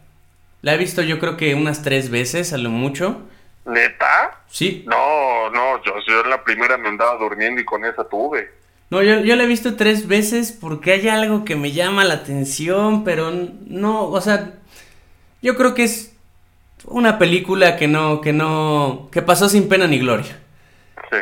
La 0.61 0.73
he 0.75 0.77
visto 0.77 1.01
yo 1.01 1.19
creo 1.19 1.37
que 1.37 1.55
unas 1.55 1.81
tres 1.81 2.09
veces 2.09 2.53
a 2.53 2.57
lo 2.57 2.69
mucho. 2.69 3.21
¿Neta? 3.65 4.41
Sí. 4.47 4.83
No, 4.87 5.49
no, 5.49 5.83
yo, 5.83 5.93
yo 6.07 6.21
en 6.21 6.29
la 6.29 6.43
primera 6.43 6.77
me 6.77 6.89
andaba 6.89 7.17
durmiendo 7.17 7.61
y 7.61 7.65
con 7.65 7.85
esa 7.85 8.03
tuve. 8.03 8.60
No, 8.91 9.01
yo, 9.01 9.21
yo 9.21 9.37
la 9.37 9.43
he 9.43 9.47
visto 9.47 9.75
tres 9.77 10.07
veces 10.07 10.51
porque 10.51 10.91
hay 10.91 11.07
algo 11.07 11.45
que 11.45 11.55
me 11.55 11.71
llama 11.71 12.03
la 12.03 12.15
atención, 12.15 13.05
pero 13.05 13.31
no, 13.65 14.03
o 14.09 14.19
sea, 14.19 14.55
yo 15.41 15.55
creo 15.55 15.73
que 15.73 15.85
es 15.85 16.13
una 16.85 17.17
película 17.17 17.77
que 17.77 17.87
no, 17.87 18.19
que 18.19 18.33
no, 18.33 19.07
que 19.11 19.21
pasó 19.21 19.47
sin 19.47 19.69
pena 19.69 19.87
ni 19.87 19.99
gloria. 19.99 20.37
Sí. 21.09 21.17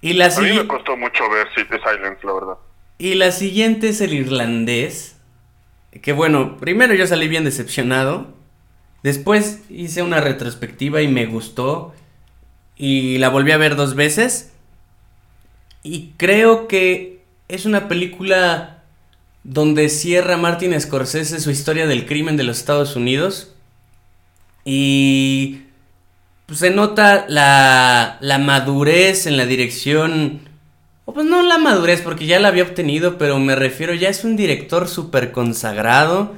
Y 0.00 0.12
la 0.14 0.26
A 0.26 0.40
mí 0.40 0.50
me 0.50 0.66
costó 0.66 0.96
mucho 0.96 1.28
ver 1.28 1.46
City 1.54 1.76
Silence, 1.84 2.26
la 2.26 2.32
verdad. 2.32 2.54
Y 2.96 3.14
la 3.14 3.32
siguiente 3.32 3.90
es 3.90 4.00
el 4.00 4.14
irlandés. 4.14 5.16
Que 6.02 6.12
bueno, 6.12 6.56
primero 6.58 6.94
yo 6.94 7.06
salí 7.06 7.28
bien 7.28 7.44
decepcionado. 7.44 8.32
Después 9.02 9.62
hice 9.68 10.02
una 10.02 10.20
retrospectiva 10.20 11.02
y 11.02 11.08
me 11.08 11.26
gustó. 11.26 11.94
Y 12.76 13.18
la 13.18 13.28
volví 13.28 13.52
a 13.52 13.58
ver 13.58 13.76
dos 13.76 13.94
veces. 13.94 14.52
Y 15.82 16.12
creo 16.18 16.68
que 16.68 17.09
es 17.50 17.66
una 17.66 17.88
película 17.88 18.82
donde 19.42 19.88
cierra 19.88 20.36
Martin 20.36 20.78
Scorsese 20.80 21.40
su 21.40 21.50
historia 21.50 21.86
del 21.86 22.06
crimen 22.06 22.36
de 22.36 22.44
los 22.44 22.58
Estados 22.58 22.96
Unidos. 22.96 23.52
Y 24.64 25.62
pues, 26.46 26.60
se 26.60 26.70
nota 26.70 27.26
la, 27.28 28.18
la 28.20 28.38
madurez 28.38 29.26
en 29.26 29.36
la 29.36 29.46
dirección. 29.46 30.40
O 31.06 31.14
pues 31.14 31.26
no 31.26 31.42
la 31.42 31.58
madurez, 31.58 32.02
porque 32.02 32.26
ya 32.26 32.38
la 32.38 32.48
había 32.48 32.62
obtenido, 32.62 33.18
pero 33.18 33.38
me 33.40 33.56
refiero, 33.56 33.94
ya 33.94 34.08
es 34.08 34.22
un 34.22 34.36
director 34.36 34.86
súper 34.86 35.32
consagrado. 35.32 36.34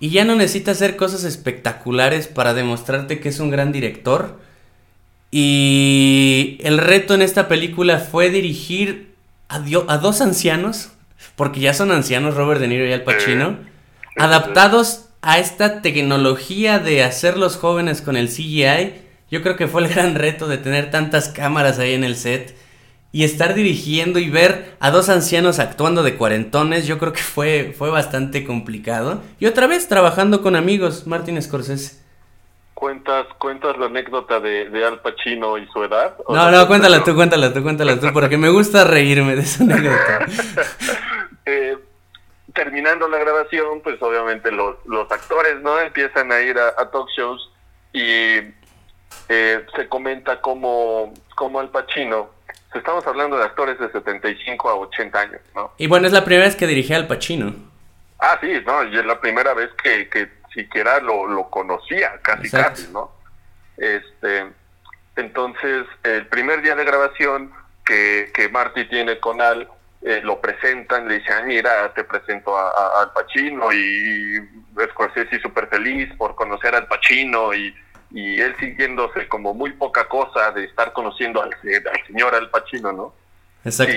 Y 0.00 0.10
ya 0.10 0.24
no 0.24 0.34
necesita 0.34 0.70
hacer 0.70 0.96
cosas 0.96 1.24
espectaculares 1.24 2.26
para 2.26 2.54
demostrarte 2.54 3.20
que 3.20 3.28
es 3.28 3.38
un 3.40 3.50
gran 3.50 3.70
director. 3.70 4.40
Y 5.30 6.58
el 6.62 6.78
reto 6.78 7.14
en 7.14 7.22
esta 7.22 7.48
película 7.48 7.98
fue 7.98 8.30
dirigir 8.30 9.13
a, 9.54 9.92
a 9.92 9.98
dos 9.98 10.20
ancianos, 10.20 10.90
porque 11.36 11.60
ya 11.60 11.74
son 11.74 11.92
ancianos, 11.92 12.34
Robert 12.34 12.60
De 12.60 12.68
Niro 12.68 12.86
y 12.86 12.92
Al 12.92 13.02
Pacino, 13.02 13.58
adaptados 14.16 15.06
a 15.22 15.38
esta 15.38 15.80
tecnología 15.80 16.78
de 16.78 17.02
hacerlos 17.02 17.56
jóvenes 17.56 18.02
con 18.02 18.16
el 18.16 18.28
CGI. 18.28 18.94
Yo 19.30 19.42
creo 19.42 19.56
que 19.56 19.68
fue 19.68 19.82
el 19.82 19.88
gran 19.88 20.14
reto 20.14 20.48
de 20.48 20.58
tener 20.58 20.90
tantas 20.90 21.28
cámaras 21.28 21.78
ahí 21.78 21.94
en 21.94 22.04
el 22.04 22.16
set 22.16 22.54
y 23.10 23.22
estar 23.22 23.54
dirigiendo 23.54 24.18
y 24.18 24.28
ver 24.28 24.74
a 24.80 24.90
dos 24.90 25.08
ancianos 25.08 25.60
actuando 25.60 26.02
de 26.02 26.16
cuarentones, 26.16 26.86
yo 26.86 26.98
creo 26.98 27.12
que 27.12 27.22
fue, 27.22 27.72
fue 27.78 27.88
bastante 27.88 28.44
complicado. 28.44 29.22
Y 29.38 29.46
otra 29.46 29.68
vez 29.68 29.86
trabajando 29.86 30.42
con 30.42 30.56
amigos, 30.56 31.06
Martin 31.06 31.40
Scorsese. 31.40 32.03
¿Cuentas, 32.84 33.26
cuentas 33.38 33.78
la 33.78 33.86
anécdota 33.86 34.40
de, 34.40 34.84
Al 34.84 35.00
Pacino 35.00 35.56
y 35.56 35.66
su 35.68 35.82
edad? 35.84 36.18
No, 36.28 36.50
no, 36.50 36.66
cuéntala 36.66 37.02
tú, 37.02 37.14
cuéntala 37.14 37.50
tú, 37.50 37.62
cuéntala 37.62 37.98
tú, 37.98 38.12
porque 38.12 38.36
me 38.36 38.50
gusta 38.50 38.84
reírme 38.84 39.34
de 39.34 39.40
esa 39.40 39.64
anécdota. 39.64 40.26
eh, 41.46 41.78
terminando 42.52 43.08
la 43.08 43.16
grabación, 43.16 43.80
pues 43.82 43.96
obviamente 44.02 44.52
los, 44.52 44.76
los 44.84 45.10
actores, 45.10 45.62
¿no? 45.62 45.80
Empiezan 45.80 46.30
a 46.30 46.42
ir 46.42 46.58
a, 46.58 46.74
talk 46.90 47.08
shows 47.16 47.50
y 47.94 48.02
eh, 49.30 49.64
se 49.74 49.88
comenta 49.88 50.42
como, 50.42 51.14
como 51.36 51.60
Al 51.60 51.70
Pacino, 51.70 52.32
estamos 52.74 53.06
hablando 53.06 53.38
de 53.38 53.44
actores 53.44 53.78
de 53.78 53.90
75 53.92 54.68
a 54.68 54.74
80 54.74 55.18
años, 55.18 55.40
¿no? 55.54 55.72
Y 55.78 55.86
bueno, 55.86 56.06
es 56.06 56.12
la 56.12 56.22
primera 56.22 56.44
vez 56.44 56.54
que 56.54 56.66
dirigí 56.66 56.92
Al 56.92 57.06
Pacino. 57.06 57.54
Ah, 58.18 58.36
sí, 58.42 58.52
no, 58.66 58.84
y 58.84 58.94
es 58.94 59.06
la 59.06 59.18
primera 59.18 59.54
vez 59.54 59.70
que, 59.82 60.06
que 60.10 60.28
siquiera 60.54 61.00
lo, 61.00 61.26
lo 61.26 61.50
conocía, 61.50 62.18
casi 62.22 62.50
casi, 62.50 62.88
¿no? 62.92 63.10
Este, 63.76 64.46
entonces, 65.16 65.86
el 66.02 66.26
primer 66.28 66.62
día 66.62 66.74
de 66.74 66.84
grabación 66.84 67.52
que, 67.84 68.30
que 68.32 68.48
Marty 68.48 68.88
tiene 68.88 69.18
con 69.18 69.40
Al, 69.40 69.68
eh, 70.02 70.20
lo 70.22 70.40
presentan, 70.40 71.08
le 71.08 71.18
dicen, 71.18 71.46
mira, 71.46 71.92
te 71.94 72.04
presento 72.04 72.56
a, 72.56 73.02
Al 73.02 73.12
Pacino 73.12 73.72
y 73.72 74.38
Scorsese 74.90 75.40
súper 75.40 75.66
feliz 75.68 76.12
por 76.16 76.34
conocer 76.34 76.74
al 76.74 76.86
Pacino 76.86 77.54
y, 77.54 77.74
y 78.10 78.40
él 78.40 78.54
siguiéndose 78.58 79.28
como 79.28 79.54
muy 79.54 79.72
poca 79.72 80.06
cosa 80.08 80.50
de 80.52 80.64
estar 80.64 80.92
conociendo 80.92 81.42
al, 81.42 81.50
al 81.52 82.06
señor 82.06 82.34
Al 82.34 82.50
Pacino, 82.50 82.92
¿no? 82.92 83.14
Exacto 83.64 83.92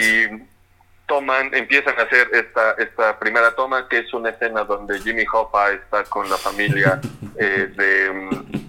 toman, 1.07 1.53
empiezan 1.55 1.97
a 1.99 2.03
hacer 2.03 2.29
esta, 2.33 2.73
esta 2.73 3.17
primera 3.17 3.55
toma, 3.55 3.87
que 3.87 3.99
es 3.99 4.13
una 4.13 4.29
escena 4.29 4.63
donde 4.63 4.99
Jimmy 4.99 5.25
Hoffa 5.31 5.71
está 5.71 6.03
con 6.03 6.29
la 6.29 6.37
familia 6.37 7.01
eh, 7.39 7.71
de 7.75 8.67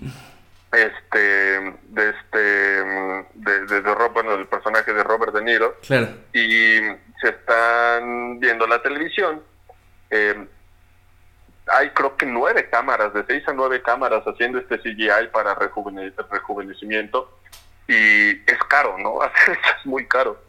este 0.73 1.29
de 1.89 2.11
este 2.11 2.39
de, 2.39 3.67
de, 3.67 3.95
bueno, 4.13 4.37
del 4.37 4.47
personaje 4.47 4.93
de 4.93 5.03
Robert 5.03 5.35
De 5.35 5.43
Niro. 5.43 5.77
Y 6.33 6.79
se 7.21 7.29
están 7.29 8.39
viendo 8.39 8.67
la 8.67 8.81
televisión 8.83 9.43
eh, 10.11 10.47
hay 11.67 11.91
creo 11.91 12.17
que 12.17 12.27
nueve 12.27 12.69
cámaras 12.71 13.13
de 13.13 13.25
seis 13.27 13.47
a 13.47 13.53
nueve 13.53 13.83
cámaras 13.83 14.25
haciendo 14.25 14.59
este 14.59 14.79
CGI 14.79 15.29
para 15.33 15.55
rejuvenecimiento. 15.55 17.39
Y 17.87 18.31
es 18.31 18.59
caro 18.69 18.97
no 18.99 19.23
es 19.25 19.87
muy 19.87 20.07
caro. 20.07 20.41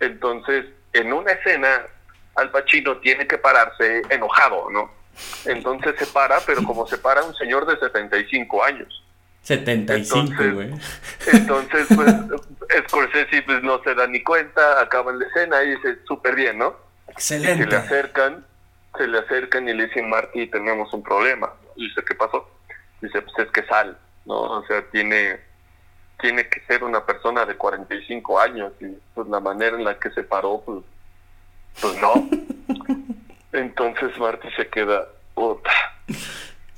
Entonces 0.00 0.66
en 0.94 1.12
una 1.12 1.32
escena 1.32 1.82
Al 2.36 2.50
Pacino 2.50 2.96
tiene 2.98 3.26
que 3.26 3.38
pararse 3.38 4.02
enojado, 4.08 4.70
¿no? 4.70 4.90
Entonces 5.44 5.94
se 5.98 6.06
para, 6.06 6.40
pero 6.40 6.64
como 6.64 6.86
se 6.86 6.98
para 6.98 7.22
un 7.22 7.34
señor 7.34 7.66
de 7.66 7.78
75 7.78 8.64
años. 8.64 9.04
75, 9.42 10.32
güey. 10.54 10.70
Entonces, 11.26 11.86
pues, 11.94 12.14
Scorsese 12.88 13.42
pues, 13.42 13.62
no 13.62 13.82
se 13.82 13.94
da 13.94 14.06
ni 14.06 14.22
cuenta, 14.22 14.80
acaba 14.80 15.12
la 15.12 15.26
escena 15.26 15.62
y 15.62 15.76
dice, 15.76 15.98
súper 16.08 16.34
bien, 16.34 16.58
¿no? 16.58 16.74
Excelente. 17.08 17.64
se 17.64 17.70
le 17.70 17.76
acercan, 17.76 18.46
se 18.96 19.06
le 19.06 19.18
acercan 19.18 19.68
y 19.68 19.74
le 19.74 19.86
dicen, 19.86 20.08
Marty, 20.08 20.46
tenemos 20.46 20.92
un 20.94 21.02
problema. 21.02 21.52
Y 21.76 21.88
dice, 21.88 22.02
¿qué 22.08 22.14
pasó? 22.14 22.48
Dice, 23.02 23.20
pues 23.20 23.46
es 23.46 23.52
que 23.52 23.64
sal, 23.66 23.98
¿no? 24.24 24.34
O 24.34 24.66
sea, 24.66 24.82
tiene 24.90 25.38
tiene 26.20 26.48
que 26.48 26.60
ser 26.66 26.84
una 26.84 27.04
persona 27.04 27.44
de 27.44 27.56
45 27.56 28.40
años 28.40 28.72
y 28.80 28.86
pues 29.14 29.28
la 29.28 29.40
manera 29.40 29.76
en 29.76 29.84
la 29.84 29.98
que 29.98 30.10
se 30.10 30.22
paró 30.22 30.62
pues, 30.64 30.84
pues 31.80 32.00
no 32.00 32.28
entonces 33.52 34.16
Marty 34.18 34.48
se 34.56 34.68
queda 34.68 35.06
puta 35.34 35.70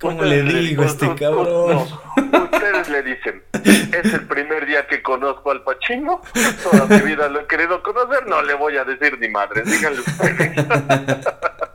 ¿Cómo 0.00 0.22
le 0.22 0.42
digo 0.42 0.82
a 0.82 0.86
este 0.86 1.14
cabrón? 1.14 1.88
ustedes 2.16 2.88
le 2.90 3.02
dicen, 3.02 3.42
es 3.64 4.12
el 4.12 4.26
primer 4.26 4.66
día 4.66 4.86
que 4.86 5.02
conozco 5.02 5.50
al 5.50 5.62
Pachino, 5.62 6.20
toda 6.62 6.84
mi 6.86 7.00
vida 7.00 7.28
lo 7.28 7.40
he 7.40 7.46
querido 7.46 7.82
conocer, 7.82 8.26
no 8.26 8.42
le 8.42 8.54
voy 8.54 8.76
a 8.76 8.84
decir 8.84 9.18
ni 9.18 9.28
madre, 9.28 9.62
díganle 9.64 10.00
ustedes. 10.00 10.66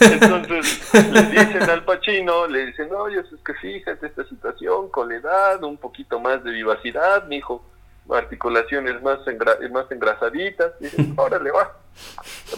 Entonces 0.00 0.94
le 1.12 1.22
dicen 1.22 1.68
al 1.68 1.84
Pachino, 1.84 2.46
le 2.46 2.66
dicen, 2.66 2.92
oye, 2.94 3.20
es 3.20 3.26
que 3.44 3.54
fíjate 3.54 4.06
esta 4.06 4.24
situación, 4.24 4.88
con 4.88 5.08
la 5.08 5.16
edad, 5.16 5.62
un 5.62 5.76
poquito 5.76 6.18
más 6.18 6.42
de 6.42 6.50
vivacidad, 6.50 7.26
mi 7.26 7.36
hijo, 7.36 7.64
articulaciones 8.10 9.02
más, 9.02 9.18
engra 9.26 9.56
más 9.70 9.90
engrasaditas, 9.90 10.72
dicen, 10.80 11.14
órale, 11.16 11.50
va. 11.50 11.76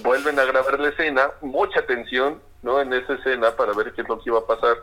Vuelven 0.02 0.38
a 0.38 0.44
grabar 0.44 0.78
la 0.78 0.88
escena, 0.88 1.30
mucha 1.40 1.84
tensión, 1.84 2.40
¿no? 2.62 2.80
En 2.80 2.92
esa 2.92 3.14
escena 3.14 3.50
para 3.56 3.72
ver 3.72 3.92
qué 3.92 4.02
es 4.02 4.08
lo 4.08 4.18
que 4.18 4.30
iba 4.30 4.38
a 4.38 4.46
pasar. 4.46 4.76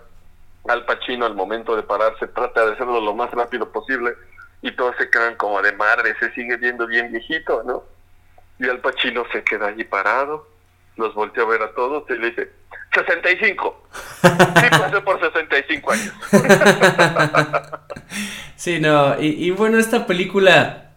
Al 0.68 0.86
Pachino 0.86 1.26
al 1.26 1.36
momento 1.36 1.76
de 1.76 1.84
pararse 1.84 2.28
trata 2.28 2.66
de 2.66 2.74
hacerlo 2.74 3.00
lo 3.00 3.16
más 3.16 3.32
rápido 3.32 3.72
posible 3.72 4.14
y 4.62 4.72
todos 4.72 4.96
se 4.98 5.10
quedan 5.10 5.36
como 5.36 5.62
de 5.62 5.72
madre, 5.72 6.16
se 6.20 6.32
sigue 6.34 6.58
viendo 6.58 6.86
bien 6.86 7.12
viejito, 7.12 7.64
¿no? 7.64 7.84
Y 8.60 8.70
Al 8.70 8.80
Pachino 8.80 9.24
se 9.32 9.44
queda 9.44 9.68
allí 9.68 9.86
parado, 9.86 10.46
los 11.00 11.16
voltea 11.16 11.44
a 11.44 11.48
ver 11.48 11.62
a 11.64 11.74
todos 11.74 12.04
y 12.10 12.14
le 12.14 12.30
dice, 12.30 12.50
65. 12.94 13.88
Sí, 14.22 14.68
pasé 14.70 15.02
por 15.02 15.20
65 15.20 15.92
años. 15.92 16.14
sí, 18.56 18.80
no, 18.80 19.20
y, 19.20 19.50
bueno, 19.52 19.78
esta 19.80 20.06
película, 20.06 20.92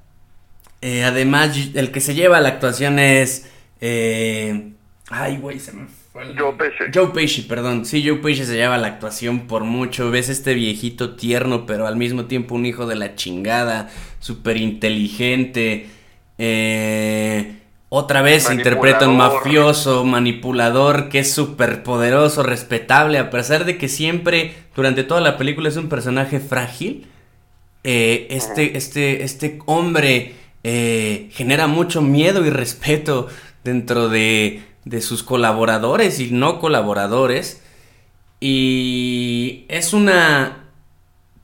eh, 0.81 1.05
además, 1.05 1.57
el 1.75 1.93
que 1.93 2.01
se 2.01 2.15
lleva 2.15 2.41
la 2.41 2.51
actuación 2.51 2.99
es... 2.99 3.51
Eh, 3.81 4.73
ay, 5.11 5.37
güey, 5.39 5.59
se 5.59 5.73
me 5.73 5.87
fue 6.13 6.35
Joe 6.37 6.53
Pesci. 6.53 6.85
Joe 6.93 7.09
Pesci, 7.09 7.43
perdón. 7.43 7.87
Sí, 7.87 8.07
Joe 8.07 8.19
Pesci 8.19 8.45
se 8.45 8.55
lleva 8.55 8.77
la 8.77 8.89
actuación 8.89 9.47
por 9.47 9.65
mucho. 9.65 10.11
Ves 10.11 10.29
este 10.29 10.53
viejito 10.53 11.17
tierno, 11.17 11.65
pero 11.65 11.87
al 11.87 11.97
mismo 11.97 12.27
tiempo 12.27 12.55
un 12.55 12.67
hijo 12.67 12.87
de 12.87 12.97
la 12.97 13.15
chingada, 13.15 13.89
súper 14.21 14.59
inteligente. 14.59 15.89
Eh 16.37 17.62
otra 17.95 18.23
vez 18.23 18.51
interpreta 18.51 19.07
un 19.07 19.19
mafioso, 19.19 20.03
manipulador, 20.07 21.11
que 21.11 21.19
es 21.19 21.31
súper 21.31 21.83
poderoso, 21.83 22.43
respetable, 22.43 23.19
a 23.19 23.29
pesar 23.29 23.67
de 23.67 23.77
que 23.77 23.87
siempre, 23.87 24.55
durante 24.75 25.05
toda 25.05 25.21
la 25.21 25.37
película, 25.37 25.69
es 25.69 25.77
un 25.77 25.91
personaje 25.91 26.41
frágil. 26.41 27.07
Eh, 27.85 28.29
este, 28.31 28.79
este, 28.79 29.25
este 29.25 29.59
hombre 29.67 30.37
eh, 30.65 31.29
genera 31.33 31.67
mucho 31.67 32.01
miedo 32.01 32.47
y 32.47 32.49
respeto 32.49 33.29
dentro 33.63 34.09
de, 34.09 34.63
de 34.87 35.03
sus 35.03 35.23
colaboradores 35.23 36.19
y 36.19 36.31
no 36.31 36.61
colaboradores. 36.61 37.63
Y 38.41 39.67
es 39.69 39.93
una 39.93 40.71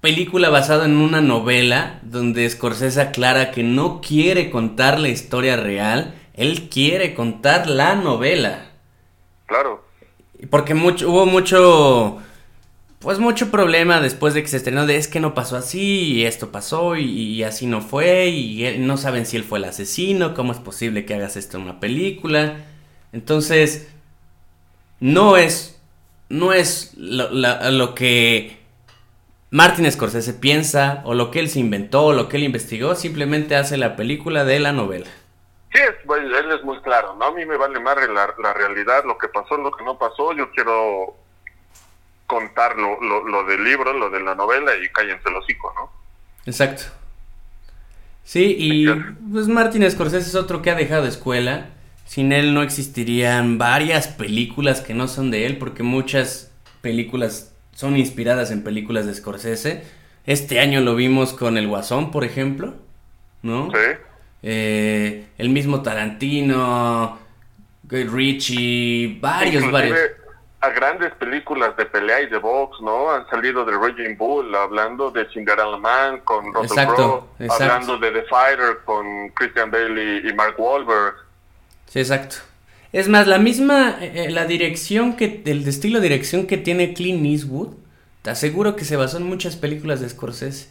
película 0.01 0.49
basada 0.49 0.86
en 0.86 0.96
una 0.96 1.20
novela 1.20 2.01
donde 2.05 2.49
Scorsese 2.49 3.03
aclara 3.03 3.51
que 3.51 3.64
no 3.64 4.01
quiere 4.01 4.49
contar 4.49 4.99
la 4.99 5.11
historia 5.11 5.55
real, 5.59 6.14
él 6.39 6.68
quiere 6.70 7.14
contar 7.14 7.68
la 7.68 7.95
novela. 7.95 8.70
Claro. 9.47 9.84
Porque 10.51 10.74
mucho, 10.74 11.11
hubo 11.11 11.26
mucho, 11.26 12.18
pues 13.01 13.18
mucho 13.18 13.51
problema 13.51 14.01
después 14.01 14.34
de 14.34 14.43
que 14.43 14.49
se 14.49 14.57
estrenó 14.57 14.86
de 14.86 14.97
es 14.97 15.09
que 15.09 15.20
no 15.20 15.34
pasó 15.34 15.57
así 15.57 16.12
y 16.12 16.24
esto 16.24 16.51
pasó 16.51 16.97
y, 16.97 17.43
así 17.43 17.66
no 17.66 17.80
fue 17.80 18.28
y 18.28 18.78
no 18.78 18.97
saben 18.97 19.26
si 19.26 19.36
él 19.36 19.45
fue 19.45 19.59
el 19.59 19.64
asesino, 19.64 20.34
cómo 20.34 20.53
es 20.53 20.59
posible 20.59 21.05
que 21.05 21.14
hagas 21.14 21.36
esto 21.36 21.57
en 21.57 21.64
una 21.64 21.80
película. 21.80 22.57
Entonces, 23.12 23.89
no 25.01 25.36
es 25.36 25.78
no 26.28 26.53
es 26.53 26.93
lo, 26.97 27.95
que 27.95 28.59
Martin 29.51 29.91
Scorsese 29.91 30.34
piensa 30.34 31.03
o 31.05 31.14
lo 31.14 31.30
que 31.30 31.41
él 31.41 31.49
se 31.49 31.61
inventó 31.61 32.07
o 32.07 32.12
lo 32.12 32.28
que 32.28 32.36
él 32.36 32.45
investigó, 32.45 32.95
simplemente 32.95 33.57
hace 33.57 33.76
la 33.76 33.97
película 33.97 34.45
de 34.45 34.61
la 34.61 34.72
novela. 34.72 35.07
Sí, 35.73 35.81
él 35.81 36.53
es 36.53 36.64
muy 36.64 36.81
claro, 36.81 37.14
¿no? 37.14 37.27
A 37.27 37.33
mí 37.33 37.45
me 37.45 37.57
vale 37.57 37.79
más 37.81 37.97
la, 37.97 38.35
la 38.39 38.55
realidad, 38.55 39.05
lo 39.05 39.19
que 39.19 39.29
pasó, 39.29 39.57
lo 39.57 39.71
que 39.71 39.85
no 39.85 39.99
pasó, 39.99 40.33
yo 40.33 40.51
quiero 40.53 41.14
contar 42.27 42.77
lo, 42.77 43.01
lo, 43.01 43.45
del 43.45 43.64
libro, 43.64 43.93
lo 43.93 44.11
de 44.11 44.21
la 44.21 44.35
novela 44.35 44.77
y 44.77 44.89
cállense 44.91 45.31
los 45.31 45.45
hocico, 45.45 45.73
¿no? 45.77 45.91
Exacto. 46.47 46.85
Sí, 48.25 48.55
y 48.59 48.87
pues 49.33 49.49
Martin 49.49 49.91
Scorsese 49.91 50.29
es 50.29 50.35
otro 50.35 50.61
que 50.61 50.71
ha 50.71 50.75
dejado 50.75 51.07
escuela 51.07 51.71
sin 52.09 52.33
él 52.33 52.55
no 52.55 52.62
existirían 52.62 53.59
varias 53.59 54.09
películas 54.09 54.81
que 54.81 54.95
no 54.95 55.09
son 55.09 55.31
de 55.31 55.45
él, 55.45 55.59
porque 55.59 55.83
muchas 55.83 56.51
películas 56.81 57.55
son 57.73 57.99
inspiradas 57.99 58.51
en 58.51 58.64
películas 58.64 59.05
de 59.05 59.12
Scorsese. 59.12 59.85
Este 60.25 60.59
año 60.59 60.81
lo 60.81 60.95
vimos 60.95 61.35
con 61.35 61.59
El 61.59 61.69
Guasón, 61.69 62.11
por 62.11 62.25
ejemplo, 62.25 62.77
¿no? 63.43 63.71
Sí. 63.71 63.99
Eh, 64.43 65.26
el 65.39 65.49
mismo 65.51 65.82
Tarantino, 65.82 67.18
Richie, 67.89 69.18
varios, 69.20 69.70
varios. 69.70 69.99
A 70.61 70.70
grandes 70.70 71.12
películas 71.14 71.76
de 71.76 71.86
pelea 71.86 72.20
y 72.22 72.26
de 72.26 72.39
box, 72.39 72.80
¿no? 72.80 73.12
Han 73.12 73.28
salido 73.30 73.64
de 73.64 73.72
Raging 73.72 74.16
Bull, 74.16 74.53
hablando 74.55 75.11
de 75.11 75.28
Cinderella 75.32 75.76
Man 75.76 76.20
con 76.24 76.53
Russell 76.53 76.86
Crowe, 76.86 77.28
hablando 77.49 77.97
de 77.99 78.11
The 78.11 78.22
Fighter 78.24 78.78
con 78.84 79.28
Christian 79.30 79.70
Bale 79.70 80.28
y 80.28 80.32
Mark 80.34 80.57
Wahlberg 80.59 81.14
Sí, 81.89 82.01
exacto. 82.01 82.36
Es 82.93 83.09
más, 83.09 83.26
la 83.26 83.39
misma, 83.39 83.99
eh, 84.01 84.24
eh, 84.26 84.30
la 84.30 84.47
dirección 84.47 85.16
que, 85.16 85.43
el 85.45 85.66
estilo 85.66 86.01
de 86.01 86.09
dirección 86.09 86.47
que 86.47 86.57
tiene 86.57 86.95
Clint 86.95 87.24
Eastwood, 87.24 87.74
te 88.22 88.30
aseguro 88.30 88.76
que 88.76 88.84
se 88.84 88.97
basó 88.97 89.18
en 89.18 89.24
muchas 89.24 89.57
películas 89.57 90.01
de 90.01 90.09
Scorsese. 90.09 90.70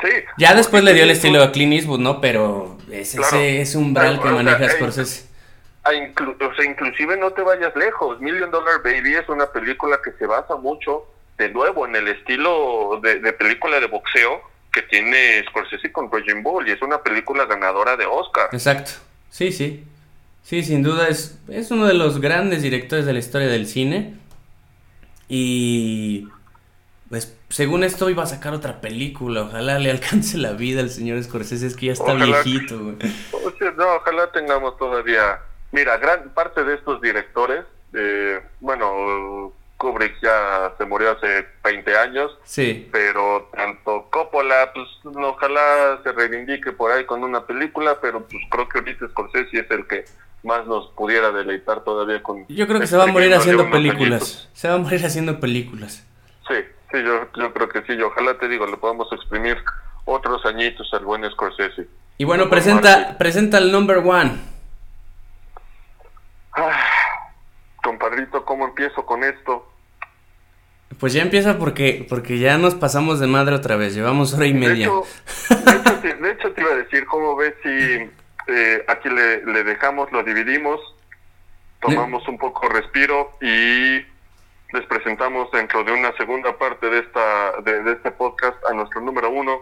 Sí. 0.00 0.08
Ya 0.38 0.54
después 0.54 0.82
le 0.82 0.94
dio 0.94 1.04
el 1.04 1.10
estilo 1.10 1.42
a 1.42 1.52
Clint 1.52 1.74
Eastwood, 1.74 2.00
¿no? 2.00 2.20
Pero 2.20 2.78
es 2.90 3.14
ese 3.14 3.60
es 3.60 3.74
umbral 3.74 4.20
que 4.20 4.28
maneja 4.30 4.68
Scorsese. 4.70 5.26
o 5.84 6.54
sea, 6.54 6.64
inclusive 6.64 7.16
no 7.16 7.30
te 7.32 7.42
vayas 7.42 7.74
lejos. 7.76 8.20
Million 8.20 8.50
Dollar 8.50 8.82
Baby 8.82 9.14
es 9.14 9.28
una 9.28 9.46
película 9.46 10.00
que 10.04 10.12
se 10.12 10.26
basa 10.26 10.56
mucho, 10.56 11.06
de 11.38 11.50
nuevo, 11.50 11.86
en 11.86 11.96
el 11.96 12.08
estilo 12.08 13.00
de, 13.02 13.20
de 13.20 13.32
película 13.32 13.78
de 13.80 13.86
boxeo 13.86 14.40
que 14.72 14.82
tiene 14.82 15.44
Scorsese 15.48 15.92
con 15.92 16.10
Raging 16.10 16.42
Bull 16.42 16.66
y 16.66 16.72
es 16.72 16.82
una 16.82 17.02
película 17.02 17.44
ganadora 17.44 17.96
de 17.96 18.06
Oscar. 18.06 18.48
Exacto. 18.52 18.92
Sí, 19.30 19.52
sí. 19.52 19.84
Sí, 20.42 20.62
sin 20.64 20.82
duda 20.82 21.08
es, 21.08 21.38
es 21.48 21.70
uno 21.70 21.86
de 21.86 21.94
los 21.94 22.20
grandes 22.20 22.62
directores 22.62 23.06
de 23.06 23.12
la 23.12 23.18
historia 23.18 23.48
del 23.48 23.66
cine. 23.66 24.14
Y 25.28 26.28
pues 27.08 27.36
según 27.52 27.84
esto 27.84 28.08
iba 28.08 28.22
a 28.22 28.26
sacar 28.26 28.54
otra 28.54 28.80
película. 28.80 29.42
Ojalá 29.42 29.78
le 29.78 29.90
alcance 29.90 30.38
la 30.38 30.52
vida 30.52 30.80
al 30.80 30.90
señor 30.90 31.22
Scorsese, 31.22 31.66
es 31.66 31.76
que 31.76 31.86
ya 31.86 31.92
está 31.92 32.14
viejito. 32.14 32.76
no, 32.76 33.94
ojalá 33.96 34.32
tengamos 34.32 34.76
todavía... 34.78 35.40
Mira, 35.70 35.96
gran 35.98 36.30
parte 36.30 36.64
de 36.64 36.74
estos 36.74 37.00
directores, 37.00 37.64
eh, 37.94 38.42
bueno, 38.60 39.52
Kubrick 39.78 40.20
ya 40.22 40.72
se 40.76 40.84
murió 40.84 41.12
hace 41.12 41.46
20 41.64 41.96
años. 41.96 42.38
Sí. 42.44 42.88
Pero 42.92 43.50
tanto 43.54 44.06
Coppola, 44.10 44.70
pues 44.74 44.88
ojalá 45.16 45.98
se 46.02 46.12
reivindique 46.12 46.72
por 46.72 46.90
ahí 46.92 47.04
con 47.04 47.24
una 47.24 47.46
película, 47.46 47.98
pero 48.00 48.22
pues 48.24 48.42
creo 48.50 48.68
que 48.68 48.78
ahorita 48.78 49.08
Scorsese 49.08 49.60
es 49.60 49.70
el 49.70 49.86
que 49.86 50.04
más 50.42 50.66
nos 50.66 50.90
pudiera 50.92 51.30
deleitar 51.30 51.84
todavía 51.84 52.22
con... 52.22 52.46
Yo 52.48 52.66
creo 52.66 52.80
que 52.80 52.86
se 52.86 52.96
va 52.96 53.04
a 53.04 53.08
morir 53.08 53.34
haciendo 53.34 53.70
películas. 53.70 54.48
Se 54.52 54.68
va 54.68 54.74
a 54.74 54.78
morir 54.78 55.04
haciendo 55.04 55.40
películas. 55.40 56.06
Sí, 56.48 56.54
sí, 56.92 57.02
yo, 57.02 57.28
yo 57.36 57.52
creo 57.52 57.68
que 57.68 57.82
sí. 57.82 57.94
Y 57.94 58.02
ojalá 58.02 58.38
te 58.38 58.48
digo, 58.48 58.66
le 58.66 58.76
podamos 58.76 59.10
exprimir 59.12 59.56
otros 60.04 60.44
añitos 60.46 60.92
al 60.92 61.04
buen 61.04 61.28
Scorsese. 61.30 61.88
Y 62.18 62.24
bueno, 62.24 62.48
presenta, 62.48 63.16
presenta 63.18 63.58
el 63.58 63.72
number 63.72 63.98
one. 63.98 64.32
Ah, 66.54 66.86
compadrito, 67.82 68.44
¿cómo 68.44 68.66
empiezo 68.66 69.04
con 69.06 69.24
esto? 69.24 69.68
Pues 71.00 71.14
ya 71.14 71.22
empieza 71.22 71.58
porque, 71.58 72.06
porque 72.08 72.38
ya 72.38 72.58
nos 72.58 72.74
pasamos 72.74 73.18
de 73.18 73.26
madre 73.26 73.54
otra 73.54 73.76
vez, 73.76 73.94
llevamos 73.94 74.34
hora 74.34 74.46
y 74.46 74.54
media. 74.54 74.88
De 74.88 75.72
hecho, 75.72 76.16
de 76.20 76.30
hecho 76.30 76.52
te 76.52 76.60
iba 76.60 76.70
a 76.70 76.76
decir, 76.76 77.06
¿cómo 77.06 77.34
ves 77.34 77.54
si 77.62 77.68
eh, 78.48 78.84
aquí 78.88 79.08
le, 79.08 79.44
le, 79.46 79.64
dejamos, 79.64 80.12
lo 80.12 80.22
dividimos, 80.22 80.80
tomamos 81.80 82.26
un 82.28 82.38
poco 82.38 82.68
respiro 82.68 83.36
y 83.40 84.04
les 84.72 84.86
presentamos 84.86 85.50
dentro 85.52 85.84
de 85.84 85.92
una 85.92 86.16
segunda 86.16 86.56
parte 86.56 86.88
de, 86.88 87.00
esta, 87.00 87.60
de, 87.62 87.92
este 87.92 88.10
podcast 88.10 88.56
a 88.68 88.72
nuestro 88.72 89.00
número 89.00 89.30
uno, 89.30 89.60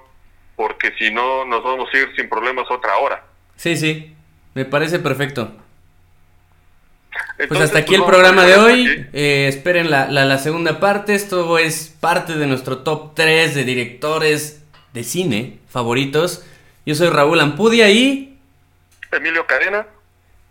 porque 0.57 0.93
si 0.99 1.11
no 1.11 1.45
nos 1.45 1.65
vamos 1.65 1.89
a 1.93 1.99
ir 1.99 2.15
sin 2.17 2.29
problemas 2.29 2.71
otra 2.71 2.97
hora. 2.99 3.25
Sí, 3.57 3.77
sí, 3.77 4.15
me 4.55 4.65
parece 4.65 4.99
perfecto. 4.99 5.53
pues 7.49 7.61
hasta 7.61 7.81
aquí 7.81 7.95
el 7.95 8.03
pues, 8.03 8.11
programa 8.13 8.45
de 8.45 8.57
hoy. 8.57 9.09
Eh, 9.13 9.47
esperen 9.49 9.91
la, 9.91 10.07
la, 10.07 10.25
la, 10.25 10.39
segunda 10.39 10.79
parte. 10.79 11.15
Esto 11.15 11.59
es 11.59 11.95
parte 12.01 12.37
de 12.37 12.47
nuestro 12.47 12.79
top 12.79 13.15
3 13.15 13.55
de 13.55 13.65
directores 13.65 14.65
de 14.93 15.05
cine 15.05 15.59
favoritos. 15.69 16.47
Yo 16.87 16.95
soy 16.95 17.11
Raúl 17.11 17.41
Ampudia 17.41 17.91
y 17.91 18.39
Emilio 19.11 19.47
Cadena. 19.47 19.87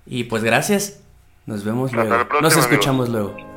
Y 0.06 0.26
pues 0.26 0.44
gracias. 0.44 1.02
Nos 1.46 1.64
vemos 1.64 1.94
luego. 1.94 2.28
Nos 2.42 2.58
escuchamos 2.58 3.10
luego. 3.10 3.49